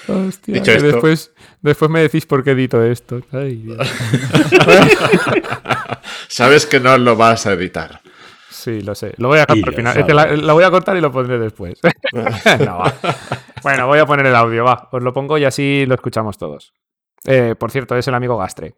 [0.09, 3.21] Hostia, Dicho esto, después, después me decís por qué edito esto.
[6.29, 8.01] Sabes que no lo vas a editar.
[8.51, 9.15] Sí, lo sé.
[9.19, 10.47] Lo voy a cortar al final.
[10.47, 11.79] La, voy a cortar y lo pondré después.
[13.63, 14.89] Bueno, voy a poner el audio, va.
[14.91, 16.73] Os lo pongo y así lo escuchamos todos.
[17.25, 18.75] Eh, por cierto, es el amigo Gastre.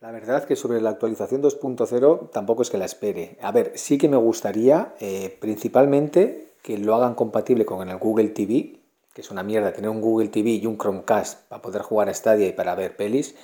[0.00, 3.36] La verdad que sobre la actualización 2.0 tampoco es que la espere.
[3.42, 8.28] A ver, sí que me gustaría eh, principalmente que lo hagan compatible con el Google
[8.28, 8.80] TV,
[9.12, 12.14] que es una mierda tener un Google TV y un Chromecast para poder jugar a
[12.14, 13.34] Stadia y para ver pelis.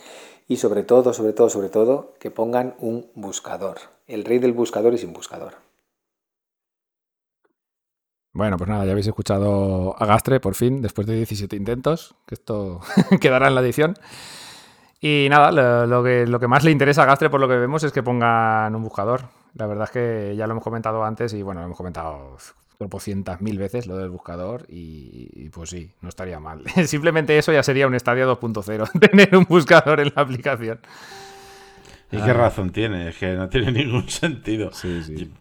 [0.49, 3.77] Y sobre todo, sobre todo, sobre todo, que pongan un buscador.
[4.07, 5.57] El rey del buscador y sin buscador.
[8.33, 12.35] Bueno, pues nada, ya habéis escuchado a Gastre por fin, después de 17 intentos, que
[12.35, 12.81] esto
[13.21, 13.95] quedará en la edición.
[15.01, 17.85] Y nada, lo, que, lo que más le interesa a Gastre, por lo que vemos,
[17.85, 19.23] es que pongan un buscador.
[19.55, 22.37] La verdad es que ya lo hemos comentado antes y bueno, lo hemos comentado
[22.79, 26.63] tropocientas mil veces lo del buscador y, pues sí, no estaría mal.
[26.87, 30.81] Simplemente eso ya sería un estadio 2.0, tener un buscador en la aplicación.
[32.17, 33.09] ¿Y qué razón tiene?
[33.09, 34.71] Es que no tiene ningún sentido.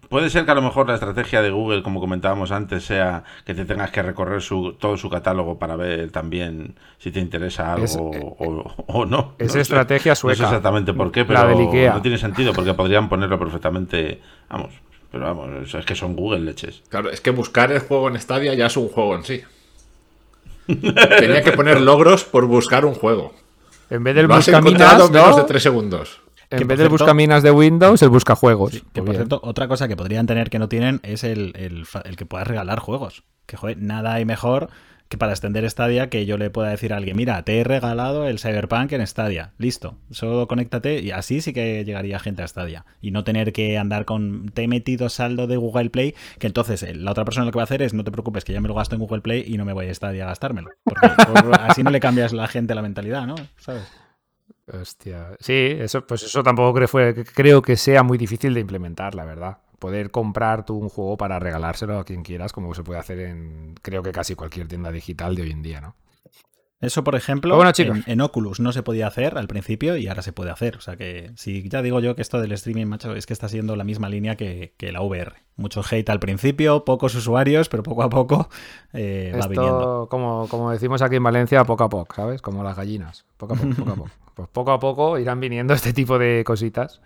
[0.10, 3.54] Puede ser que a lo mejor la estrategia de Google, como comentábamos antes, sea que
[3.54, 8.10] te tengas que recorrer su, todo su catálogo para ver también si te interesa algo
[8.88, 9.36] o, no.
[9.40, 10.42] Es estrategia sueca.
[10.42, 14.22] No sé exactamente por qué, pero no tiene sentido porque podrían ponerlo perfectamente.
[14.50, 14.74] Vamos,
[15.12, 16.84] pero vamos, es que son Google leches.
[16.90, 19.42] Claro, es que buscar el juego en Stadia ya es un juego en sí.
[20.68, 23.34] Tenía que poner logros por buscar un juego.
[23.90, 26.22] En vez del buscaminas, menos de tres segundos.
[26.50, 28.84] En vez del buscaminas de Windows, el busca juegos.
[28.94, 31.54] que por cierto, otra cosa que podrían tener que no tienen es el,
[32.18, 33.24] que puedas regalar juegos.
[33.46, 34.70] Que joder, nada hay mejor
[35.08, 38.28] que para extender Stadia que yo le pueda decir a alguien, mira, te he regalado
[38.28, 42.86] el Cyberpunk en Stadia, listo, solo conéctate y así sí que llegaría gente a Stadia
[43.02, 46.82] y no tener que andar con te he metido saldo de Google Play, que entonces
[46.82, 48.62] eh, la otra persona lo que va a hacer es no te preocupes que ya
[48.62, 51.08] me lo gasto en Google Play y no me voy a Stadia a gastármelo, porque
[51.60, 53.36] así no le cambias la gente la mentalidad, ¿no?
[53.58, 53.84] ¿Sabes?
[54.68, 55.36] Hostia.
[55.40, 59.60] Sí, eso, pues eso tampoco creo, creo que sea muy difícil de implementar, la verdad.
[59.80, 63.76] Poder comprar tú un juego para regalárselo a quien quieras, como se puede hacer en
[63.82, 65.96] creo que casi cualquier tienda digital de hoy en día, ¿no?
[66.82, 67.58] Eso, por ejemplo,
[68.06, 70.76] en, Oculus no se podía hacer al principio y ahora se puede hacer.
[70.76, 73.48] O sea que, si ya digo yo que esto del streaming, macho, es que está
[73.48, 75.34] siendo la misma línea que, la VR.
[75.56, 78.50] Mucho hate al principio, pocos usuarios, pero poco a poco
[78.94, 80.08] eh, va viniendo.
[80.10, 82.42] Como, como decimos aquí en Valencia, poco a poco, ¿sabes?
[82.42, 83.26] Como las gallinas.
[83.38, 84.10] Poco a poco, poco a poco.
[84.36, 87.02] Pues poco a poco irán viniendo este tipo de cositas.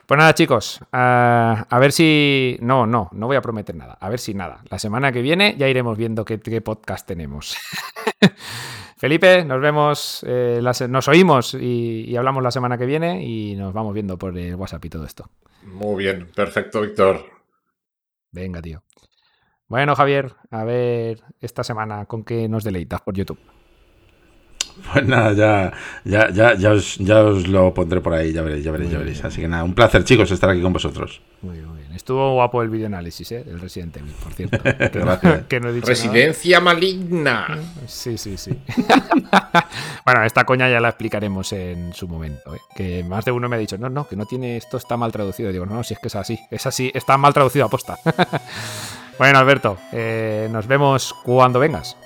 [0.07, 2.57] Pues nada, chicos, a ver si.
[2.61, 3.99] No, no, no voy a prometer nada.
[4.01, 4.61] A ver si nada.
[4.71, 7.57] La semana que viene ya iremos viendo qué podcast tenemos.
[8.97, 13.55] Felipe, nos vemos, eh, las, nos oímos y, y, hablamos la semana que viene y
[13.55, 15.29] nos vamos viendo por el WhatsApp y todo esto.
[15.65, 17.27] Muy bien, perfecto, Víctor.
[18.33, 18.83] Venga, tío.
[19.69, 23.39] Bueno, Javier, a ver esta semana con qué nos deleitas por YouTube.
[24.93, 25.73] Pues nada, ya,
[26.05, 28.99] ya, ya, ya, os, ya os lo pondré por ahí, ya veréis, ya veréis, ya
[28.99, 29.25] veréis.
[29.25, 31.21] Así que nada, un placer, chicos, estar aquí con vosotros.
[31.43, 31.93] Muy bien, muy bien.
[31.93, 33.45] Estuvo guapo el videoanálisis, ¿eh?
[33.45, 34.59] Del Resident Evil, por cierto.
[34.93, 36.75] Que, no, que no he dicho Residencia nada.
[36.75, 37.59] maligna.
[37.87, 38.57] Sí, sí, sí.
[40.05, 42.61] bueno, esta coña ya la explicaremos en su momento, ¿eh?
[42.77, 45.11] Que más de uno me ha dicho, no, no, que no tiene, esto está mal
[45.11, 45.51] traducido.
[45.51, 47.99] Digo, no, si es que es así, es así, está mal traducido a posta.
[49.19, 51.97] bueno, Alberto, eh, nos vemos cuando vengas.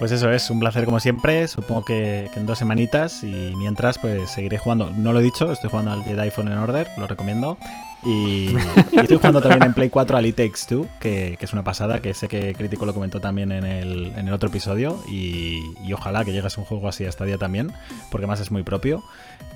[0.00, 4.30] Pues eso es, un placer como siempre, supongo que, en dos semanitas y mientras pues
[4.30, 7.58] seguiré jugando, no lo he dicho, estoy jugando al Jedi Fallen Order, lo recomiendo.
[8.02, 8.56] Y,
[8.92, 12.14] estoy jugando también en Play 4 al It Takes Two, que, es una pasada, que
[12.14, 15.60] sé que Crítico lo comentó también en el, en el otro episodio y,
[15.92, 17.70] ojalá que llegues a un juego así a día también,
[18.10, 19.04] porque además es muy propio.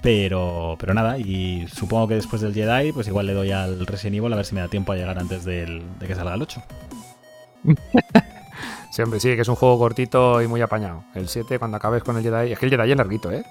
[0.02, 4.16] Pero, pero nada, y supongo que después del Jedi pues igual le doy al Resident
[4.16, 6.42] Evil a ver si me da tiempo a llegar antes del, de que salga el
[6.42, 6.62] 8.
[8.94, 11.02] Sí, hombre, sí, que es un juego cortito y muy apañado.
[11.16, 12.52] El 7, cuando acabes con el Jedi.
[12.52, 13.44] Es que el Jedi es larguito, ¿eh?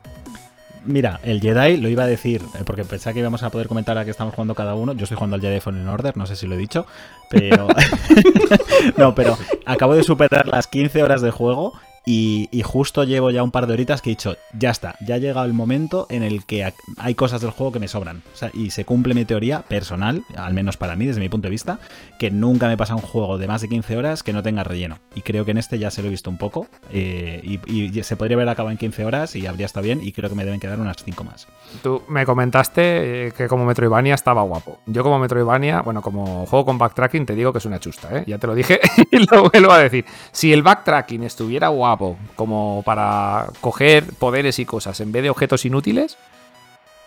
[0.85, 4.05] Mira, el Jedi lo iba a decir, porque pensaba que íbamos a poder comentar a
[4.05, 4.93] que estamos jugando cada uno.
[4.93, 6.85] Yo estoy jugando al Jedi Fallen Order, no sé si lo he dicho,
[7.29, 7.67] pero.
[8.97, 11.73] no, pero acabo de superar las 15 horas de juego
[12.05, 15.17] y, justo llevo ya un par de horitas que he dicho, ya está, ya ha
[15.19, 18.23] llegado el momento en el que hay cosas del juego que me sobran.
[18.33, 21.47] O sea, y se cumple mi teoría personal, al menos para mí, desde mi punto
[21.47, 21.79] de vista,
[22.19, 24.99] que nunca me pasa un juego de más de 15 horas que no tenga relleno.
[25.15, 26.67] Y creo que en este ya se lo he visto un poco.
[26.91, 30.01] Eh, y, y, se podría haber acabado en 15 horas y habría estado bien.
[30.03, 31.47] Y creo que me deben quedar unas 5 más.
[31.81, 34.79] Tú me comentaste que como Metroidvania estaba guapo.
[34.87, 38.23] Yo como Metroidvania, bueno, como juego con backtracking, te digo que es una chusta, ¿eh?
[38.27, 38.79] Ya te lo dije
[39.11, 40.05] y lo vuelvo a decir.
[40.31, 41.92] Si el backtracking estuviera guapo,
[42.35, 46.17] como para coger poderes y cosas en vez de objetos inútiles,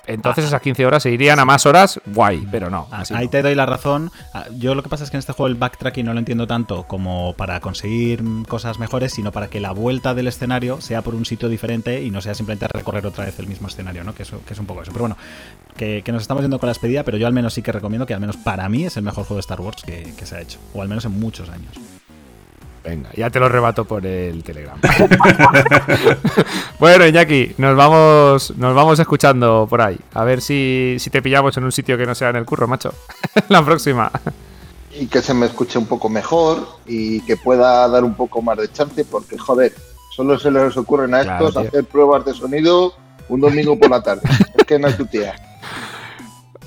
[0.06, 2.88] entonces esas 15 horas se irían a más horas, guay, pero no.
[3.10, 3.30] Ahí no.
[3.30, 4.10] te doy la razón.
[4.56, 6.84] Yo lo que pasa es que en este juego el backtracking no lo entiendo tanto
[6.84, 11.24] como para conseguir cosas mejores, sino para que la vuelta del escenario sea por un
[11.24, 14.14] sitio diferente y no sea simplemente recorrer otra vez el mismo escenario, ¿no?
[14.14, 14.92] Que, eso, que es un poco eso.
[14.92, 15.16] Pero bueno,
[15.76, 18.06] que, que, nos estamos yendo con la expedida, pero yo al menos sí que recomiendo
[18.06, 20.36] que al menos para mí es el mejor juego de Star Wars que, que se
[20.36, 21.72] ha hecho, o al menos en muchos años.
[22.86, 24.78] Venga, ya te lo rebato por el Telegram.
[26.78, 29.98] bueno, Iñaki, nos vamos, nos vamos escuchando por ahí.
[30.14, 32.68] A ver si, si te pillamos en un sitio que no sea en el curro,
[32.68, 32.94] macho.
[33.48, 34.12] La próxima.
[34.92, 38.56] Y que se me escuche un poco mejor y que pueda dar un poco más
[38.56, 39.74] de chance, porque, joder,
[40.14, 42.94] solo se les ocurren a estos claro, hacer pruebas de sonido
[43.28, 44.22] un domingo por la tarde.
[44.56, 45.34] es que no es tu tía.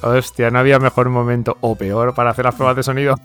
[0.02, 3.16] Hostia, no había mejor momento o peor para hacer las pruebas de sonido.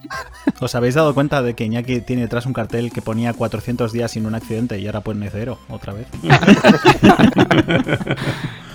[0.60, 4.10] ¿Os habéis dado cuenta de que Iñaki tiene detrás un cartel que ponía 400 días
[4.10, 6.06] sin un accidente y ahora pone cero otra vez?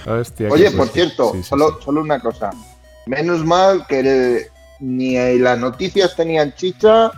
[0.08, 1.86] Hostia, Oye, por cierto, sí, sí, solo, sí.
[1.86, 2.52] solo, una cosa.
[3.06, 4.45] Menos mal que el,
[4.80, 7.11] ni las noticias tenían chicha,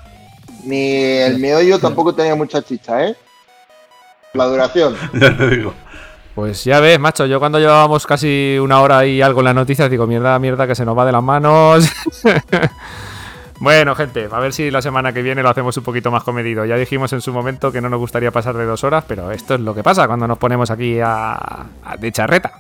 [0.66, 3.16] ni el meollo tampoco tenía mucha chicha, ¿eh?
[4.34, 4.96] La duración.
[5.14, 5.74] ya te digo.
[6.36, 9.90] Pues ya ves, macho, yo cuando llevábamos casi una hora y algo en las noticias
[9.90, 11.92] digo, mierda, mierda, que se nos va de las manos.
[13.60, 16.64] bueno, gente, a ver si la semana que viene lo hacemos un poquito más comedido.
[16.64, 19.56] Ya dijimos en su momento que no nos gustaría pasar de dos horas, pero esto
[19.56, 22.54] es lo que pasa cuando nos ponemos aquí a, a de charreta.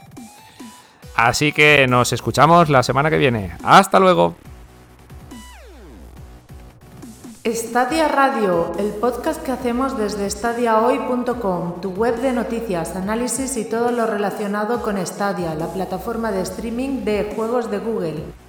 [1.15, 3.51] Así que nos escuchamos la semana que viene.
[3.63, 4.35] Hasta luego.
[7.43, 13.91] Stadia Radio, el podcast que hacemos desde stadiahoy.com, tu web de noticias, análisis y todo
[13.91, 18.40] lo relacionado con Stadia, la plataforma de streaming de juegos de Google.